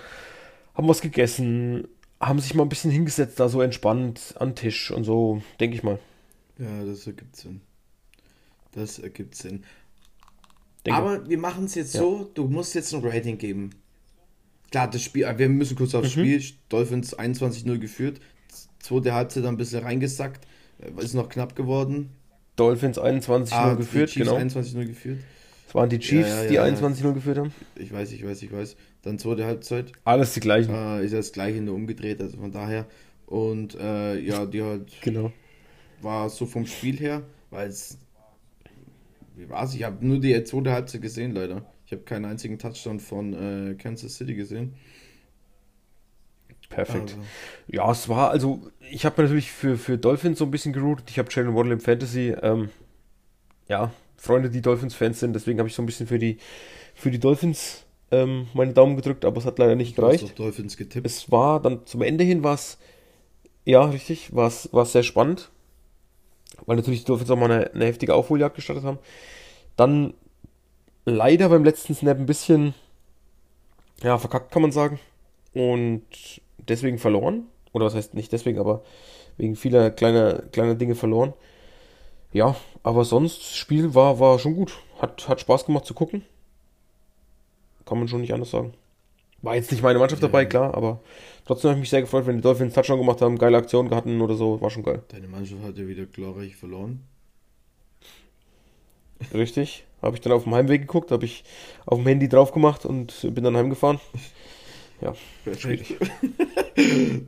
haben 0.75 0.89
was 0.89 1.01
gegessen, 1.01 1.89
haben 2.21 2.39
sich 2.41 2.55
mal 2.55 2.63
ein 2.63 2.69
bisschen 2.69 2.91
hingesetzt, 2.91 3.39
da 3.41 3.49
so 3.49 3.61
entspannt 3.61 4.35
an 4.39 4.55
Tisch 4.55 4.91
und 4.91 5.05
so, 5.05 5.43
denke 5.61 5.77
ich 5.77 5.83
mal. 5.83 5.99
Ja, 6.59 6.85
das 6.85 7.07
ergibt 7.07 7.37
Sinn. 7.37 7.61
Das 8.73 8.99
ergibt 8.99 9.35
Sinn. 9.35 9.65
Denke. 10.85 10.99
Aber 10.99 11.29
wir 11.29 11.39
machen 11.39 11.65
es 11.65 11.75
jetzt 11.75 11.95
Ja. 11.95 12.01
so, 12.01 12.31
du 12.35 12.47
musst 12.49 12.75
jetzt 12.75 12.95
ein 12.95 13.05
Rating 13.05 13.39
geben. 13.39 13.71
Klar, 14.71 14.89
das 14.91 15.03
Spiel, 15.03 15.27
wir 15.37 15.49
müssen 15.49 15.77
kurz 15.77 15.93
Mhm. 15.93 15.99
aufs 16.01 16.13
Spiel. 16.13 16.43
Dolphins 16.69 17.15
21-0 17.19 17.79
geführt. 17.79 18.21
Zweite 18.79 19.15
Halbzeit 19.15 19.45
dann 19.45 19.55
ein 19.55 19.59
bisschen 19.59 19.83
reingesackt. 19.83 20.47
Äh, 20.79 21.03
Ist 21.03 21.15
noch 21.15 21.29
knapp 21.29 21.57
geworden. 21.57 22.11
Dolphins 22.57 22.99
21-0 22.99 23.53
Ah, 23.73 23.75
geführt, 23.75 24.15
genau. 24.15 24.35
21-0 24.37 24.87
geführt. 24.87 25.19
Es 25.77 25.81
waren 25.81 25.91
die 25.91 25.99
Chiefs, 25.99 26.29
Ja, 26.31 26.43
ja, 26.43 26.49
die 26.49 26.55
ja. 26.55 26.65
21-0 26.65 27.13
geführt 27.13 27.37
haben. 27.37 27.53
Ich 27.75 27.93
weiß, 27.93 28.11
ich 28.13 28.25
weiß, 28.25 28.41
ich 28.43 28.51
weiß. 28.51 28.77
Dann 29.03 29.19
zweite 29.19 29.45
Halbzeit. 29.45 29.93
Alles 30.05 30.33
die 30.33 30.41
gleichen. 30.41 30.75
Äh, 30.75 31.05
ist 31.05 31.13
ja 31.13 31.19
das 31.19 31.33
gleiche 31.33 31.61
nur 31.61 31.75
umgedreht, 31.75 32.19
also 32.23 32.39
von 32.39 32.51
daher. 32.51 32.87
Und 33.27 33.75
äh, 33.75 34.19
ja, 34.19 34.47
die 34.47 34.63
halt 34.63 34.91
Genau. 35.03 35.33
war 36.01 36.31
so 36.31 36.47
vom 36.47 36.65
Spiel 36.65 36.97
her, 36.99 37.25
weil 37.51 37.69
es. 37.69 37.99
Wie 39.37 39.51
war's? 39.51 39.75
Ich 39.75 39.83
habe 39.85 40.05
nur 40.07 40.19
die 40.19 40.43
zweite 40.45 40.73
Halbzeit 40.73 41.03
gesehen, 41.03 41.33
leider. 41.33 41.67
Ich 41.85 41.93
habe 41.93 42.03
keinen 42.05 42.25
einzigen 42.25 42.59
Touchdown 42.59 42.99
von 42.99 43.35
äh, 43.35 43.75
Kansas 43.75 44.17
City 44.17 44.35
gesehen. 44.35 44.77
Perfekt. 46.71 47.13
Aber- 47.13 47.23
Ja, 47.69 47.91
es 47.93 48.09
war, 48.09 48.31
also, 48.31 48.63
ich 48.91 49.05
habe 49.05 49.21
natürlich 49.23 49.53
für, 49.53 49.77
für 49.77 49.99
Dolphins 49.99 50.39
so 50.39 50.47
ein 50.47 50.51
bisschen 50.51 50.73
geroutet. 50.73 51.11
Ich 51.11 51.19
habe 51.19 51.29
Jalen 51.31 51.55
Waddle 51.55 51.75
im 51.75 51.81
Fantasy. 51.81 52.35
Ähm, 52.43 52.71
ja, 53.69 53.93
Freunde, 54.17 54.51
die 54.51 54.63
Dolphins-Fans 54.63 55.21
sind, 55.21 55.35
deswegen 55.35 55.59
habe 55.59 55.69
ich 55.69 55.75
so 55.75 55.83
ein 55.83 55.87
bisschen 55.87 56.07
für 56.07 56.19
die, 56.19 56.39
für 56.95 57.11
die 57.11 57.19
Dolphins 57.19 57.85
ähm, 58.11 58.49
meine 58.55 58.73
Daumen 58.73 58.97
gedrückt, 58.97 59.25
aber 59.25 59.39
es 59.39 59.47
hat 59.47 59.59
leider 59.59 59.75
nicht 59.75 59.97
gereicht. 59.97 60.23
doch 60.23 60.31
Dolphins 60.31 60.77
getippt. 60.77 61.07
Es 61.07 61.31
war 61.31 61.61
dann 61.61 61.87
zum 61.87 62.03
Ende 62.03 62.25
hin 62.25 62.43
war 62.43 62.55
es, 62.55 62.79
ja, 63.65 63.85
richtig, 63.85 64.35
war 64.35 64.49
es 64.49 64.73
war 64.73 64.85
es 64.85 64.93
sehr 64.93 65.03
spannend, 65.03 65.51
weil 66.67 66.77
natürlich 66.77 67.01
die 67.01 67.07
Dolphins 67.07 67.31
auch 67.31 67.37
mal 67.37 67.51
eine, 67.51 67.73
eine 67.73 67.87
heftige 67.87 68.15
Aufholjagd 68.15 68.55
gestartet 68.55 68.85
haben. 68.85 68.99
Dann 69.77 70.15
leider 71.05 71.49
beim 71.49 71.65
letzten 71.65 71.95
Snap 71.95 72.19
ein 72.19 72.27
bisschen, 72.27 72.75
ja, 74.03 74.19
verkackt 74.19 74.53
kann 74.53 74.63
man 74.63 74.73
sagen. 74.73 74.99
Und 75.55 76.03
deswegen 76.59 76.99
verloren. 76.99 77.45
Oder 77.73 77.87
was 77.87 77.95
heißt 77.95 78.15
nicht 78.15 78.33
deswegen, 78.33 78.59
aber 78.59 78.83
wegen 79.37 79.57
vieler 79.57 79.91
kleiner, 79.91 80.43
kleiner 80.53 80.75
Dinge 80.75 80.95
verloren. 80.95 81.35
Ja, 82.33 82.57
aber 82.83 83.05
sonst, 83.05 83.39
das 83.41 83.57
Spiel 83.57 83.95
war, 83.95 84.21
war 84.21 84.39
schon 84.39 84.55
gut. 84.55 84.79
Hat, 85.01 85.29
hat 85.29 85.41
Spaß 85.41 85.67
gemacht 85.67 85.87
zu 85.87 85.95
gucken. 85.95 86.23
Kann 87.85 87.99
man 87.99 88.09
schon 88.09 88.21
nicht 88.21 88.35
anders 88.35 88.51
sagen. 88.51 88.75
War 89.43 89.55
jetzt 89.55 89.71
nicht 89.71 89.83
meine 89.83 89.99
Mannschaft 89.99 90.23
dabei, 90.23 90.43
Ja. 90.43 90.49
klar, 90.49 90.75
aber 90.75 91.01
trotzdem 91.45 91.71
habe 91.71 91.79
ich 91.79 91.83
mich 91.83 91.91
sehr 91.91 92.01
gefreut, 92.01 92.27
wenn 92.27 92.37
die 92.37 92.43
Dolphins 92.43 92.75
Touchdown 92.75 92.99
gemacht 92.99 93.21
haben, 93.23 93.39
geile 93.39 93.57
Aktionen 93.59 93.95
hatten 93.95 94.21
oder 94.21 94.35
so, 94.35 94.61
war 94.61 94.71
schon 94.71 94.83
geil. 94.83 95.03
Deine 95.09 95.29
Mannschaft 95.29 95.63
hat 95.63 95.77
ja 95.79 95.87
wieder 95.87 96.07
glorreich 96.07 96.57
verloren. 96.57 97.03
Richtig. 99.33 99.85
Habe 100.03 100.17
ich 100.17 100.21
dann 100.21 100.33
auf 100.33 100.45
dem 100.45 100.55
Heimweg 100.55 100.83
geguckt, 100.83 101.11
habe 101.11 101.25
ich 101.25 101.45
auf 101.87 101.99
dem 101.99 102.07
Handy 102.07 102.29
drauf 102.29 102.53
gemacht 102.53 102.85
und 102.85 103.27
bin 103.35 103.45
dann 103.45 103.57
heimgefahren. 103.57 104.01
Ja, 105.01 105.15
schwierig. 105.57 105.97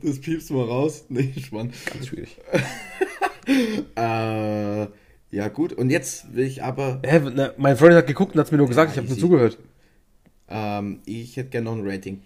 Das 0.03 0.21
piepst 0.21 0.51
mal 0.51 0.65
raus. 0.65 1.05
Nee, 1.09 1.33
Spann. 1.43 1.73
Ganz 1.91 2.07
schwierig. 2.07 2.37
Äh, 3.95 4.87
ja, 5.31 5.47
gut. 5.49 5.73
Und 5.73 5.89
jetzt 5.89 6.33
will 6.33 6.45
ich 6.45 6.63
aber. 6.63 7.01
Hä, 7.05 7.21
na, 7.33 7.53
mein 7.57 7.77
Freund 7.77 7.93
hat 7.93 8.07
geguckt 8.07 8.33
und 8.33 8.39
hat 8.39 8.47
es 8.47 8.51
mir 8.51 8.57
nur 8.57 8.67
gesagt, 8.67 8.89
Ja, 8.89 8.93
ich 8.93 8.97
habe 8.97 9.07
nur 9.09 9.17
zugehört. 9.17 9.57
Ähm, 10.47 11.01
ich 11.05 11.37
hätte 11.37 11.49
gerne 11.49 11.65
noch 11.65 11.77
ein 11.77 11.87
Rating. 11.87 12.21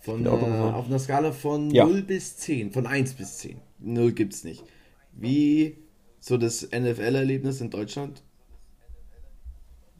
Von, 0.00 0.24
äh, 0.26 0.28
auf 0.28 0.86
einer 0.86 0.98
Skala 0.98 1.32
von 1.32 1.70
Ja. 1.70 1.84
0 1.84 2.02
bis 2.02 2.36
10. 2.38 2.72
Von 2.72 2.86
1 2.86 3.14
bis 3.14 3.38
10. 3.38 3.60
0 3.78 4.12
gibt's 4.12 4.44
nicht. 4.44 4.64
Wie 5.12 5.76
so 6.20 6.36
das 6.36 6.62
NFL-Erlebnis 6.72 7.60
in 7.60 7.70
Deutschland? 7.70 8.22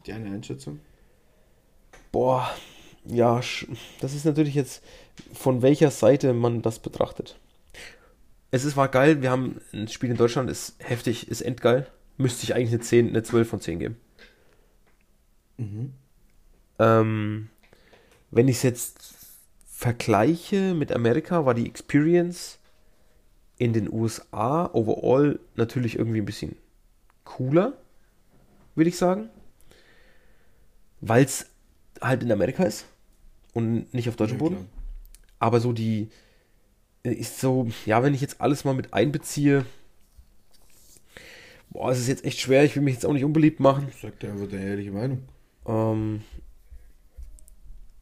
Deine 0.05 0.31
Einschätzung? 0.31 0.79
Boah, 2.11 2.49
ja, 3.05 3.39
das 4.01 4.13
ist 4.13 4.25
natürlich 4.25 4.55
jetzt, 4.55 4.83
von 5.33 5.61
welcher 5.61 5.91
Seite 5.91 6.33
man 6.33 6.61
das 6.61 6.79
betrachtet. 6.79 7.39
Es 8.51 8.65
ist, 8.65 8.75
war 8.75 8.89
geil, 8.89 9.21
wir 9.21 9.31
haben 9.31 9.61
ein 9.73 9.87
Spiel 9.87 10.09
in 10.11 10.17
Deutschland, 10.17 10.49
ist 10.49 10.75
heftig, 10.79 11.29
ist 11.29 11.41
endgeil. 11.41 11.87
Müsste 12.17 12.43
ich 12.43 12.53
eigentlich 12.53 12.69
eine 12.71 12.81
10, 12.81 13.09
eine 13.09 13.23
12 13.23 13.49
von 13.49 13.61
10 13.61 13.79
geben. 13.79 13.97
Mhm. 15.57 15.93
Ähm, 16.79 17.49
wenn 18.31 18.47
ich 18.47 18.57
es 18.57 18.63
jetzt 18.63 19.15
vergleiche 19.67 20.73
mit 20.73 20.91
Amerika, 20.91 21.45
war 21.45 21.53
die 21.53 21.67
Experience 21.67 22.59
in 23.57 23.73
den 23.73 23.91
USA 23.91 24.69
overall 24.73 25.39
natürlich 25.55 25.97
irgendwie 25.97 26.19
ein 26.21 26.25
bisschen 26.25 26.55
cooler, 27.23 27.73
würde 28.75 28.89
ich 28.89 28.97
sagen. 28.97 29.29
Weil 31.01 31.23
es 31.25 31.47
halt 32.01 32.23
in 32.23 32.31
Amerika 32.31 32.63
ist 32.63 32.85
und 33.53 33.93
nicht 33.93 34.09
auf 34.09 34.15
deutschem 34.15 34.37
Ja, 34.37 34.39
Boden. 34.39 34.55
klar. 34.55 34.67
Aber 35.39 35.59
so 35.59 35.73
die 35.73 36.09
ist 37.03 37.39
so, 37.39 37.67
ja, 37.85 38.03
wenn 38.03 38.13
ich 38.13 38.21
jetzt 38.21 38.41
alles 38.41 38.63
mal 38.63 38.73
mit 38.73 38.93
einbeziehe, 38.93 39.65
boah, 41.69 41.91
es 41.91 41.99
ist 41.99 42.07
jetzt 42.07 42.25
echt 42.25 42.39
schwer, 42.39 42.63
ich 42.63 42.75
will 42.75 42.83
mich 42.83 42.95
jetzt 42.95 43.05
auch 43.05 43.13
nicht 43.13 43.25
unbeliebt 43.25 43.59
machen. 43.59 43.87
Sag 44.01 44.19
dir 44.19 44.31
einfach 44.31 44.47
deine 44.47 44.65
ehrliche 44.65 44.91
Meinung. 44.91 45.23
Ähm, 45.65 46.21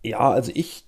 ja, 0.03 0.19
also 0.31 0.51
ich 0.53 0.85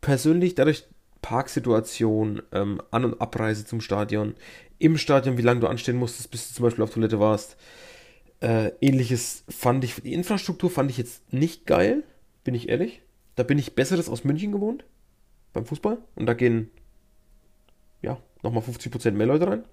persönlich, 0.00 0.54
dadurch 0.54 0.86
Parksituation, 1.20 2.42
ähm, 2.52 2.82
An- 2.90 3.04
und 3.04 3.20
Abreise 3.20 3.64
zum 3.64 3.80
Stadion, 3.80 4.34
im 4.78 4.98
Stadion, 4.98 5.38
wie 5.38 5.42
lange 5.42 5.60
du 5.60 5.68
anstehen 5.68 5.96
musstest, 5.96 6.30
bis 6.30 6.48
du 6.48 6.54
zum 6.54 6.64
Beispiel 6.64 6.82
auf 6.82 6.90
Toilette 6.90 7.20
warst, 7.20 7.56
äh, 8.40 8.72
ähnliches 8.80 9.44
fand 9.48 9.84
ich, 9.84 9.94
die 10.02 10.12
Infrastruktur 10.12 10.68
fand 10.68 10.90
ich 10.90 10.98
jetzt 10.98 11.32
nicht 11.32 11.66
geil, 11.66 12.02
bin 12.42 12.54
ich 12.54 12.68
ehrlich. 12.68 13.02
Da 13.36 13.44
bin 13.44 13.58
ich 13.58 13.76
Besseres 13.76 14.08
aus 14.08 14.24
München 14.24 14.50
gewohnt, 14.50 14.84
beim 15.52 15.64
Fußball, 15.64 15.98
und 16.16 16.26
da 16.26 16.34
gehen, 16.34 16.70
ja, 18.02 18.18
nochmal 18.42 18.62
50% 18.62 19.12
mehr 19.12 19.26
Leute 19.26 19.46
rein. 19.46 19.64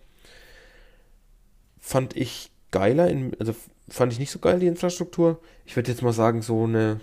Fand 1.80 2.16
ich 2.16 2.52
geiler, 2.72 3.10
in, 3.10 3.36
also 3.40 3.56
fand 3.88 4.14
ich 4.14 4.20
nicht 4.20 4.32
so 4.32 4.40
geil, 4.40 4.60
die 4.60 4.68
Infrastruktur. 4.68 5.40
Ich 5.66 5.76
würde 5.76 5.92
jetzt 5.92 6.02
mal 6.02 6.14
sagen, 6.14 6.42
so 6.42 6.64
eine 6.64 7.02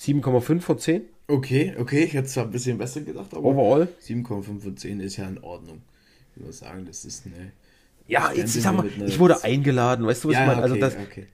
7,5 0.00 0.60
von 0.60 0.78
10 0.78 1.02
Okay, 1.28 1.74
okay, 1.78 2.04
ich 2.04 2.14
hätte 2.14 2.28
zwar 2.28 2.44
ein 2.44 2.50
bisschen 2.50 2.78
besser 2.78 3.00
gedacht, 3.00 3.32
aber 3.32 3.44
overall. 3.44 3.88
7,5 4.06 4.60
von 4.60 4.76
10 4.76 5.00
ist 5.00 5.16
ja 5.16 5.26
in 5.26 5.38
Ordnung. 5.38 5.80
Ich 6.36 6.44
muss 6.44 6.58
sagen, 6.58 6.84
das 6.86 7.04
ist 7.04 7.24
eine. 7.26 7.52
Ja, 8.08 8.32
jetzt, 8.34 8.56
ich 8.56 8.62
sag 8.62 8.74
mal, 8.74 8.86
ich 9.06 9.18
wurde 9.18 9.42
eingeladen, 9.44 10.06
weißt 10.06 10.24
du, 10.24 10.28
was 10.28 10.34
ich 10.34 10.46
meine? 10.46 10.62
Also 10.62 10.74
okay, 10.74 10.80
das, 10.80 10.96
okay. 10.96 11.26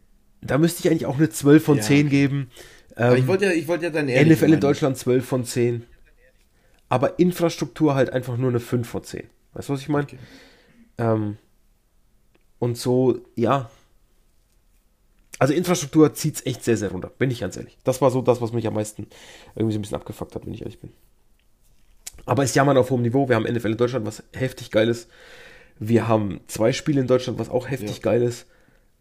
da 0.42 0.59
müsste 0.59 0.81
ich 0.81 0.90
eigentlich 0.90 1.07
auch 1.07 1.16
eine 1.16 1.31
12 1.31 1.64
von 1.64 1.76
Ja, 1.78 1.83
10 1.83 2.07
okay. 2.07 2.09
geben. 2.09 2.50
Ähm, 2.96 3.16
ich 3.16 3.26
wollte 3.26 3.46
ja, 3.46 3.52
ich 3.52 3.66
wollte 3.66 3.87
ja 3.87 3.92
ehrliche 3.92 4.44
NFL 4.44 4.52
in. 4.52 4.61
Deutschland 4.61 4.96
12 4.98 5.24
von 5.24 5.44
10. 5.44 5.85
Aber 6.88 7.18
Infrastruktur 7.18 7.94
halt 7.94 8.11
einfach 8.12 8.37
nur 8.37 8.51
eine 8.51 8.61
5 8.61 8.88
von 8.88 9.03
10. 9.05 9.29
Weißt 9.53 9.68
du, 9.68 9.72
was 9.74 9.81
ich 9.81 9.88
meine? 9.88 10.05
Okay. 10.05 10.18
Ähm, 10.98 11.37
und 12.59 12.77
so, 12.77 13.20
ja. 13.37 13.70
Also 15.38 15.55
Infrastruktur 15.55 16.12
zieht's 16.14 16.44
echt 16.46 16.64
sehr, 16.64 16.77
sehr 16.77 16.90
runter, 16.90 17.11
bin 17.18 17.31
ich 17.31 17.40
ganz 17.40 17.57
ehrlich. 17.57 17.79
Das 17.85 18.01
war 18.01 18.11
so 18.11 18.22
das, 18.22 18.40
was 18.40 18.53
mich 18.53 18.66
am 18.66 18.74
meisten 18.74 19.07
irgendwie 19.55 19.72
so 19.74 19.79
ein 19.79 19.83
bisschen 19.83 19.96
abgefuckt 19.96 20.35
hat, 20.35 20.44
wenn 20.46 20.55
ich 20.55 20.62
ehrlich 20.62 20.81
bin. 20.81 20.92
Aber 22.27 22.42
es 22.42 22.55
jammern 22.55 22.77
auf 22.77 22.90
hohem 22.90 23.03
Niveau. 23.03 23.29
Wir 23.29 23.37
haben 23.37 23.44
NFL 23.44 23.70
in 23.72 23.77
Deutschland, 23.77 24.05
was 24.07 24.22
heftig 24.35 24.70
geil 24.70 24.88
ist. 24.88 25.09
Wir 25.79 26.09
haben 26.09 26.40
zwei 26.48 26.72
Spiele 26.72 27.01
in 27.01 27.07
Deutschland, 27.07 27.38
was 27.38 27.48
auch 27.51 27.70
heftig 27.70 27.96
Ja. 27.98 28.03
geil 28.03 28.22
ist. 28.22 28.46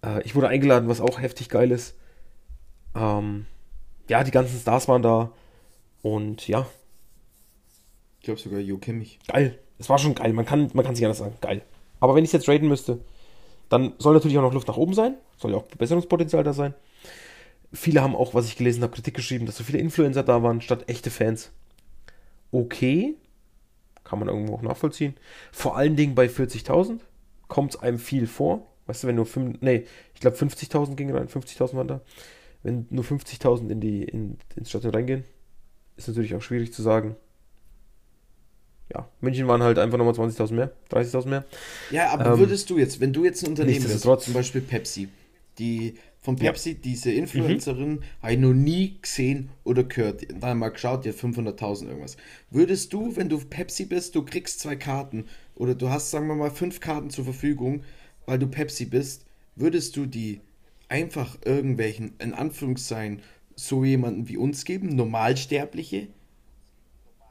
Äh, 0.06 0.22
ich 0.24 0.36
wurde 0.36 0.48
eingeladen, 0.50 0.88
was 0.88 1.02
auch 1.02 1.20
heftig 1.20 1.50
geil 1.50 1.72
ist. 1.72 1.96
Ähm, 2.96 3.48
ja, 4.08 4.24
die 4.24 4.32
ganzen 4.32 4.60
Stars 4.60 4.88
waren 4.88 5.02
da. 5.02 5.32
Und 6.04 6.48
ja, 6.48 6.68
glaube 8.28 8.40
sogar 8.40 8.60
Jo 8.60 8.78
Kimmich. 8.78 9.20
geil. 9.28 9.58
Es 9.80 9.90
war 9.90 9.98
schon 9.98 10.16
geil. 10.16 10.34
Man 10.34 10.46
kann, 10.46 10.70
man 10.74 10.86
kann 10.86 10.96
sich 10.96 11.06
anders 11.06 11.20
sagen. 11.20 11.36
Geil. 11.42 11.62
Aber 12.00 12.16
wenn 12.16 12.24
ich 12.24 12.34
jetzt 12.34 12.48
raten 12.48 12.68
müsste, 12.68 13.00
dann 13.70 13.94
soll 13.98 14.14
natürlich 14.14 14.38
auch 14.38 14.44
noch 14.44 14.54
Luft 14.54 14.68
nach 14.68 14.78
oben 14.78 14.94
sein. 14.94 15.16
Soll 15.38 15.52
ja 15.52 15.58
auch 15.58 15.68
Verbesserungspotenzial 15.68 16.44
da 16.44 16.54
sein. 16.54 16.74
Viele 17.74 18.02
haben 18.02 18.16
auch, 18.16 18.34
was 18.34 18.48
ich 18.48 18.56
gelesen 18.56 18.82
habe, 18.84 18.94
Kritik 18.94 19.14
geschrieben, 19.14 19.46
dass 19.46 19.58
so 19.58 19.64
viele 19.64 19.80
Influencer 19.80 20.24
da 20.24 20.42
waren, 20.42 20.62
statt 20.62 20.86
echte 20.88 21.10
Fans. 21.10 21.52
Okay. 22.52 23.16
Kann 24.04 24.20
man 24.20 24.30
irgendwo 24.30 24.56
auch 24.56 24.62
nachvollziehen. 24.62 25.16
Vor 25.52 25.76
allen 25.76 25.96
Dingen 25.96 26.16
bei 26.16 26.28
40.000 26.28 27.00
kommt 27.48 27.76
es 27.76 27.82
einem 27.82 28.00
viel 28.00 28.26
vor. 28.26 28.66
Weißt 28.86 29.04
du, 29.04 29.08
wenn 29.08 29.16
nur 29.16 29.26
5, 29.26 29.62
nee, 29.62 29.86
ich 30.14 30.22
glaube 30.22 30.38
50.000 30.38 30.96
gingen 30.96 31.16
rein, 31.16 31.28
50.000 31.28 31.76
waren 31.76 31.88
da. 31.88 32.02
Wenn 32.64 32.88
nur 32.90 33.04
50.000 33.04 33.70
in 33.70 33.82
die, 33.82 34.04
in, 34.04 34.38
ins 34.56 34.70
Stadion 34.70 34.94
reingehen, 34.94 35.24
ist 35.98 36.08
natürlich 36.08 36.36
auch 36.36 36.42
schwierig 36.42 36.74
zu 36.74 36.82
sagen, 36.82 37.18
ja, 38.94 39.08
München 39.22 39.48
waren 39.48 39.64
halt 39.64 39.80
einfach 39.80 39.98
nochmal 39.98 40.14
20.000 40.14 40.54
mehr, 40.54 40.72
30.000 40.92 41.28
mehr. 41.28 41.46
Ja, 41.92 42.10
aber 42.10 42.34
Ähm, 42.34 42.40
würdest 42.40 42.70
du 42.70 42.78
jetzt, 42.78 43.00
wenn 43.00 43.14
du 43.14 43.26
jetzt 43.26 43.44
ein 43.44 43.50
Unternehmen 43.50 43.84
bist, 43.84 44.02
zum 44.02 44.34
Beispiel 44.34 44.62
Pepsi, 44.62 45.10
die 45.60 45.96
von 46.22 46.36
Ja. 46.38 46.52
Pepsi, 46.52 46.76
diese 46.76 47.12
Influencerin, 47.12 48.02
habe 48.22 48.34
ich 48.34 48.40
noch 48.40 48.54
nie 48.54 48.98
gesehen 49.02 49.50
oder 49.64 49.84
gehört. 49.84 50.26
Dann 50.42 50.58
mal 50.58 50.70
geschaut, 50.70 51.06
die 51.06 51.10
hat 51.10 51.16
500.000 51.16 51.88
irgendwas. 51.88 52.18
Würdest 52.52 52.92
du, 52.94 53.16
wenn 53.16 53.30
du 53.30 53.40
Pepsi 53.40 53.86
bist, 53.86 54.16
du 54.16 54.24
kriegst 54.24 54.60
zwei 54.60 54.76
Karten 54.76 55.26
oder 55.56 55.74
du 55.76 55.90
hast, 55.90 56.12
sagen 56.12 56.28
wir 56.28 56.36
mal, 56.36 56.52
fünf 56.52 56.80
Karten 56.80 57.10
zur 57.10 57.24
Verfügung, 57.24 57.84
weil 58.26 58.40
du 58.40 58.48
Pepsi 58.48 58.86
bist, 58.86 59.26
würdest 59.56 59.96
du 59.96 60.06
die 60.06 60.42
einfach 60.90 61.38
irgendwelchen, 61.46 62.14
in 62.20 62.34
Anführungszeichen, 62.34 63.22
so 63.56 63.84
jemanden 63.84 64.28
wie 64.30 64.38
uns 64.38 64.66
geben, 64.66 64.96
Normalsterbliche, 64.96 66.08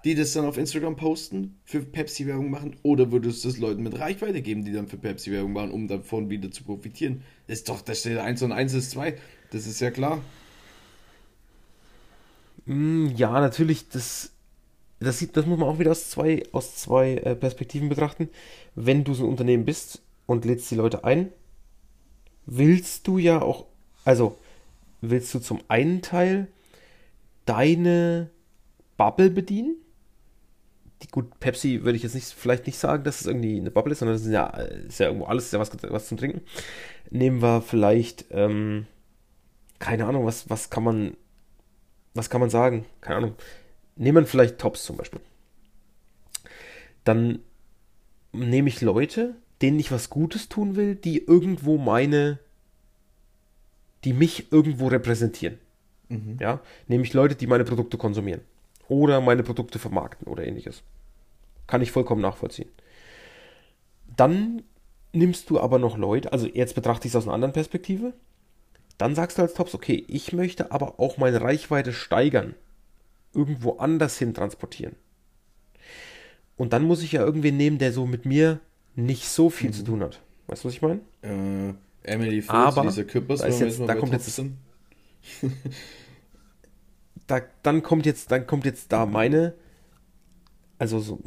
die 0.07 0.15
das 0.15 0.33
dann 0.33 0.45
auf 0.45 0.57
Instagram 0.57 0.95
posten, 0.95 1.59
für 1.65 1.81
Pepsi-Werbung 1.81 2.49
machen? 2.49 2.77
Oder 2.85 3.11
würdest 3.11 3.45
du 3.45 3.49
es 3.49 3.59
Leuten 3.59 3.83
mit 3.83 3.99
Reichweite 3.99 4.41
geben, 4.41 4.65
die 4.65 4.73
dann 4.73 4.87
für 4.87 4.97
Pepsi-Werbung 4.99 5.53
machen, 5.53 5.73
um 5.73 5.89
davon 5.89 6.31
wieder 6.31 6.53
zu 6.53 6.63
profitieren? 6.63 7.23
Das 7.49 7.59
ist 7.59 7.69
doch, 7.69 7.81
da 7.81 7.93
steht 7.93 8.17
1 8.19 8.41
und 8.43 8.53
1 8.53 8.73
ist 8.75 8.93
2. 8.93 9.17
Das 9.51 9.67
ist 9.67 9.81
ja 9.81 9.91
klar. 9.91 10.23
Mm, 12.67 13.09
Ja, 13.17 13.41
natürlich, 13.41 13.89
das, 13.89 14.31
das, 15.01 15.19
sieht, 15.19 15.37
das 15.37 15.45
muss 15.45 15.59
man 15.59 15.69
auch 15.69 15.81
wieder 15.81 15.91
aus 15.91 16.09
zwei, 16.09 16.45
aus 16.53 16.77
zwei 16.77 17.15
äh, 17.17 17.35
Perspektiven 17.35 17.89
betrachten. 17.89 18.29
Wenn 18.77 19.03
du 19.03 19.13
so 19.13 19.25
ein 19.25 19.31
Unternehmen 19.31 19.65
bist 19.65 20.03
und 20.27 20.45
lädst 20.45 20.71
die 20.71 20.77
Leute 20.77 21.03
ein, 21.05 21.33
willst 22.47 23.09
du 23.09 23.19
ja 23.19 23.43
auch, 23.43 23.67
also 24.05 24.39
willst 25.01 25.35
du 25.35 25.41
zum 25.41 25.61
einen 25.67 26.01
Teil 26.01 26.47
deine 27.45 28.31
Bubble 28.97 29.31
bedienen? 29.31 29.77
Die, 31.03 31.09
gut, 31.09 31.39
Pepsi 31.41 31.83
würde 31.83 31.97
ich 31.97 32.03
jetzt 32.03 32.15
nicht, 32.15 32.27
vielleicht 32.29 32.67
nicht 32.67 32.79
sagen, 32.79 33.05
dass 33.05 33.21
es 33.21 33.27
irgendwie 33.27 33.59
eine 33.59 33.71
Bubble 33.71 33.93
ist, 33.93 33.99
sondern 33.99 34.17
das 34.17 34.25
ist 34.25 34.33
ja, 34.33 34.47
ist 34.47 34.99
ja 34.99 35.07
irgendwo 35.07 35.27
alles, 35.27 35.47
ist 35.47 35.53
ja 35.53 35.59
was, 35.59 35.71
was 35.83 36.09
zum 36.09 36.17
Trinken. 36.17 36.41
Nehmen 37.11 37.43
wir 37.43 37.61
vielleicht, 37.61 38.27
ähm, 38.31 38.87
keine 39.79 40.07
Ahnung, 40.07 40.25
was, 40.25 40.49
was 40.49 40.71
kann 40.71 40.85
man, 40.85 41.17
was 42.15 42.31
kann 42.31 42.41
man 42.41 42.49
sagen? 42.49 42.87
Keine 43.03 43.17
Ahnung. 43.17 43.35
Nehmen 43.97 44.25
wir 44.25 44.27
vielleicht 44.27 44.59
Tops 44.59 44.85
zum 44.85 44.97
Beispiel. 44.97 45.21
Dann 47.05 47.41
nehme 48.33 48.69
ich 48.69 48.81
Leute, 48.81 49.35
denen 49.61 49.79
ich 49.79 49.93
was 49.93 50.09
Gutes 50.11 50.49
tun 50.49 50.77
will, 50.77 50.95
die 50.95 51.19
irgendwo 51.19 51.77
meine, 51.77 52.39
die 54.05 54.15
mich 54.15 54.51
irgendwo 54.51 54.89
repräsentieren. 54.89 55.59
Ja, 56.39 56.61
nämlich 56.87 57.15
Leute, 57.15 57.35
die 57.35 57.49
meine 57.49 57.65
Produkte 57.65 57.99
konsumieren 57.99 58.41
oder 58.89 59.21
meine 59.21 59.43
Produkte 59.43 59.79
vermarkten 59.79 60.27
oder 60.29 60.47
ähnliches. 60.47 60.83
Kann 61.67 61.83
ich 61.83 61.91
vollkommen 61.93 62.23
nachvollziehen. 62.23 62.69
Dann 64.17 64.63
nimmst 65.13 65.51
du 65.51 65.59
aber 65.61 65.79
noch 65.79 65.97
Leute, 65.99 66.33
also 66.33 66.47
jetzt 66.47 66.75
betrachte 66.75 67.07
ich 67.09 67.13
es 67.13 67.17
aus 67.17 67.25
einer 67.25 67.35
anderen 67.35 67.53
Perspektive. 67.53 68.13
Dann 68.99 69.15
sagst 69.15 69.39
du 69.39 69.43
als 69.43 69.55
Tops, 69.55 69.75
okay, 69.75 70.05
ich 70.09 70.33
möchte 70.33 70.73
aber 70.73 70.99
auch 71.01 71.19
meine 71.19 71.41
Reichweite 71.41 71.93
steigern, 71.93 72.55
irgendwo 73.35 73.77
anders 73.77 74.17
hin 74.19 74.33
transportieren. 74.33 74.97
Und 76.57 76.73
dann 76.73 76.85
muss 76.85 77.03
ich 77.03 77.13
ja 77.13 77.21
irgendwen 77.23 77.57
nehmen, 77.59 77.79
der 77.79 77.93
so 77.93 78.07
mit 78.07 78.25
mir 78.25 78.61
nicht 78.95 79.29
so 79.29 79.51
viel 79.51 79.73
zu 79.73 79.83
tun 79.85 80.03
hat. 80.03 80.21
Weißt 80.47 80.65
du, 80.65 80.69
was 80.69 80.75
ich 80.75 80.81
meine? 80.83 81.01
Äh, 81.23 81.75
Emily 82.05 82.41
Foods, 82.41 82.55
Aber, 82.55 82.85
Lisa 82.85 83.03
Küppers, 83.03 83.41
da 83.41 83.49
jetzt- 83.49 83.81
da 83.81 83.95
kommt 83.95 84.13
jetzt-. 84.13 84.41
da, 87.27 87.41
dann 87.63 87.83
kommt 87.83 88.07
jetzt, 88.07 88.31
dann 88.31 88.47
kommt 88.47 88.65
jetzt 88.65 88.93
da 88.93 89.07
meine, 89.07 89.55
also 90.79 91.01
so, 91.01 91.21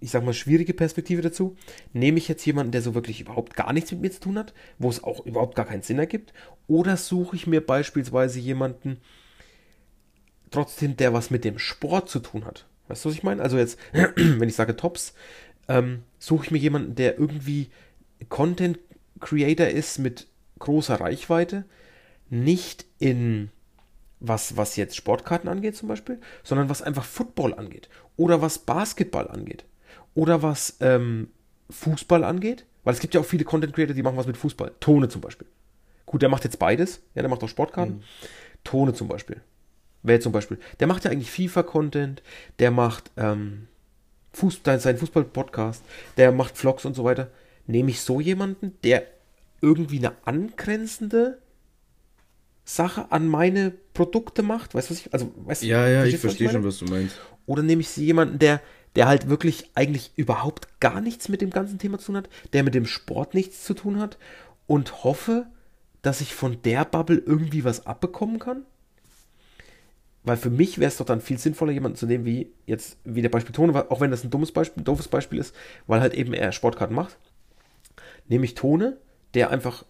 ich 0.00 0.10
sag 0.10 0.24
mal, 0.24 0.34
schwierige 0.34 0.74
Perspektive 0.74 1.22
dazu. 1.22 1.56
Nehme 1.92 2.18
ich 2.18 2.28
jetzt 2.28 2.44
jemanden, 2.44 2.72
der 2.72 2.82
so 2.82 2.94
wirklich 2.94 3.20
überhaupt 3.20 3.54
gar 3.56 3.72
nichts 3.72 3.90
mit 3.92 4.00
mir 4.00 4.10
zu 4.10 4.20
tun 4.20 4.38
hat, 4.38 4.54
wo 4.78 4.88
es 4.88 5.02
auch 5.02 5.24
überhaupt 5.24 5.56
gar 5.56 5.66
keinen 5.66 5.82
Sinn 5.82 5.98
ergibt, 5.98 6.32
oder 6.68 6.96
suche 6.96 7.36
ich 7.36 7.46
mir 7.46 7.64
beispielsweise 7.64 8.38
jemanden 8.38 8.98
trotzdem, 10.50 10.96
der 10.96 11.12
was 11.12 11.30
mit 11.30 11.44
dem 11.44 11.58
Sport 11.58 12.08
zu 12.08 12.20
tun 12.20 12.44
hat? 12.44 12.66
Weißt 12.88 13.04
du, 13.04 13.08
was 13.08 13.16
ich 13.16 13.22
meine? 13.22 13.42
Also 13.42 13.58
jetzt, 13.58 13.78
wenn 13.92 14.48
ich 14.48 14.54
sage 14.54 14.76
Tops, 14.76 15.14
ähm, 15.68 16.02
suche 16.18 16.44
ich 16.44 16.50
mir 16.50 16.58
jemanden, 16.58 16.94
der 16.94 17.18
irgendwie 17.18 17.70
Content 18.28 18.78
Creator 19.20 19.66
ist 19.66 19.98
mit 19.98 20.28
großer 20.58 21.00
Reichweite, 21.00 21.64
nicht 22.28 22.86
in 22.98 23.50
was, 24.20 24.56
was 24.56 24.76
jetzt 24.76 24.96
Sportkarten 24.96 25.48
angeht 25.48 25.76
zum 25.76 25.88
Beispiel, 25.88 26.20
sondern 26.42 26.68
was 26.68 26.82
einfach 26.82 27.04
Football 27.04 27.54
angeht 27.54 27.88
oder 28.16 28.40
was 28.42 28.58
Basketball 28.58 29.28
angeht 29.28 29.64
oder 30.14 30.42
was 30.42 30.76
ähm, 30.80 31.28
Fußball 31.70 32.24
angeht, 32.24 32.64
weil 32.84 32.94
es 32.94 33.00
gibt 33.00 33.14
ja 33.14 33.20
auch 33.20 33.26
viele 33.26 33.44
Content 33.44 33.74
Creator, 33.74 33.94
die 33.94 34.02
machen 34.02 34.16
was 34.16 34.26
mit 34.26 34.36
Fußball. 34.36 34.72
Tone 34.80 35.08
zum 35.08 35.20
Beispiel. 35.20 35.46
Gut, 36.06 36.22
der 36.22 36.28
macht 36.28 36.44
jetzt 36.44 36.58
beides, 36.58 37.02
ja, 37.14 37.22
der 37.22 37.28
macht 37.28 37.42
auch 37.42 37.48
Sportkarten. 37.48 38.02
Tone 38.64 38.94
zum 38.94 39.08
Beispiel. 39.08 39.40
Wer 40.02 40.20
zum 40.20 40.32
Beispiel, 40.32 40.58
der 40.78 40.86
macht 40.86 41.04
ja 41.04 41.10
eigentlich 41.10 41.32
FIFA-Content, 41.32 42.22
der 42.60 42.70
macht 42.70 43.10
ähm, 43.16 43.66
Fußball, 44.32 44.78
seinen 44.78 44.98
Fußball-Podcast, 44.98 45.82
der 46.16 46.30
macht 46.30 46.56
Vlogs 46.56 46.84
und 46.84 46.94
so 46.94 47.04
weiter. 47.04 47.30
Nehme 47.66 47.90
ich 47.90 48.00
so 48.00 48.20
jemanden, 48.20 48.76
der 48.84 49.04
irgendwie 49.60 49.98
eine 49.98 50.12
angrenzende 50.24 51.38
Sache 52.68 53.12
an 53.12 53.28
meine 53.28 53.70
Produkte 53.94 54.42
macht? 54.42 54.74
Weißt 54.74 54.90
du, 54.90 54.94
was 54.94 55.00
ich, 55.00 55.12
also, 55.14 55.32
weißt 55.36 55.62
du, 55.62 55.66
Ja, 55.66 55.88
ja, 55.88 56.04
ich 56.04 56.18
verstehe 56.18 56.50
schon, 56.50 56.64
was 56.64 56.78
du 56.78 56.86
meinst. 56.86 57.16
Oder 57.46 57.62
nehme 57.62 57.80
ich 57.80 57.96
jemanden, 57.96 58.40
der, 58.40 58.60
der 58.96 59.06
halt 59.06 59.28
wirklich 59.28 59.70
eigentlich 59.74 60.10
überhaupt 60.16 60.80
gar 60.80 61.00
nichts 61.00 61.28
mit 61.28 61.40
dem 61.40 61.50
ganzen 61.50 61.78
Thema 61.78 61.98
zu 61.98 62.06
tun 62.06 62.16
hat, 62.16 62.28
der 62.52 62.64
mit 62.64 62.74
dem 62.74 62.84
Sport 62.84 63.34
nichts 63.34 63.64
zu 63.64 63.72
tun 63.72 64.00
hat 64.00 64.18
und 64.66 65.04
hoffe, 65.04 65.46
dass 66.02 66.20
ich 66.20 66.34
von 66.34 66.60
der 66.62 66.84
Bubble 66.84 67.22
irgendwie 67.24 67.64
was 67.64 67.86
abbekommen 67.86 68.40
kann? 68.40 68.62
Weil 70.24 70.36
für 70.36 70.50
mich 70.50 70.78
wäre 70.80 70.88
es 70.88 70.96
doch 70.96 71.06
dann 71.06 71.20
viel 71.20 71.38
sinnvoller, 71.38 71.70
jemanden 71.70 71.96
zu 71.96 72.06
nehmen, 72.06 72.24
wie 72.24 72.50
jetzt, 72.66 72.98
wie 73.04 73.22
der 73.22 73.28
Beispiel 73.28 73.54
Tone, 73.54 73.88
auch 73.92 74.00
wenn 74.00 74.10
das 74.10 74.24
ein 74.24 74.30
dummes 74.30 74.50
Beispiel, 74.50 74.82
ein 74.82 74.84
doofes 74.84 75.06
Beispiel 75.06 75.38
ist, 75.38 75.54
weil 75.86 76.00
halt 76.00 76.14
eben 76.14 76.34
er 76.34 76.50
Sportkarten 76.50 76.96
macht. 76.96 77.16
Nehme 78.26 78.44
ich 78.44 78.54
Tone, 78.54 78.96
der 79.34 79.50
einfach 79.50 79.84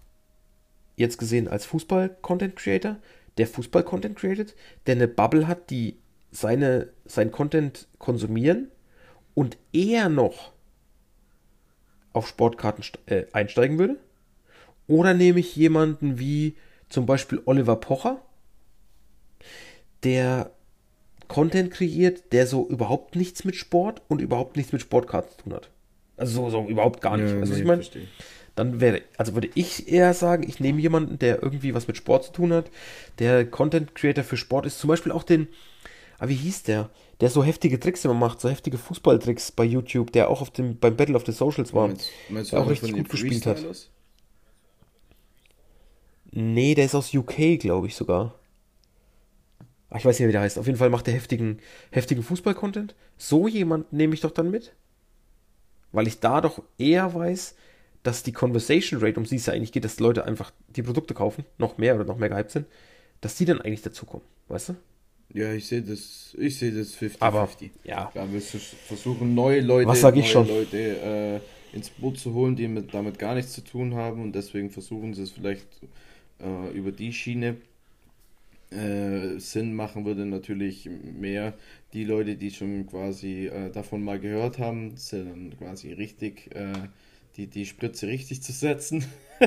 jetzt 0.96 1.18
gesehen 1.18 1.48
als 1.48 1.66
Fußball-Content-Creator, 1.66 2.96
der 3.38 3.46
Fußball-Content 3.46 4.16
created, 4.16 4.54
der 4.86 4.96
eine 4.96 5.08
Bubble 5.08 5.46
hat, 5.46 5.70
die 5.70 5.98
seine, 6.30 6.88
sein 7.04 7.30
Content 7.30 7.86
konsumieren 7.98 8.70
und 9.34 9.58
er 9.72 10.08
noch 10.08 10.52
auf 12.12 12.26
Sportkarten 12.26 12.84
äh, 13.06 13.24
einsteigen 13.32 13.78
würde? 13.78 13.96
Oder 14.86 15.14
nehme 15.14 15.40
ich 15.40 15.54
jemanden 15.56 16.18
wie 16.18 16.56
zum 16.88 17.06
Beispiel 17.06 17.42
Oliver 17.44 17.76
Pocher, 17.76 18.22
der 20.02 20.50
Content 21.28 21.72
kreiert, 21.72 22.32
der 22.32 22.46
so 22.46 22.66
überhaupt 22.68 23.16
nichts 23.16 23.44
mit 23.44 23.56
Sport 23.56 24.02
und 24.08 24.20
überhaupt 24.20 24.56
nichts 24.56 24.72
mit 24.72 24.80
Sportkarten 24.80 25.30
zu 25.32 25.42
tun 25.42 25.54
hat. 25.54 25.70
Also 26.16 26.44
so, 26.44 26.50
so 26.50 26.68
überhaupt 26.68 27.00
gar 27.00 27.16
nicht. 27.16 27.32
Ja, 27.32 27.40
also 27.40 27.52
nee, 27.52 27.60
ich 27.60 27.66
meine. 27.66 27.82
Dann 28.56 28.80
wäre, 28.80 29.02
also 29.18 29.34
würde 29.34 29.50
ich 29.54 29.88
eher 29.88 30.14
sagen, 30.14 30.42
ich 30.48 30.60
nehme 30.60 30.80
jemanden, 30.80 31.18
der 31.18 31.42
irgendwie 31.42 31.74
was 31.74 31.86
mit 31.86 31.96
Sport 31.96 32.24
zu 32.24 32.32
tun 32.32 32.52
hat, 32.52 32.70
der 33.18 33.48
Content 33.48 33.94
Creator 33.94 34.24
für 34.24 34.38
Sport 34.38 34.66
ist. 34.66 34.78
Zum 34.78 34.88
Beispiel 34.88 35.12
auch 35.12 35.22
den, 35.22 35.46
ah, 36.18 36.28
wie 36.28 36.34
hieß 36.34 36.64
der? 36.64 36.90
Der 37.20 37.30
so 37.30 37.44
heftige 37.44 37.78
Tricks 37.78 38.04
immer 38.04 38.14
macht, 38.14 38.40
so 38.40 38.48
heftige 38.48 38.78
Fußballtricks 38.78 39.52
bei 39.52 39.64
YouTube, 39.64 40.10
der 40.12 40.28
auch 40.30 40.40
auf 40.40 40.50
dem, 40.50 40.78
beim 40.78 40.96
Battle 40.96 41.16
of 41.16 41.26
the 41.26 41.32
Socials 41.32 41.74
war. 41.74 41.88
Meinst, 41.88 42.10
meinst 42.30 42.52
der 42.52 42.60
auch 42.60 42.68
richtig 42.68 42.92
gut 42.92 43.08
gespielt 43.10 43.46
hat. 43.46 43.62
Nee, 46.30 46.74
der 46.74 46.86
ist 46.86 46.94
aus 46.94 47.14
UK, 47.14 47.58
glaube 47.58 47.86
ich 47.86 47.94
sogar. 47.94 48.34
Ach, 49.90 49.98
ich 49.98 50.04
weiß 50.04 50.18
nicht, 50.18 50.28
wie 50.28 50.32
der 50.32 50.40
heißt. 50.40 50.58
Auf 50.58 50.66
jeden 50.66 50.78
Fall 50.78 50.90
macht 50.90 51.06
der 51.06 51.14
heftigen, 51.14 51.60
heftigen 51.90 52.22
Fußball-Content. 52.22 52.94
So 53.18 53.48
jemand 53.48 53.92
nehme 53.92 54.14
ich 54.14 54.20
doch 54.20 54.32
dann 54.32 54.50
mit. 54.50 54.74
Weil 55.92 56.06
ich 56.06 56.20
da 56.20 56.40
doch 56.40 56.62
eher 56.78 57.14
weiß, 57.14 57.54
dass 58.06 58.22
die 58.22 58.32
Conversation 58.32 59.00
Rate, 59.00 59.18
um 59.18 59.26
sie 59.26 59.36
es 59.36 59.46
ja 59.46 59.54
eigentlich 59.54 59.72
geht, 59.72 59.84
dass 59.84 60.00
Leute 60.00 60.24
einfach 60.24 60.52
die 60.68 60.82
Produkte 60.82 61.14
kaufen, 61.14 61.44
noch 61.58 61.78
mehr 61.78 61.94
oder 61.96 62.04
noch 62.04 62.18
mehr 62.18 62.28
gehypt 62.30 62.50
sind, 62.52 62.66
dass 63.22 63.36
die 63.36 63.46
dann 63.46 63.60
eigentlich 63.60 63.82
dazukommen. 63.82 64.26
Weißt 64.48 64.70
du? 64.70 64.76
Ja, 65.32 65.52
ich 65.52 65.66
sehe 65.66 65.82
das, 65.82 66.34
ich 66.38 66.58
sehe 66.58 66.72
das 66.72 66.94
50-50. 66.94 67.70
Aber, 67.70 67.84
ja. 67.84 68.12
Ja, 68.14 68.32
wir 68.32 68.40
vers- 68.40 68.76
versuchen 68.84 69.34
neue 69.34 69.60
Leute, 69.60 69.90
Was 69.90 70.00
sag 70.00 70.16
ich 70.16 70.26
neue 70.26 70.30
schon? 70.30 70.46
Leute 70.46 71.42
äh, 71.72 71.76
ins 71.76 71.90
Boot 71.90 72.18
zu 72.18 72.32
holen, 72.34 72.56
die 72.56 72.68
mit, 72.68 72.94
damit 72.94 73.18
gar 73.18 73.34
nichts 73.34 73.52
zu 73.52 73.62
tun 73.62 73.94
haben 73.94 74.22
und 74.22 74.32
deswegen 74.34 74.70
versuchen 74.70 75.14
sie 75.14 75.22
es 75.22 75.32
vielleicht 75.32 75.66
äh, 76.40 76.70
über 76.72 76.92
die 76.92 77.12
Schiene. 77.12 77.56
Äh, 78.70 79.38
Sinn 79.38 79.74
machen 79.74 80.04
würde 80.04 80.26
natürlich 80.26 80.88
mehr 80.88 81.54
die 81.92 82.04
Leute, 82.04 82.36
die 82.36 82.50
schon 82.50 82.86
quasi 82.86 83.46
äh, 83.46 83.70
davon 83.70 84.02
mal 84.02 84.18
gehört 84.18 84.58
haben, 84.58 84.96
sind 84.96 85.26
dann 85.28 85.56
quasi 85.58 85.92
richtig, 85.92 86.52
äh, 86.54 86.72
die, 87.36 87.46
die 87.46 87.66
Spritze 87.66 88.06
richtig 88.06 88.42
zu 88.42 88.52
setzen. 88.52 89.04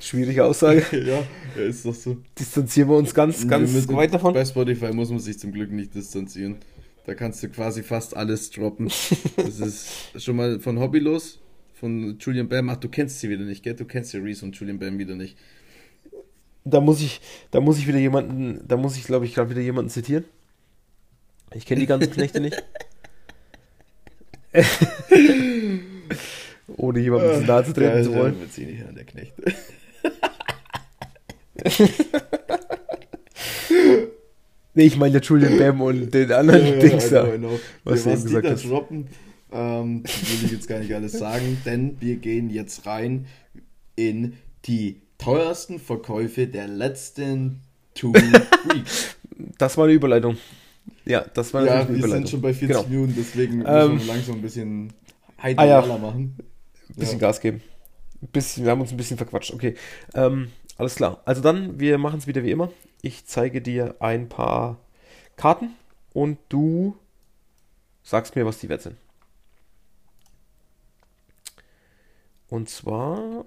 Schwierige 0.00 0.44
Aussage. 0.44 0.84
ja, 1.06 1.22
ist 1.62 1.84
doch 1.84 1.94
so. 1.94 2.16
Distanzieren 2.38 2.88
wir 2.88 2.96
uns 2.96 3.12
ganz, 3.14 3.46
ganz 3.48 3.72
Mit- 3.72 3.88
weit 3.92 4.14
davon. 4.14 4.34
Bei 4.34 4.44
Spotify 4.44 4.92
muss 4.92 5.10
man 5.10 5.18
sich 5.18 5.38
zum 5.38 5.52
Glück 5.52 5.70
nicht 5.72 5.94
distanzieren. 5.94 6.56
Da 7.06 7.14
kannst 7.14 7.42
du 7.42 7.48
quasi 7.48 7.82
fast 7.82 8.16
alles 8.16 8.50
droppen. 8.50 8.88
Das 9.36 9.60
ist 9.60 10.22
schon 10.22 10.36
mal 10.36 10.60
von 10.60 10.78
Hobbylos, 10.78 11.40
von 11.74 12.18
Julian 12.20 12.48
Bam. 12.48 12.68
Ach, 12.68 12.76
du 12.76 12.88
kennst 12.88 13.20
sie 13.20 13.30
wieder 13.30 13.44
nicht, 13.44 13.62
gell? 13.62 13.74
Du 13.74 13.84
kennst 13.84 14.12
ja 14.12 14.20
Reese 14.20 14.44
und 14.44 14.54
Julian 14.56 14.78
Bam 14.78 14.98
wieder 14.98 15.16
nicht. 15.16 15.36
Da 16.64 16.80
muss 16.80 17.00
ich, 17.00 17.20
da 17.50 17.60
muss 17.60 17.78
ich 17.78 17.88
wieder 17.88 17.98
jemanden, 17.98 18.60
da 18.68 18.76
muss 18.76 18.96
ich, 18.96 19.04
glaube 19.04 19.24
ich, 19.24 19.34
gerade 19.34 19.50
wieder 19.50 19.62
jemanden 19.62 19.90
zitieren. 19.90 20.24
Ich 21.54 21.66
kenne 21.66 21.80
die 21.80 21.86
ganzen 21.86 22.12
Knechte 22.12 22.40
nicht. 22.40 22.62
ohne 26.76 26.98
jemandem 27.00 27.40
zu 27.40 27.46
nahe 27.46 27.64
zu 27.64 27.72
treten 27.72 27.96
Ja, 27.98 28.02
zu 28.02 28.14
wollen. 28.14 28.36
Ja, 28.40 28.46
sie 28.50 28.66
nicht 28.66 28.84
an 28.86 28.94
der 28.94 29.04
Knecht. 29.04 29.32
Nee, 34.74 34.84
ich 34.84 34.96
meine 34.96 35.14
ja 35.14 35.20
Julian 35.20 35.58
Bam 35.58 35.80
und 35.80 36.12
den 36.14 36.30
anderen 36.32 36.64
Ja, 36.64 36.78
Dings 36.78 37.08
I 37.08 37.10
da. 37.10 37.24
know. 37.36 37.58
was 37.84 38.04
ja, 38.04 38.12
du 38.12 38.16
was 38.16 38.20
die 38.20 38.26
gesagt 38.28 38.46
da 38.46 38.50
hast. 38.52 38.64
droppen, 38.68 39.08
ähm, 39.52 40.04
will 40.04 40.44
ich 40.46 40.52
jetzt 40.52 40.68
gar 40.68 40.78
nicht 40.78 40.94
alles 40.94 41.12
sagen, 41.12 41.58
denn 41.66 41.96
wir 42.00 42.16
gehen 42.16 42.50
jetzt 42.50 42.86
rein 42.86 43.26
in 43.96 44.34
die 44.66 45.02
teuersten 45.18 45.80
Verkäufe 45.80 46.46
der 46.46 46.68
letzten 46.68 47.60
two 47.94 48.14
weeks. 48.14 49.16
Das 49.58 49.76
war 49.76 49.84
eine 49.84 49.94
Überleitung. 49.94 50.36
Ja, 51.10 51.24
das 51.34 51.52
war 51.52 51.64
ja, 51.64 51.74
natürlich 51.78 52.04
eine 52.04 52.12
wir 52.12 52.16
sind 52.18 52.28
schon 52.30 52.40
bei 52.40 52.54
40 52.54 52.68
Genau. 52.68 52.88
Minuten, 52.88 53.14
deswegen 53.16 53.58
müssen 53.58 53.68
Ähm, 53.70 53.98
wir 53.98 54.06
langsam 54.06 54.34
ein 54.36 54.42
bisschen 54.42 54.92
ah, 55.38 55.48
ja. 55.48 55.80
machen. 55.98 56.36
bisschen 56.96 57.18
Ja. 57.20 57.26
Gas 57.28 57.40
geben. 57.40 57.62
Ein 58.22 58.28
bisschen, 58.28 58.64
wir 58.64 58.70
haben 58.70 58.80
uns 58.80 58.90
ein 58.92 58.96
bisschen 58.96 59.16
verquatscht. 59.16 59.52
Okay, 59.52 59.74
ähm, 60.14 60.50
alles 60.76 60.94
klar. 60.94 61.20
Also 61.24 61.42
dann, 61.42 61.80
wir 61.80 61.98
machen 61.98 62.18
es 62.18 62.26
wieder 62.26 62.42
wie 62.44 62.50
immer. 62.50 62.70
Ich 63.02 63.26
zeige 63.26 63.60
dir 63.60 63.96
ein 63.98 64.28
paar 64.28 64.78
Karten 65.36 65.70
und 66.12 66.38
du 66.48 66.96
sagst 68.02 68.36
mir, 68.36 68.46
was 68.46 68.58
die 68.58 68.68
wert 68.68 68.82
sind. 68.82 68.96
Und 72.48 72.68
zwar, 72.68 73.44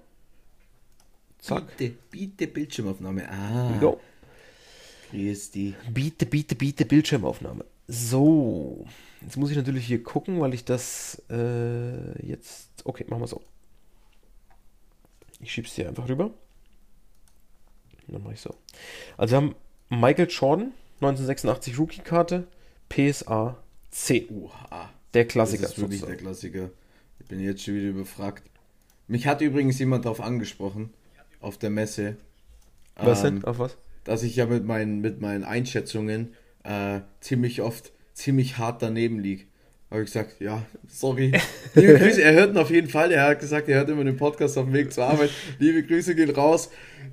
zack, 1.38 1.76
Bitte, 1.76 1.94
bitte 2.10 2.46
Bildschirmaufnahme. 2.46 3.28
Ah, 3.30 3.76
go. 3.80 4.00
Grüß 5.14 5.50
die. 5.50 5.74
Biete, 5.90 6.26
biete, 6.26 6.54
biete 6.54 6.84
Bildschirmaufnahme. 6.84 7.64
So, 7.86 8.86
jetzt 9.20 9.36
muss 9.36 9.50
ich 9.50 9.56
natürlich 9.56 9.86
hier 9.86 10.02
gucken, 10.02 10.40
weil 10.40 10.54
ich 10.54 10.64
das 10.64 11.22
äh, 11.30 12.26
jetzt. 12.26 12.68
Okay, 12.84 13.04
machen 13.08 13.22
wir 13.22 13.26
so. 13.26 13.42
Ich 15.40 15.52
schieb's 15.52 15.74
dir 15.74 15.88
einfach 15.88 16.08
rüber. 16.08 16.30
Dann 18.08 18.22
mache 18.22 18.34
ich 18.34 18.40
so. 18.40 18.54
Also 19.16 19.32
wir 19.32 19.36
haben 19.36 19.54
Michael 19.88 20.28
Jordan, 20.28 20.72
1986 20.96 21.78
Rookie-Karte, 21.78 22.46
PSA 22.88 23.56
10. 23.90 24.28
Oha. 24.30 24.90
Der 25.12 25.26
Klassiker. 25.26 25.62
Das 25.62 25.72
ist 25.72 25.78
wirklich 25.78 26.00
sozusagen. 26.00 26.18
der 26.18 26.26
Klassiker. 26.26 26.70
Ich 27.20 27.26
bin 27.26 27.40
jetzt 27.40 27.62
schon 27.62 27.74
wieder 27.74 27.88
überfragt. 27.88 28.42
Mich 29.06 29.26
hat 29.26 29.40
übrigens 29.40 29.78
jemand 29.78 30.04
darauf 30.04 30.20
angesprochen, 30.20 30.92
auf 31.40 31.58
der 31.58 31.70
Messe, 31.70 32.16
Was 32.96 33.22
ähm, 33.22 33.40
denn? 33.40 33.44
Auf 33.44 33.58
was? 33.58 33.76
Dass 34.04 34.22
ich 34.22 34.36
ja 34.36 34.46
mit 34.46 34.64
meinen, 34.64 35.00
mit 35.00 35.20
meinen 35.20 35.44
Einschätzungen 35.44 36.34
äh, 36.62 37.00
ziemlich 37.20 37.62
oft 37.62 37.92
ziemlich 38.14 38.58
hart 38.58 38.80
daneben 38.80 39.18
liege. 39.18 39.44
Habe 39.90 40.02
ich 40.02 40.06
gesagt, 40.06 40.40
ja, 40.40 40.62
sorry. 40.88 41.32
Liebe 41.74 41.98
Grüße, 41.98 42.22
er 42.22 42.32
hört 42.32 42.50
ihn 42.50 42.58
auf 42.58 42.70
jeden 42.70 42.88
Fall. 42.88 43.12
Er 43.12 43.28
hat 43.28 43.40
gesagt, 43.40 43.68
er 43.68 43.76
hört 43.78 43.90
immer 43.90 44.02
den 44.02 44.16
Podcast 44.16 44.56
auf 44.56 44.64
dem 44.64 44.72
Weg 44.72 44.92
zur 44.92 45.04
Arbeit. 45.04 45.30
Liebe 45.58 45.82
Grüße 45.82 46.14
gehen 46.14 46.30
raus. 46.30 46.70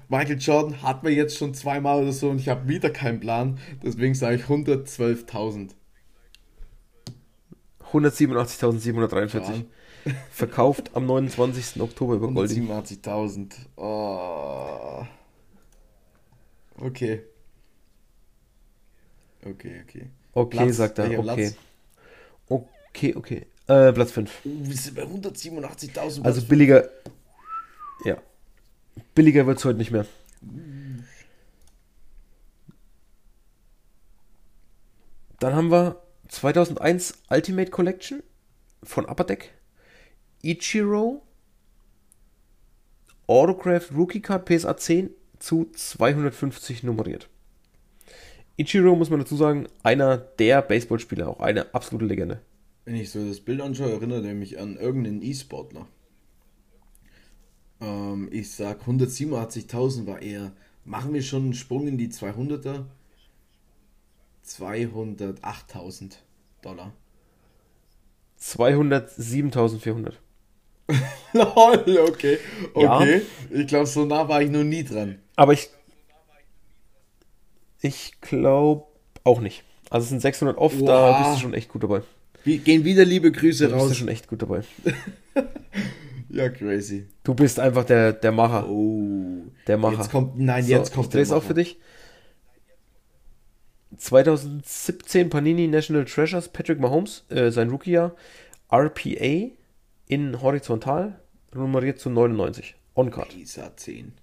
Michael 0.07 0.39
Jordan 0.39 0.81
hat 0.81 1.03
mir 1.03 1.11
jetzt 1.11 1.37
schon 1.37 1.53
zweimal 1.53 2.01
oder 2.01 2.11
so 2.11 2.29
und 2.29 2.39
ich 2.39 2.49
habe 2.49 2.67
wieder 2.67 2.89
keinen 2.89 3.19
Plan. 3.19 3.59
Deswegen 3.83 4.15
sage 4.15 4.37
ich 4.37 4.43
112.000. 4.43 5.71
187.743. 7.91 9.65
Verkauft 10.31 10.91
am 10.93 11.05
29. 11.05 11.81
Oktober 11.81 12.15
über 12.15 12.31
Goldie. 12.31 12.61
187.000. 12.61 13.51
Oh. 13.75 15.05
Okay. 16.81 17.21
Okay, 19.45 19.81
okay. 19.83 20.09
Okay, 20.33 20.57
Platz, 20.57 20.77
sagt 20.77 20.99
er. 20.99 21.19
Okay. 21.19 21.21
Platz? 21.21 21.55
Okay, 22.47 23.15
okay. 23.15 23.45
Äh, 23.67 23.93
Platz 23.93 24.11
5. 24.11 24.31
Oh, 24.43 24.49
wir 24.49 24.75
sind 24.75 24.95
bei 24.95 25.03
187.000. 25.03 26.23
Also 26.23 26.41
billiger. 26.45 26.89
Ja. 28.03 28.17
Billiger 29.13 29.45
wird 29.45 29.59
es 29.59 29.65
heute 29.65 29.77
nicht 29.77 29.91
mehr. 29.91 30.05
Dann 35.39 35.55
haben 35.55 35.71
wir 35.71 36.01
2001 36.29 37.13
Ultimate 37.29 37.71
Collection 37.71 38.23
von 38.83 39.05
Upper 39.05 39.23
Deck. 39.23 39.53
Ichiro. 40.41 41.21
Autograph 43.27 43.91
Rookie 43.95 44.21
Card 44.21 44.49
PSA 44.49 44.75
10 44.75 45.11
zu 45.41 45.69
250 45.73 46.83
nummeriert. 46.83 47.29
Ichiro 48.57 48.95
muss 48.95 49.09
man 49.09 49.19
dazu 49.19 49.35
sagen, 49.35 49.67
einer 49.83 50.17
der 50.17 50.61
Baseballspieler, 50.61 51.27
auch 51.27 51.39
eine 51.39 51.73
absolute 51.73 52.05
Legende. 52.05 52.41
Wenn 52.85 52.95
ich 52.95 53.09
so 53.09 53.25
das 53.27 53.39
Bild 53.39 53.61
anschaue, 53.61 53.91
erinnert 53.91 54.25
er 54.25 54.33
mich 54.33 54.59
an 54.59 54.77
irgendeinen 54.77 55.21
E-Sportler. 55.21 55.87
Ähm, 57.79 58.29
ich 58.31 58.51
sag 58.51 58.83
187.000 58.83 60.05
war 60.05 60.21
eher. 60.21 60.51
Machen 60.83 61.13
wir 61.13 61.21
schon 61.21 61.43
einen 61.43 61.53
Sprung 61.53 61.87
in 61.87 61.97
die 61.97 62.09
200er? 62.09 62.85
208.000 64.45 66.13
Dollar. 66.61 66.93
207.400. 68.39 70.13
Lol, 71.33 71.99
okay. 72.09 72.37
Ja. 72.75 72.97
Okay. 72.97 73.21
Ich 73.51 73.67
glaube, 73.67 73.85
so 73.85 74.05
nah 74.05 74.27
war 74.27 74.41
ich 74.41 74.49
noch 74.49 74.63
nie 74.63 74.83
dran. 74.83 75.19
Aber 75.41 75.53
ich. 75.53 75.69
Ich 77.81 78.21
glaube 78.21 78.85
auch 79.23 79.39
nicht. 79.41 79.63
Also 79.89 80.03
es 80.03 80.09
sind 80.09 80.21
600 80.21 80.55
off, 80.55 80.73
da 80.85 81.09
Oha. 81.09 81.23
bist 81.23 81.37
du 81.37 81.41
schon 81.41 81.53
echt 81.55 81.69
gut 81.69 81.81
dabei. 81.81 82.03
Wie, 82.43 82.59
gehen 82.59 82.83
wieder 82.83 83.03
liebe 83.05 83.31
Grüße 83.31 83.67
Da 83.67 83.73
bist 83.73 83.85
du 83.85 83.89
raus. 83.89 83.97
schon 83.97 84.07
echt 84.07 84.27
gut 84.27 84.41
dabei. 84.43 84.61
Ja, 86.33 86.47
crazy. 86.47 87.07
Du 87.25 87.33
bist 87.33 87.59
einfach 87.59 87.83
der, 87.83 88.13
der 88.13 88.31
Macher. 88.31 88.69
Oh. 88.69 89.41
Der 89.67 89.77
Macher. 89.77 89.97
Jetzt 89.97 90.11
kommt, 90.11 90.39
nein, 90.39 90.63
So, 90.63 90.69
jetzt 90.69 90.93
kommt 90.93 91.07
ich 91.07 91.11
drehe 91.11 91.23
es 91.23 91.27
der 91.27 91.37
auch 91.37 91.41
für 91.43 91.49
Macher. 91.49 91.55
dich. 91.55 91.77
2017 93.97 95.29
Panini 95.29 95.67
National 95.67 96.05
Treasures 96.05 96.47
Patrick 96.47 96.79
Mahomes, 96.79 97.25
äh, 97.29 97.51
sein 97.51 97.69
Rookie-Jahr. 97.69 98.15
RPA 98.71 99.49
in 100.07 100.41
horizontal, 100.41 101.19
nummeriert 101.53 101.99
zu 101.99 102.09
99. 102.09 102.75
On-Card. 102.95 103.29
PSA 103.43 103.75
10. 103.75 104.13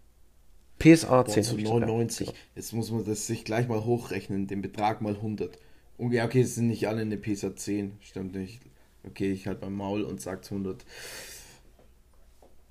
PSA 0.78 1.22
Boah, 1.22 1.26
10. 1.26 1.42
zu 1.42 1.50
hab 1.50 1.58
ich 1.58 1.64
gesagt, 1.64 1.80
ja. 1.80 1.86
99. 1.86 2.32
Jetzt 2.54 2.72
muss 2.72 2.90
man 2.90 3.04
das 3.04 3.26
sich 3.26 3.44
gleich 3.44 3.68
mal 3.68 3.84
hochrechnen, 3.84 4.46
den 4.46 4.62
Betrag 4.62 5.00
mal 5.00 5.16
100. 5.16 5.58
Und 5.96 6.12
ja, 6.12 6.24
okay, 6.24 6.42
es 6.42 6.54
sind 6.54 6.68
nicht 6.68 6.86
alle 6.88 7.00
eine 7.02 7.16
PSA 7.16 7.56
10. 7.56 7.98
Stimmt 8.00 8.34
nicht. 8.34 8.60
Okay, 9.04 9.32
ich 9.32 9.46
halt 9.46 9.60
beim 9.60 9.74
Maul 9.74 10.02
und 10.02 10.20
sag's 10.20 10.50
100. 10.50 10.84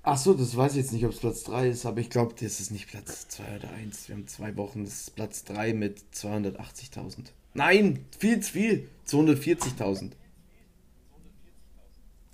Ach 0.09 0.17
so, 0.17 0.33
das 0.33 0.55
weiß 0.55 0.71
ich 0.73 0.77
jetzt 0.77 0.93
nicht, 0.93 1.05
ob 1.05 1.11
es 1.11 1.19
Platz 1.19 1.43
3 1.43 1.67
ist, 1.67 1.85
aber 1.85 1.99
ich 1.99 2.09
glaube, 2.09 2.33
das 2.39 2.61
ist 2.61 2.71
nicht 2.71 2.87
Platz 2.87 3.27
2 3.27 3.57
oder 3.57 3.71
1. 3.71 4.07
Wir 4.07 4.15
haben 4.15 4.27
zwei 4.27 4.55
Wochen, 4.55 4.85
das 4.85 5.01
ist 5.01 5.15
Platz 5.15 5.43
3 5.43 5.73
mit 5.73 6.01
280.000. 6.13 7.31
Nein, 7.53 8.05
viel 8.17 8.39
zu 8.39 8.53
viel. 8.53 8.87
240.000. 9.05 10.11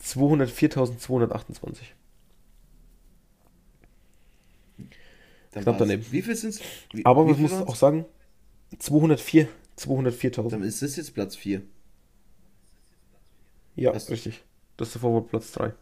204.228. 0.04 1.78
Dann 5.54 5.64
Knapp 5.64 5.78
daneben. 5.78 6.06
Wie 6.12 6.22
viel 6.22 6.36
sind's? 6.36 6.60
Wie, 6.92 7.06
Aber 7.06 7.26
man 7.26 7.40
muss 7.40 7.54
auch 7.54 7.76
sagen, 7.76 8.06
204, 8.80 9.48
204.000. 9.78 10.50
Dann 10.50 10.64
ist 10.64 10.82
das 10.82 10.96
jetzt 10.96 11.14
Platz 11.14 11.36
4. 11.36 11.62
Ja, 13.76 13.94
Was? 13.94 14.10
richtig. 14.10 14.44
Das 14.78 14.90
ist 14.90 14.96
davor 14.96 15.14
wohl 15.14 15.24
Platz 15.28 15.52
3. 15.54 15.74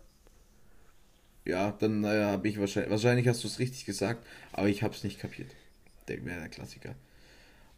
Ja, 1.46 1.72
dann 1.80 2.02
naja, 2.02 2.28
habe 2.32 2.48
ich 2.48 2.60
wahrscheinlich, 2.60 2.92
wahrscheinlich 2.92 3.28
hast 3.28 3.44
du 3.44 3.48
es 3.48 3.60
richtig 3.60 3.86
gesagt, 3.86 4.26
aber 4.54 4.68
ich 4.68 4.84
habe 4.84 4.94
es 4.94 5.04
nicht 5.04 5.20
kapiert. 5.20 5.50
Der 6.08 6.24
wäre 6.24 6.40
der 6.40 6.50
Klassiker. 6.50 6.96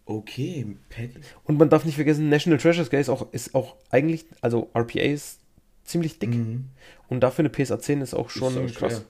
Okay, 0.06 0.76
Patty. 0.90 1.22
Und 1.46 1.58
man 1.58 1.70
darf 1.70 1.86
nicht 1.86 1.96
vergessen, 1.96 2.28
National 2.28 2.60
Treasures 2.60 2.90
gell, 2.90 3.00
ist 3.00 3.10
auch, 3.10 3.32
ist 3.32 3.56
auch 3.56 3.78
eigentlich, 3.90 4.26
also 4.42 4.70
RPA 4.76 5.00
ist 5.00 5.40
ziemlich 5.86 6.20
dick. 6.20 6.32
Mhm. 6.32 6.70
Und 7.08 7.22
dafür 7.22 7.46
eine 7.46 7.50
PSA 7.50 7.80
10 7.80 8.02
ist 8.02 8.14
auch 8.14 8.30
schon 8.30 8.66
Ist 8.66 8.76
schwer. 8.76 8.90
krass. 8.90 9.06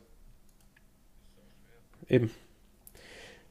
Eben. 2.07 2.29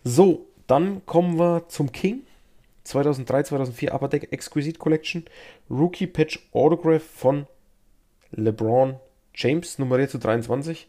So, 0.05 0.47
dann 0.67 1.05
kommen 1.07 1.39
wir 1.39 1.69
zum 1.69 1.93
King. 1.93 2.23
2003, 2.85 3.45
2004 3.45 3.95
Upper 3.95 4.09
Deck 4.09 4.29
Exquisite 4.33 4.79
Collection. 4.79 5.25
Rookie 5.71 6.07
Patch 6.07 6.41
Autograph 6.53 7.03
von 7.05 7.47
LeBron 8.33 8.97
James, 9.35 9.79
nummeriert 9.79 10.11
zu 10.11 10.19
23. 10.19 10.89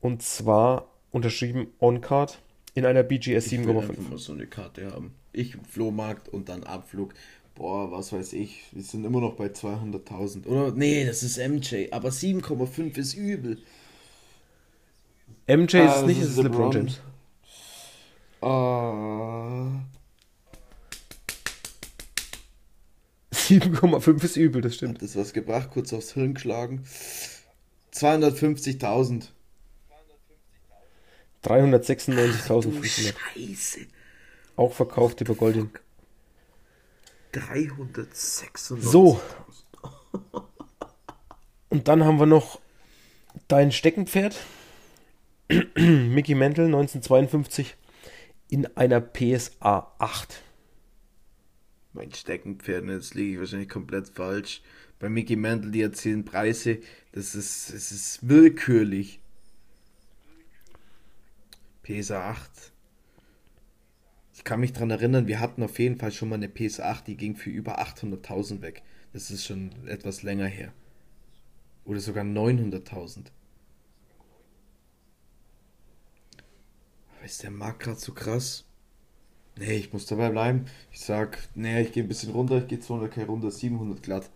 Und 0.00 0.22
zwar 0.22 0.88
unterschrieben 1.10 1.68
On-Card 1.80 2.40
in 2.74 2.86
einer 2.86 3.02
BGS 3.02 3.50
Ich 3.52 3.64
will 3.64 3.76
7,5. 3.76 4.18
so 4.18 4.32
eine 4.32 4.46
Karte 4.46 4.90
haben. 4.92 5.14
Ich 5.32 5.56
Flohmarkt 5.68 6.28
und 6.28 6.48
dann 6.48 6.64
Abflug. 6.64 7.14
Boah, 7.54 7.90
was 7.90 8.12
weiß 8.12 8.32
ich. 8.34 8.64
Wir 8.72 8.82
sind 8.82 9.04
immer 9.04 9.20
noch 9.20 9.34
bei 9.34 9.46
200.000. 9.46 10.46
Oder? 10.46 10.72
Nee, 10.72 11.04
das 11.04 11.22
ist 11.22 11.38
MJ. 11.38 11.88
Aber 11.92 12.10
7,5 12.10 12.96
ist 12.98 13.14
übel. 13.14 13.58
MJ 15.46 15.62
ist 15.64 15.74
Ah, 15.74 15.86
das 15.86 16.06
nicht, 16.06 16.18
ist 16.20 16.24
es 16.28 16.30
ist 16.32 16.42
LeBron 16.42 16.70
LeBron. 16.70 16.72
James. 16.72 17.00
Ah. 18.42 19.84
7,5 23.32 24.24
ist 24.24 24.36
übel, 24.36 24.62
das 24.62 24.76
stimmt. 24.76 24.96
Hat 24.96 25.02
das 25.02 25.16
was 25.16 25.32
gebracht? 25.32 25.70
Kurz 25.72 25.92
aufs 25.92 26.12
Hirn 26.12 26.34
geschlagen. 26.34 26.84
250.000. 27.92 29.28
396.500. 31.44 33.14
Scheiße. 33.34 33.80
Auch 34.56 34.72
verkauft 34.72 35.20
über 35.20 35.34
Goldin. 35.34 35.70
396. 37.32 38.88
So. 38.88 39.20
Und 41.68 41.88
dann 41.88 42.04
haben 42.04 42.18
wir 42.18 42.26
noch 42.26 42.60
dein 43.48 43.72
Steckenpferd. 43.72 44.36
Mickey 45.76 46.34
Mantle 46.34 46.66
1952 46.66 47.76
in 48.50 48.66
einer 48.76 49.00
PSA 49.00 49.94
8. 49.98 50.42
Mein 51.92 52.12
Steckenpferd, 52.12 52.84
jetzt 52.86 53.14
liege 53.14 53.34
ich 53.34 53.38
wahrscheinlich 53.38 53.68
komplett 53.68 54.08
falsch. 54.08 54.60
Bei 54.98 55.08
Mickey 55.08 55.36
Mantle, 55.36 55.70
die 55.70 55.80
erzählen 55.80 56.24
Preise, 56.24 56.78
das 57.12 57.34
ist, 57.34 57.72
das 57.72 57.90
ist 57.92 58.28
willkürlich. 58.28 59.20
PSA 61.82 62.30
8. 62.30 62.50
Ich 64.34 64.44
kann 64.44 64.60
mich 64.60 64.72
daran 64.72 64.90
erinnern, 64.90 65.26
wir 65.26 65.40
hatten 65.40 65.62
auf 65.62 65.78
jeden 65.78 65.96
Fall 65.96 66.12
schon 66.12 66.28
mal 66.28 66.36
eine 66.36 66.48
PSA 66.48 66.90
8, 66.90 67.06
die 67.06 67.16
ging 67.16 67.36
für 67.36 67.50
über 67.50 67.80
800.000 67.80 68.62
weg. 68.62 68.82
Das 69.12 69.30
ist 69.30 69.44
schon 69.44 69.70
etwas 69.86 70.22
länger 70.22 70.46
her. 70.46 70.72
Oder 71.84 72.00
sogar 72.00 72.24
900.000. 72.24 73.26
ist 77.24 77.42
der 77.42 77.50
Markt 77.50 77.80
gerade 77.80 77.98
so 77.98 78.12
krass? 78.12 78.64
Nee, 79.58 79.74
ich 79.74 79.92
muss 79.92 80.06
dabei 80.06 80.30
bleiben. 80.30 80.66
Ich 80.92 81.00
sag, 81.00 81.38
nee, 81.54 81.82
ich 81.82 81.92
gehe 81.92 82.02
ein 82.02 82.08
bisschen 82.08 82.32
runter, 82.32 82.58
ich 82.58 82.68
gehe 82.68 82.78
200k 82.78 83.26
runter, 83.26 83.50
700 83.50 84.02
glatt. 84.02 84.30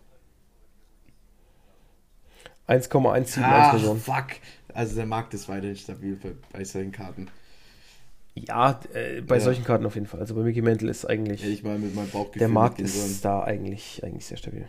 1,171 2.67 3.43
Ah, 3.43 3.73
Millionen. 3.73 3.99
fuck. 3.99 4.25
Also 4.73 4.95
der 4.95 5.05
Markt 5.05 5.33
ist 5.33 5.47
weiterhin 5.47 5.75
stabil 5.75 6.15
bei, 6.15 6.33
bei 6.51 6.63
solchen 6.63 6.91
Karten. 6.91 7.29
Ja, 8.33 8.79
äh, 8.93 9.21
bei 9.21 9.35
Ja. 9.35 9.41
solchen 9.41 9.63
Karten 9.63 9.85
auf 9.85 9.95
jeden 9.95 10.07
Fall. 10.07 10.19
Also 10.19 10.35
bei 10.35 10.41
Mickey 10.41 10.61
Mantle 10.61 10.89
ist 10.91 11.05
eigentlich. 11.05 11.41
Hätte 11.41 11.51
ich 11.53 11.63
mal 11.63 11.77
mit 11.79 11.95
meinem 11.95 12.09
Bauchgefühl 12.09 12.39
der 12.39 12.49
Markt 12.49 12.79
mitgehen 12.79 12.93
sollen. 12.99 13.11
ist 13.11 13.23
da 13.23 13.43
eigentlich, 13.43 14.03
eigentlich 14.03 14.25
sehr 14.25 14.37
stabil. 14.37 14.67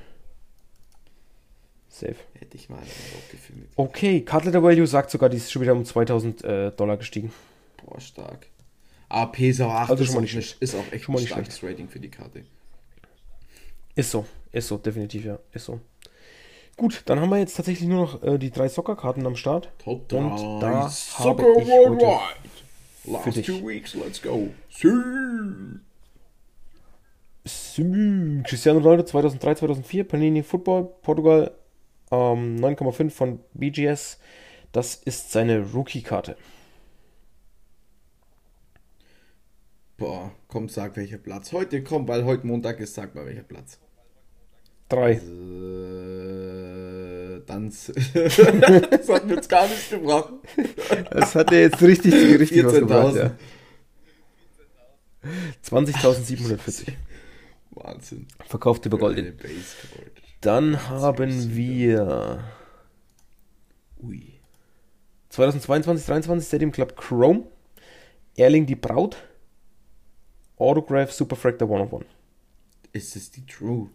Safe. 1.88 2.14
Hätte 2.34 2.56
ich 2.56 2.68
mal 2.68 2.76
meinem 2.76 2.86
Bauchgefühl 2.86 3.56
mit. 3.56 3.68
Okay, 3.74 4.24
Letter 4.44 4.62
Value 4.62 4.86
sagt 4.86 5.10
sogar, 5.10 5.28
die 5.30 5.38
ist 5.38 5.50
schon 5.50 5.62
wieder 5.62 5.72
um 5.72 5.84
2000 5.84 6.44
äh, 6.44 6.70
Dollar 6.72 6.98
gestiegen. 6.98 7.32
Boah, 7.84 8.00
stark. 8.00 8.46
Aber 9.08 9.32
PSA 9.32 9.68
8 9.68 9.90
Also 9.90 10.02
ist, 10.02 10.06
schon 10.08 10.14
mal 10.14 10.18
auch 10.18 10.22
nicht 10.22 10.32
schlecht. 10.32 10.56
ist 10.60 10.74
auch 10.74 10.92
echt 10.92 11.04
Schon 11.04 11.14
mal 11.14 11.20
ein 11.20 11.26
starkes 11.26 11.62
Rating 11.62 11.88
für 11.88 12.00
die 12.00 12.10
Karte. 12.10 12.44
Ist 13.94 14.10
so, 14.10 14.26
ist 14.52 14.68
so, 14.68 14.76
definitiv, 14.78 15.24
ja, 15.24 15.38
ist 15.52 15.64
so. 15.66 15.80
Gut, 16.76 17.02
dann 17.06 17.20
haben 17.20 17.30
wir 17.30 17.38
jetzt 17.38 17.56
tatsächlich 17.56 17.88
nur 17.88 18.00
noch 18.02 18.22
äh, 18.22 18.36
die 18.38 18.50
drei 18.50 18.68
Soccer-Karten 18.68 19.24
am 19.26 19.36
Start. 19.36 19.70
Top 19.78 20.12
Und 20.12 20.36
3 20.60 20.60
da 20.60 20.88
Soccer 20.90 21.24
habe 21.44 21.62
ich 21.62 21.68
Worldwide. 21.68 22.20
Last 23.04 23.24
für 23.24 23.30
dich. 23.30 23.46
two 23.46 23.66
weeks, 23.66 23.94
let's 23.94 24.20
go. 24.20 24.48
Sí. 24.68 24.88
Sü- 27.46 28.42
Cristiano 28.44 28.80
Ronaldo 28.80 29.04
2003, 29.04 29.54
2004, 29.54 30.04
Panini 30.04 30.42
Football, 30.42 30.84
Portugal, 31.02 31.52
ähm, 32.10 32.56
9,5 32.56 33.10
von 33.10 33.40
BGS. 33.54 34.18
Das 34.72 34.96
ist 34.96 35.30
seine 35.30 35.60
Rookie-Karte. 35.72 36.36
Boah, 39.96 40.32
komm, 40.48 40.68
sag 40.68 40.96
welcher 40.96 41.18
Platz. 41.18 41.52
Heute 41.52 41.82
komm, 41.82 42.06
weil 42.08 42.24
heute 42.24 42.46
Montag 42.46 42.80
ist, 42.80 42.94
sag 42.94 43.14
mal 43.14 43.24
welcher 43.24 43.44
Platz. 43.44 43.78
Drei. 44.88 45.12
Äh, 45.12 45.20
dann. 47.46 47.70
das 48.14 49.08
hat 49.08 49.26
mir 49.26 49.34
jetzt 49.34 49.48
gar 49.48 49.66
nicht 49.66 49.90
gebracht. 49.90 50.34
Das 51.10 51.34
hat 51.34 51.50
er 51.52 51.62
jetzt 51.62 51.82
richtig, 51.82 52.14
richtig 52.14 52.64
was 52.64 52.74
14.000. 52.74 52.80
gebracht, 52.80 53.16
ja. 53.16 53.34
20.740. 55.64 56.92
Wahnsinn. 57.70 58.28
Verkauft 58.46 58.86
über 58.86 58.98
Gold. 58.98 59.34
Dann 60.40 60.88
haben 60.88 61.56
wir 61.56 62.44
Ui. 64.02 64.22
2022, 65.30 66.06
23 66.06 66.46
Stadium 66.46 66.72
Club 66.72 66.96
Chrome, 66.96 67.44
Erling 68.36 68.66
die 68.66 68.76
Braut, 68.76 69.16
Autograph 70.58 71.12
Superfractor 71.12 71.70
101. 71.70 72.06
Ist 72.92 73.16
es 73.16 73.30
die 73.30 73.44
True? 73.44 73.90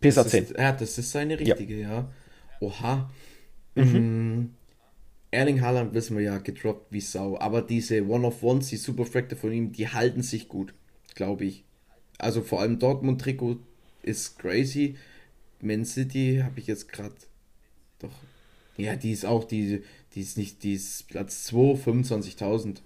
PSA 0.00 0.22
Das 0.22 0.32
10. 0.32 0.44
Ist, 0.44 0.58
ja, 0.58 0.72
das 0.72 0.98
ist 0.98 1.10
seine 1.10 1.38
richtige, 1.38 1.80
ja. 1.80 2.10
Oha. 2.60 3.10
Mhm. 3.74 4.54
Erling 5.30 5.60
Haaland 5.60 5.94
wissen 5.94 6.16
wir 6.16 6.24
ja, 6.24 6.38
gedroppt 6.38 6.92
wie 6.92 7.00
Sau. 7.00 7.38
Aber 7.38 7.60
diese 7.60 8.06
One-of-Ones, 8.06 8.68
die 8.68 8.76
Superfractor 8.76 9.36
von 9.36 9.52
ihm, 9.52 9.72
die 9.72 9.88
halten 9.88 10.22
sich 10.22 10.48
gut, 10.48 10.72
glaube 11.14 11.44
ich. 11.44 11.64
Also 12.18 12.42
vor 12.42 12.60
allem 12.60 12.78
Dortmund-Trikot 12.78 13.58
ist 14.02 14.38
crazy. 14.38 14.96
Man 15.60 15.84
City 15.84 16.40
habe 16.44 16.60
ich 16.60 16.66
jetzt 16.66 16.90
gerade 16.90 17.14
doch. 17.98 18.12
Ja, 18.76 18.96
die 18.96 19.12
ist 19.12 19.24
auch, 19.24 19.44
die, 19.44 19.82
die 20.14 20.20
ist 20.20 20.36
nicht, 20.36 20.62
die 20.62 20.74
ist 20.74 21.08
Platz 21.08 21.44
2, 21.44 21.74
25.000. 21.90 22.78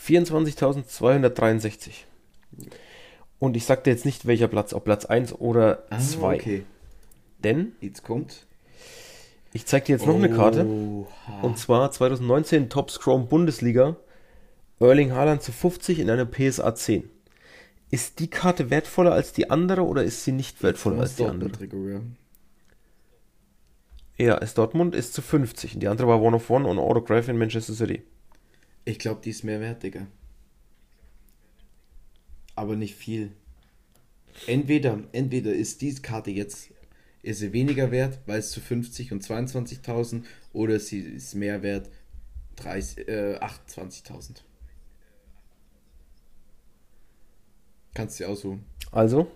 24.263. 0.00 1.90
Und 3.38 3.56
ich 3.56 3.64
sagte 3.64 3.90
jetzt 3.90 4.04
nicht, 4.04 4.26
welcher 4.26 4.48
Platz, 4.48 4.72
ob 4.72 4.84
Platz 4.84 5.04
1 5.04 5.34
oder 5.34 5.84
Ah, 5.90 5.98
2. 5.98 6.34
okay. 6.36 6.64
Denn 7.44 7.72
Jetzt 7.80 8.02
kommt. 8.02 8.46
ich 9.52 9.64
zeige 9.66 9.86
dir 9.86 9.92
jetzt 9.92 10.06
noch 10.06 10.16
eine 10.16 10.30
Karte. 10.30 10.64
Und 11.42 11.56
zwar 11.58 11.90
2019 11.90 12.68
Top 12.68 12.90
Scrum 12.90 13.28
Bundesliga. 13.28 13.96
Erling 14.80 15.12
Haaland 15.12 15.42
zu 15.42 15.52
50 15.52 15.98
in 16.00 16.10
einer 16.10 16.26
PSA 16.26 16.74
10. 16.74 17.08
Ist 17.90 18.18
die 18.20 18.28
Karte 18.28 18.70
wertvoller 18.70 19.12
als 19.12 19.32
die 19.32 19.50
andere 19.50 19.82
oder 19.84 20.02
ist 20.04 20.24
sie 20.24 20.32
nicht 20.32 20.62
wertvoller 20.62 21.00
als 21.00 21.16
die 21.16 21.24
andere? 21.24 21.50
Ja. 21.64 22.00
Ja, 24.20 24.34
ist 24.34 24.58
Dortmund 24.58 24.94
ist 24.96 25.14
zu 25.14 25.22
50. 25.22 25.74
Und 25.74 25.80
die 25.80 25.88
andere 25.88 26.08
war 26.08 26.20
One 26.20 26.36
of 26.36 26.50
One 26.50 26.68
und 26.68 26.78
Autograph 26.78 27.28
in 27.28 27.38
Manchester 27.38 27.72
City. 27.74 28.02
Ich 28.88 28.98
glaube, 28.98 29.20
die 29.22 29.28
ist 29.28 29.44
mehr 29.44 29.60
wert, 29.60 29.82
Digga. 29.82 30.06
Aber 32.54 32.74
nicht 32.74 32.94
viel. 32.94 33.32
Entweder, 34.46 35.04
entweder 35.12 35.52
ist 35.52 35.82
diese 35.82 36.00
Karte 36.00 36.30
jetzt 36.30 36.70
ist 37.20 37.40
sie 37.40 37.52
weniger 37.52 37.90
wert, 37.90 38.18
weil 38.24 38.38
es 38.38 38.50
zu 38.50 38.62
50 38.62 39.12
und 39.12 39.22
22.000 39.22 40.24
oder 40.54 40.80
sie 40.80 41.00
ist 41.00 41.34
mehr 41.34 41.62
wert 41.62 41.90
30, 42.56 43.08
äh, 43.08 43.38
28.000. 43.38 44.36
Kannst 47.92 48.18
du 48.18 48.24
dir 48.24 48.30
aussuchen. 48.30 48.64
Also, 48.90 49.30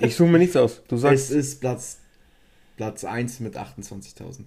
ich 0.00 0.16
suche 0.16 0.30
mir 0.30 0.38
nichts 0.38 0.56
aus. 0.56 0.82
Du 0.88 0.94
Es 0.94 1.02
sagst, 1.02 1.30
ist 1.30 1.60
Platz, 1.60 1.98
Platz 2.78 3.04
1 3.04 3.40
mit 3.40 3.58
28.000. 3.58 4.46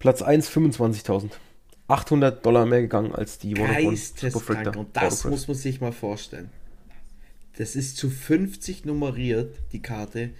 Platz 0.00 0.22
1 0.22 0.50
25.000. 0.50 1.30
800 1.86 2.44
Dollar 2.44 2.66
mehr 2.66 2.80
gegangen 2.80 3.14
als 3.14 3.38
die 3.38 3.54
One 3.56 3.68
Geisteskrank. 3.68 4.74
Und 4.76 4.96
das 4.96 5.24
muss 5.24 5.46
man 5.46 5.56
sich 5.56 5.80
mal 5.80 5.92
vorstellen. 5.92 6.50
Das 7.58 7.76
ist 7.76 7.96
zu 7.96 8.08
50 8.08 8.86
nummeriert, 8.86 9.56
die 9.72 9.82
Karte. 9.82 10.30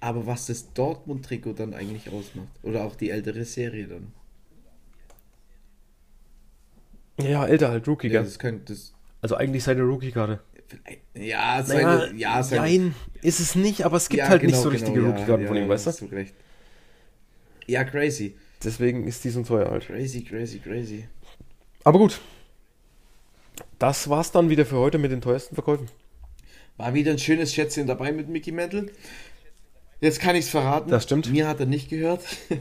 Aber 0.00 0.26
was 0.26 0.46
das 0.46 0.72
Dortmund-Trikot 0.74 1.54
dann 1.54 1.74
eigentlich 1.74 2.08
ausmacht. 2.10 2.48
Oder 2.62 2.84
auch 2.84 2.94
die 2.94 3.10
ältere 3.10 3.44
Serie 3.44 3.88
dann. 3.88 4.12
Ja, 7.20 7.46
älter 7.46 7.70
halt, 7.70 7.88
Rookie, 7.88 8.08
Ja, 8.08 8.22
das 8.22 8.38
könnte 8.38 8.72
das. 8.72 8.94
Also 9.20 9.34
eigentlich 9.34 9.64
seine 9.64 9.82
Rookie-Karte. 9.82 10.40
Ja, 11.14 11.64
seine. 11.64 11.82
Naja, 11.82 12.12
ja, 12.12 12.42
seine. 12.44 12.62
nein, 12.62 12.94
ist 13.22 13.40
es 13.40 13.56
nicht, 13.56 13.84
aber 13.84 13.96
es 13.96 14.08
gibt 14.08 14.22
ja, 14.22 14.28
halt 14.28 14.42
nicht 14.42 14.52
genau, 14.52 14.62
so 14.62 14.68
richtige 14.68 14.92
genau, 14.92 15.08
Rookie-Karten 15.08 15.42
ja, 15.42 15.48
von 15.48 15.56
ja, 15.56 15.62
ihm, 15.64 15.68
weißt 15.68 16.00
du? 16.00 16.26
Ja, 17.66 17.82
crazy. 17.82 18.36
Deswegen 18.64 19.06
ist 19.06 19.24
die 19.24 19.30
so 19.30 19.42
teuer 19.42 19.70
halt. 19.70 19.86
Crazy, 19.86 20.22
crazy, 20.22 20.58
crazy. 20.58 21.08
Aber 21.84 21.98
gut. 21.98 22.20
Das 23.78 24.08
war's 24.08 24.32
dann 24.32 24.50
wieder 24.50 24.66
für 24.66 24.76
heute 24.76 24.98
mit 24.98 25.12
den 25.12 25.20
teuersten 25.20 25.54
Verkäufen. 25.54 25.88
War 26.76 26.94
wieder 26.94 27.12
ein 27.12 27.18
schönes 27.18 27.54
Schätzchen 27.54 27.86
dabei 27.86 28.12
mit 28.12 28.28
Mickey 28.28 28.52
Mantle. 28.52 28.90
Jetzt 30.00 30.20
kann 30.20 30.36
ich 30.36 30.44
es 30.44 30.50
verraten. 30.50 30.90
Das 30.90 31.04
stimmt. 31.04 31.30
Mir 31.30 31.48
hat 31.48 31.60
er 31.60 31.66
nicht 31.66 31.88
gehört. 31.88 32.24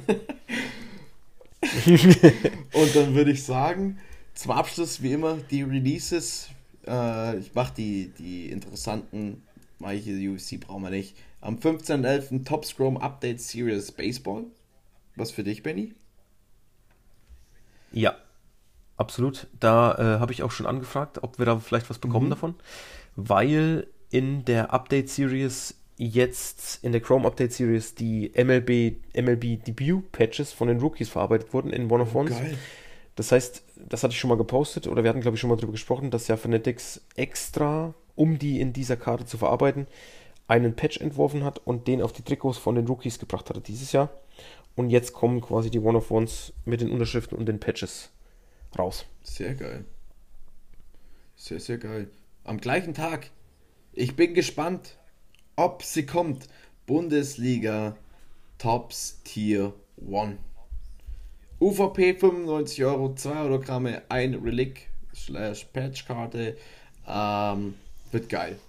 Und 2.74 2.95
dann 2.95 3.16
würde 3.16 3.32
ich 3.32 3.43
sagen, 3.43 4.00
zum 4.34 4.52
Abschluss 4.52 5.02
wie 5.02 5.14
immer 5.14 5.38
die 5.50 5.64
Releases. 5.64 6.50
Äh, 6.88 7.39
ich 7.39 7.54
mache 7.54 7.74
die, 7.76 8.12
die 8.18 8.50
interessanten, 8.50 9.43
mache 9.80 9.95
ich 9.95 10.04
hier 10.04 10.32
UFC 10.32 10.60
brauchen 10.60 10.84
wir 10.84 10.89
nicht. 10.89 11.16
Am 11.41 11.58
15.11. 11.58 12.45
Top 12.45 12.66
Scrum 12.66 12.98
Update 12.98 13.41
Series 13.41 13.91
Baseball. 13.91 14.45
Was 15.18 15.32
für 15.32 15.43
dich, 15.43 15.63
Benny? 15.63 15.93
Ja, 17.91 18.15
absolut. 18.97 19.47
Da 19.59 19.93
äh, 19.95 20.20
habe 20.20 20.32
ich 20.32 20.43
auch 20.43 20.51
schon 20.51 20.65
angefragt, 20.65 21.24
ob 21.24 21.39
wir 21.39 21.45
da 21.45 21.59
vielleicht 21.59 21.89
was 21.89 21.99
bekommen 21.99 22.28
Mhm. 22.28 22.32
davon. 22.32 22.55
Weil 23.15 23.88
in 24.09 24.45
der 24.45 24.74
Update-Series 24.74 25.76
jetzt 25.97 26.84
in 26.84 26.91
der 26.91 27.01
Chrome 27.01 27.26
Update 27.28 27.53
Series 27.53 27.95
die 27.95 28.32
MLB, 28.36 28.97
MLB 29.15 29.63
Debut 29.63 30.11
Patches 30.11 30.53
von 30.53 30.68
den 30.68 30.80
Rookies 30.80 31.09
verarbeitet 31.09 31.53
wurden 31.53 31.72
in 31.72 31.89
One 31.91 32.03
of 32.03 32.13
Oh, 32.13 32.20
Ones. 32.20 32.38
geil. 32.38 32.55
Das 33.15 33.32
heißt, 33.32 33.63
das 33.89 34.03
hatte 34.03 34.11
ich 34.13 34.20
schon 34.20 34.30
mal 34.30 34.38
gepostet 34.38 34.86
oder 34.86 35.01
wir 35.03 35.09
hatten, 35.09 35.22
glaube 35.22 35.36
ich, 35.36 35.41
schon 35.41 35.49
mal 35.49 35.55
drüber 35.55 35.72
gesprochen, 35.72 36.11
dass 36.11 36.28
ja 36.28 36.38
Fanatics 36.38 37.01
extra, 37.15 37.95
um 38.15 38.38
die 38.38 38.61
in 38.61 38.74
dieser 38.74 38.95
Karte 38.95 39.26
zu 39.26 39.39
verarbeiten, 39.39 39.88
einen 40.47 40.76
Patch 40.76 41.01
entworfen 41.01 41.43
hat 41.43 41.57
und 41.65 41.88
den 41.88 42.03
auf 42.03 42.13
die 42.13 42.22
Trikots 42.22 42.59
von 42.59 42.76
den 42.76 42.86
Rookies 42.86 43.18
gebracht 43.18 43.49
hatte 43.49 43.59
dieses 43.61 43.91
Jahr. 43.91 44.09
Und 44.78 44.92
jetzt 44.92 45.12
kommen 45.12 45.42
quasi 45.42 45.72
die 45.72 45.80
One 45.80 45.98
of 45.98 46.12
Ones 46.12 46.54
mit 46.64 46.82
den 46.82 46.92
Unterschriften 46.92 47.36
und 47.36 47.48
den 47.48 47.60
Patches 47.60 48.12
raus. 48.78 49.06
Sehr 49.24 49.56
geil. 49.56 49.86
Sehr, 51.36 51.60
sehr 51.60 51.80
geil. 51.80 52.12
Am 52.44 52.60
gleichen 52.60 52.94
Tag. 52.94 53.32
Ich 53.92 54.16
bin 54.16 54.36
gespannt, 54.36 55.00
ob 55.56 55.82
sie 55.82 56.06
kommt. 56.06 56.48
Bundesliga 56.86 57.98
Tops 58.60 59.24
Tier 59.24 59.74
1. 60.00 60.38
UVP 61.60 62.14
95 62.14 62.86
Euro, 62.86 63.16
2 63.16 63.36
Autogramme, 63.36 64.04
ein 64.10 64.36
Relic 64.36 64.90
slash 65.14 65.66
Patchkarte. 65.74 66.56
Ähm, 67.08 67.74
wird 68.12 68.30
geil. 68.30 68.60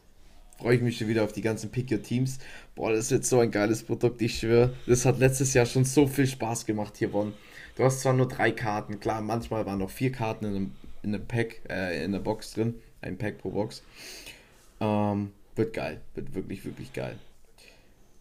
Freue 0.59 0.75
ich 0.75 0.83
mich 0.83 0.99
schon 0.99 1.07
wieder 1.07 1.23
auf 1.23 1.33
die 1.33 1.41
ganzen 1.41 1.71
Pick 1.71 1.93
Your 1.93 2.03
Teams. 2.03 2.39
Boah, 2.75 2.93
das 2.93 3.13
wird 3.13 3.25
so 3.25 3.39
ein 3.39 3.53
geiles 3.53 3.85
Produkt, 3.85 4.21
ich 4.21 4.41
schwöre. 4.41 4.75
Das 4.87 5.05
hat 5.05 5.21
letztes 5.21 5.55
Jahr 5.55 5.67
schon 5.67 5.85
so 5.85 6.09
viel 6.09 6.27
Spaß 6.27 6.67
gemacht 6.67 6.97
hier, 6.97 7.13
Bonn. 7.13 7.33
Du 7.77 7.85
hast 7.85 8.01
zwar 8.01 8.13
nur 8.13 8.27
drei 8.27 8.51
Karten, 8.51 8.99
klar, 8.99 9.21
manchmal 9.21 9.65
waren 9.67 9.79
noch 9.79 9.91
vier 9.91 10.11
Karten 10.11 10.47
in 10.47 10.57
einem, 10.57 10.73
in 11.05 11.15
einem 11.15 11.27
Pack, 11.27 11.61
äh, 11.71 12.05
in 12.05 12.11
der 12.11 12.19
Box 12.19 12.55
drin. 12.55 12.75
Ein 13.01 13.17
Pack 13.17 13.39
pro 13.39 13.51
Box. 13.51 13.85
Ähm, 14.81 15.31
wird 15.55 15.75
geil. 15.75 16.01
Wird 16.17 16.35
wirklich, 16.35 16.65
wirklich 16.65 16.93
geil. 16.93 17.17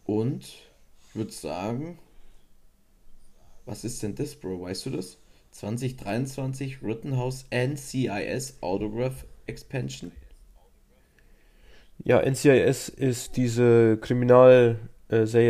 Und 0.04 0.44
ich 0.44 1.14
würde 1.14 1.32
sagen, 1.32 1.98
was 3.66 3.82
ist 3.82 4.00
denn 4.02 4.14
das, 4.14 4.36
Bro? 4.36 4.62
Weißt 4.62 4.86
du 4.86 4.90
das? 4.90 5.18
2023 5.50 6.84
Rittenhouse 6.84 7.46
NCIS 7.50 8.58
Autograph 8.60 9.24
Expansion. 9.46 10.12
Ja, 12.04 12.20
NCIS 12.20 12.88
ist 12.88 13.36
diese 13.36 13.98
Kriminalserie 14.00 14.78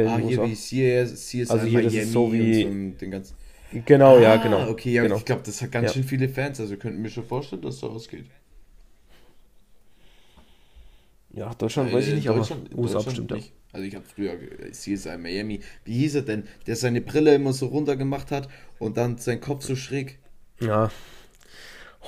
Ah, 0.08 0.16
in 0.16 0.20
den 0.22 0.28
hier 0.28 0.44
wie 0.44 0.54
CSI, 0.54 1.04
CSI 1.44 1.52
Also 1.52 1.66
hier, 1.66 1.82
das 1.82 1.94
ist 1.94 2.12
so 2.12 2.32
wie- 2.32 2.64
und 2.64 2.92
so 2.94 2.98
den 2.98 3.10
ganzen. 3.10 3.36
Genau, 3.84 4.18
ja, 4.18 4.32
Ah, 4.34 4.36
genau. 4.38 4.68
Okay, 4.70 4.92
ja, 4.92 5.02
genau. 5.02 5.16
ich 5.16 5.24
glaube, 5.26 5.42
das 5.44 5.60
hat 5.60 5.70
ganz 5.72 5.88
Ja. 5.88 5.92
schön 5.94 6.04
viele 6.04 6.28
Fans, 6.28 6.58
also 6.58 6.76
könnten 6.76 7.02
wir 7.02 7.10
schon 7.10 7.24
vorstellen, 7.24 7.60
dass 7.62 7.78
so 7.78 7.90
ausgeht. 7.90 8.24
Ja, 11.34 11.52
Deutschland 11.54 11.92
weiß 11.92 12.06
ich 12.06 12.12
Äh, 12.12 12.16
nicht, 12.16 12.28
Deutschland- 12.28 12.72
aber 12.72 12.82
USA 12.82 13.00
bestimmt 13.02 13.30
ja. 13.30 13.36
nicht. 13.36 13.52
Also 13.72 13.86
ich 13.86 13.94
habe 13.94 14.04
früher 14.06 14.32
äh, 14.32 14.72
CSI 14.72 15.18
Miami. 15.18 15.60
Wie 15.84 15.92
hieß 15.98 16.14
er 16.16 16.22
denn? 16.22 16.44
Der 16.66 16.74
seine 16.74 17.02
Brille 17.02 17.34
immer 17.34 17.52
so 17.52 17.66
runter 17.66 17.96
gemacht 17.96 18.30
hat 18.30 18.48
und 18.78 18.96
dann 18.96 19.18
sein 19.18 19.40
Kopf 19.40 19.62
so 19.64 19.76
schräg. 19.76 20.18
Ja. 20.60 20.90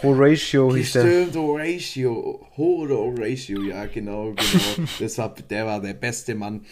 Horatio 0.02 0.74
hieß 0.74 0.92
der. 0.92 1.02
Stimmt, 1.02 1.36
Horatio. 1.36 2.46
Horatio, 2.56 3.62
ja, 3.62 3.86
genau, 3.86 4.32
genau. 4.32 4.88
Deshalb, 5.00 5.46
der 5.48 5.66
war 5.66 5.80
der 5.80 5.94
beste 5.94 6.34
Mann. 6.34 6.64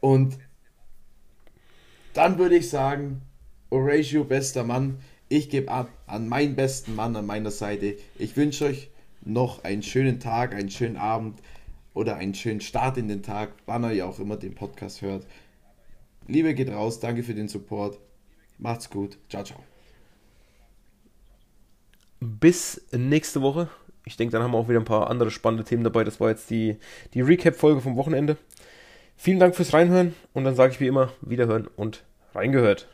Und 0.00 0.38
dann 2.14 2.38
würde 2.38 2.56
ich 2.56 2.70
sagen, 2.70 3.22
Horatio, 3.70 4.24
bester 4.24 4.64
Mann. 4.64 4.98
Ich 5.28 5.48
gebe 5.48 5.70
ab 5.70 5.90
an 6.06 6.28
meinen 6.28 6.56
besten 6.56 6.96
Mann 6.96 7.14
an 7.14 7.26
meiner 7.26 7.52
Seite. 7.52 7.96
Ich 8.18 8.36
wünsche 8.36 8.64
euch 8.64 8.90
noch 9.22 9.62
einen 9.64 9.82
schönen 9.82 10.18
Tag, 10.18 10.54
einen 10.54 10.70
schönen 10.70 10.96
Abend 10.96 11.40
oder 11.94 12.16
einen 12.16 12.34
schönen 12.34 12.60
Start 12.60 12.96
in 12.96 13.08
den 13.08 13.22
Tag, 13.22 13.52
wann 13.66 13.88
ihr 13.94 14.06
auch 14.06 14.18
immer 14.18 14.36
den 14.36 14.54
Podcast 14.54 15.02
hört. 15.02 15.26
Liebe 16.26 16.54
geht 16.54 16.70
raus, 16.70 17.00
danke 17.00 17.22
für 17.22 17.34
den 17.34 17.48
Support. 17.48 17.98
Macht's 18.58 18.90
gut. 18.90 19.18
Ciao, 19.28 19.44
ciao. 19.44 19.69
Bis 22.20 22.86
nächste 22.92 23.42
Woche. 23.42 23.68
Ich 24.04 24.16
denke, 24.16 24.32
dann 24.32 24.42
haben 24.42 24.52
wir 24.52 24.58
auch 24.58 24.68
wieder 24.68 24.78
ein 24.78 24.84
paar 24.84 25.10
andere 25.10 25.30
spannende 25.30 25.64
Themen 25.64 25.84
dabei. 25.84 26.04
Das 26.04 26.20
war 26.20 26.28
jetzt 26.28 26.50
die, 26.50 26.76
die 27.14 27.22
Recap-Folge 27.22 27.80
vom 27.80 27.96
Wochenende. 27.96 28.36
Vielen 29.16 29.38
Dank 29.38 29.56
fürs 29.56 29.72
Reinhören 29.72 30.14
und 30.32 30.44
dann 30.44 30.54
sage 30.54 30.72
ich 30.72 30.80
wie 30.80 30.86
immer, 30.86 31.12
wiederhören 31.20 31.66
und 31.66 32.04
reingehört. 32.34 32.88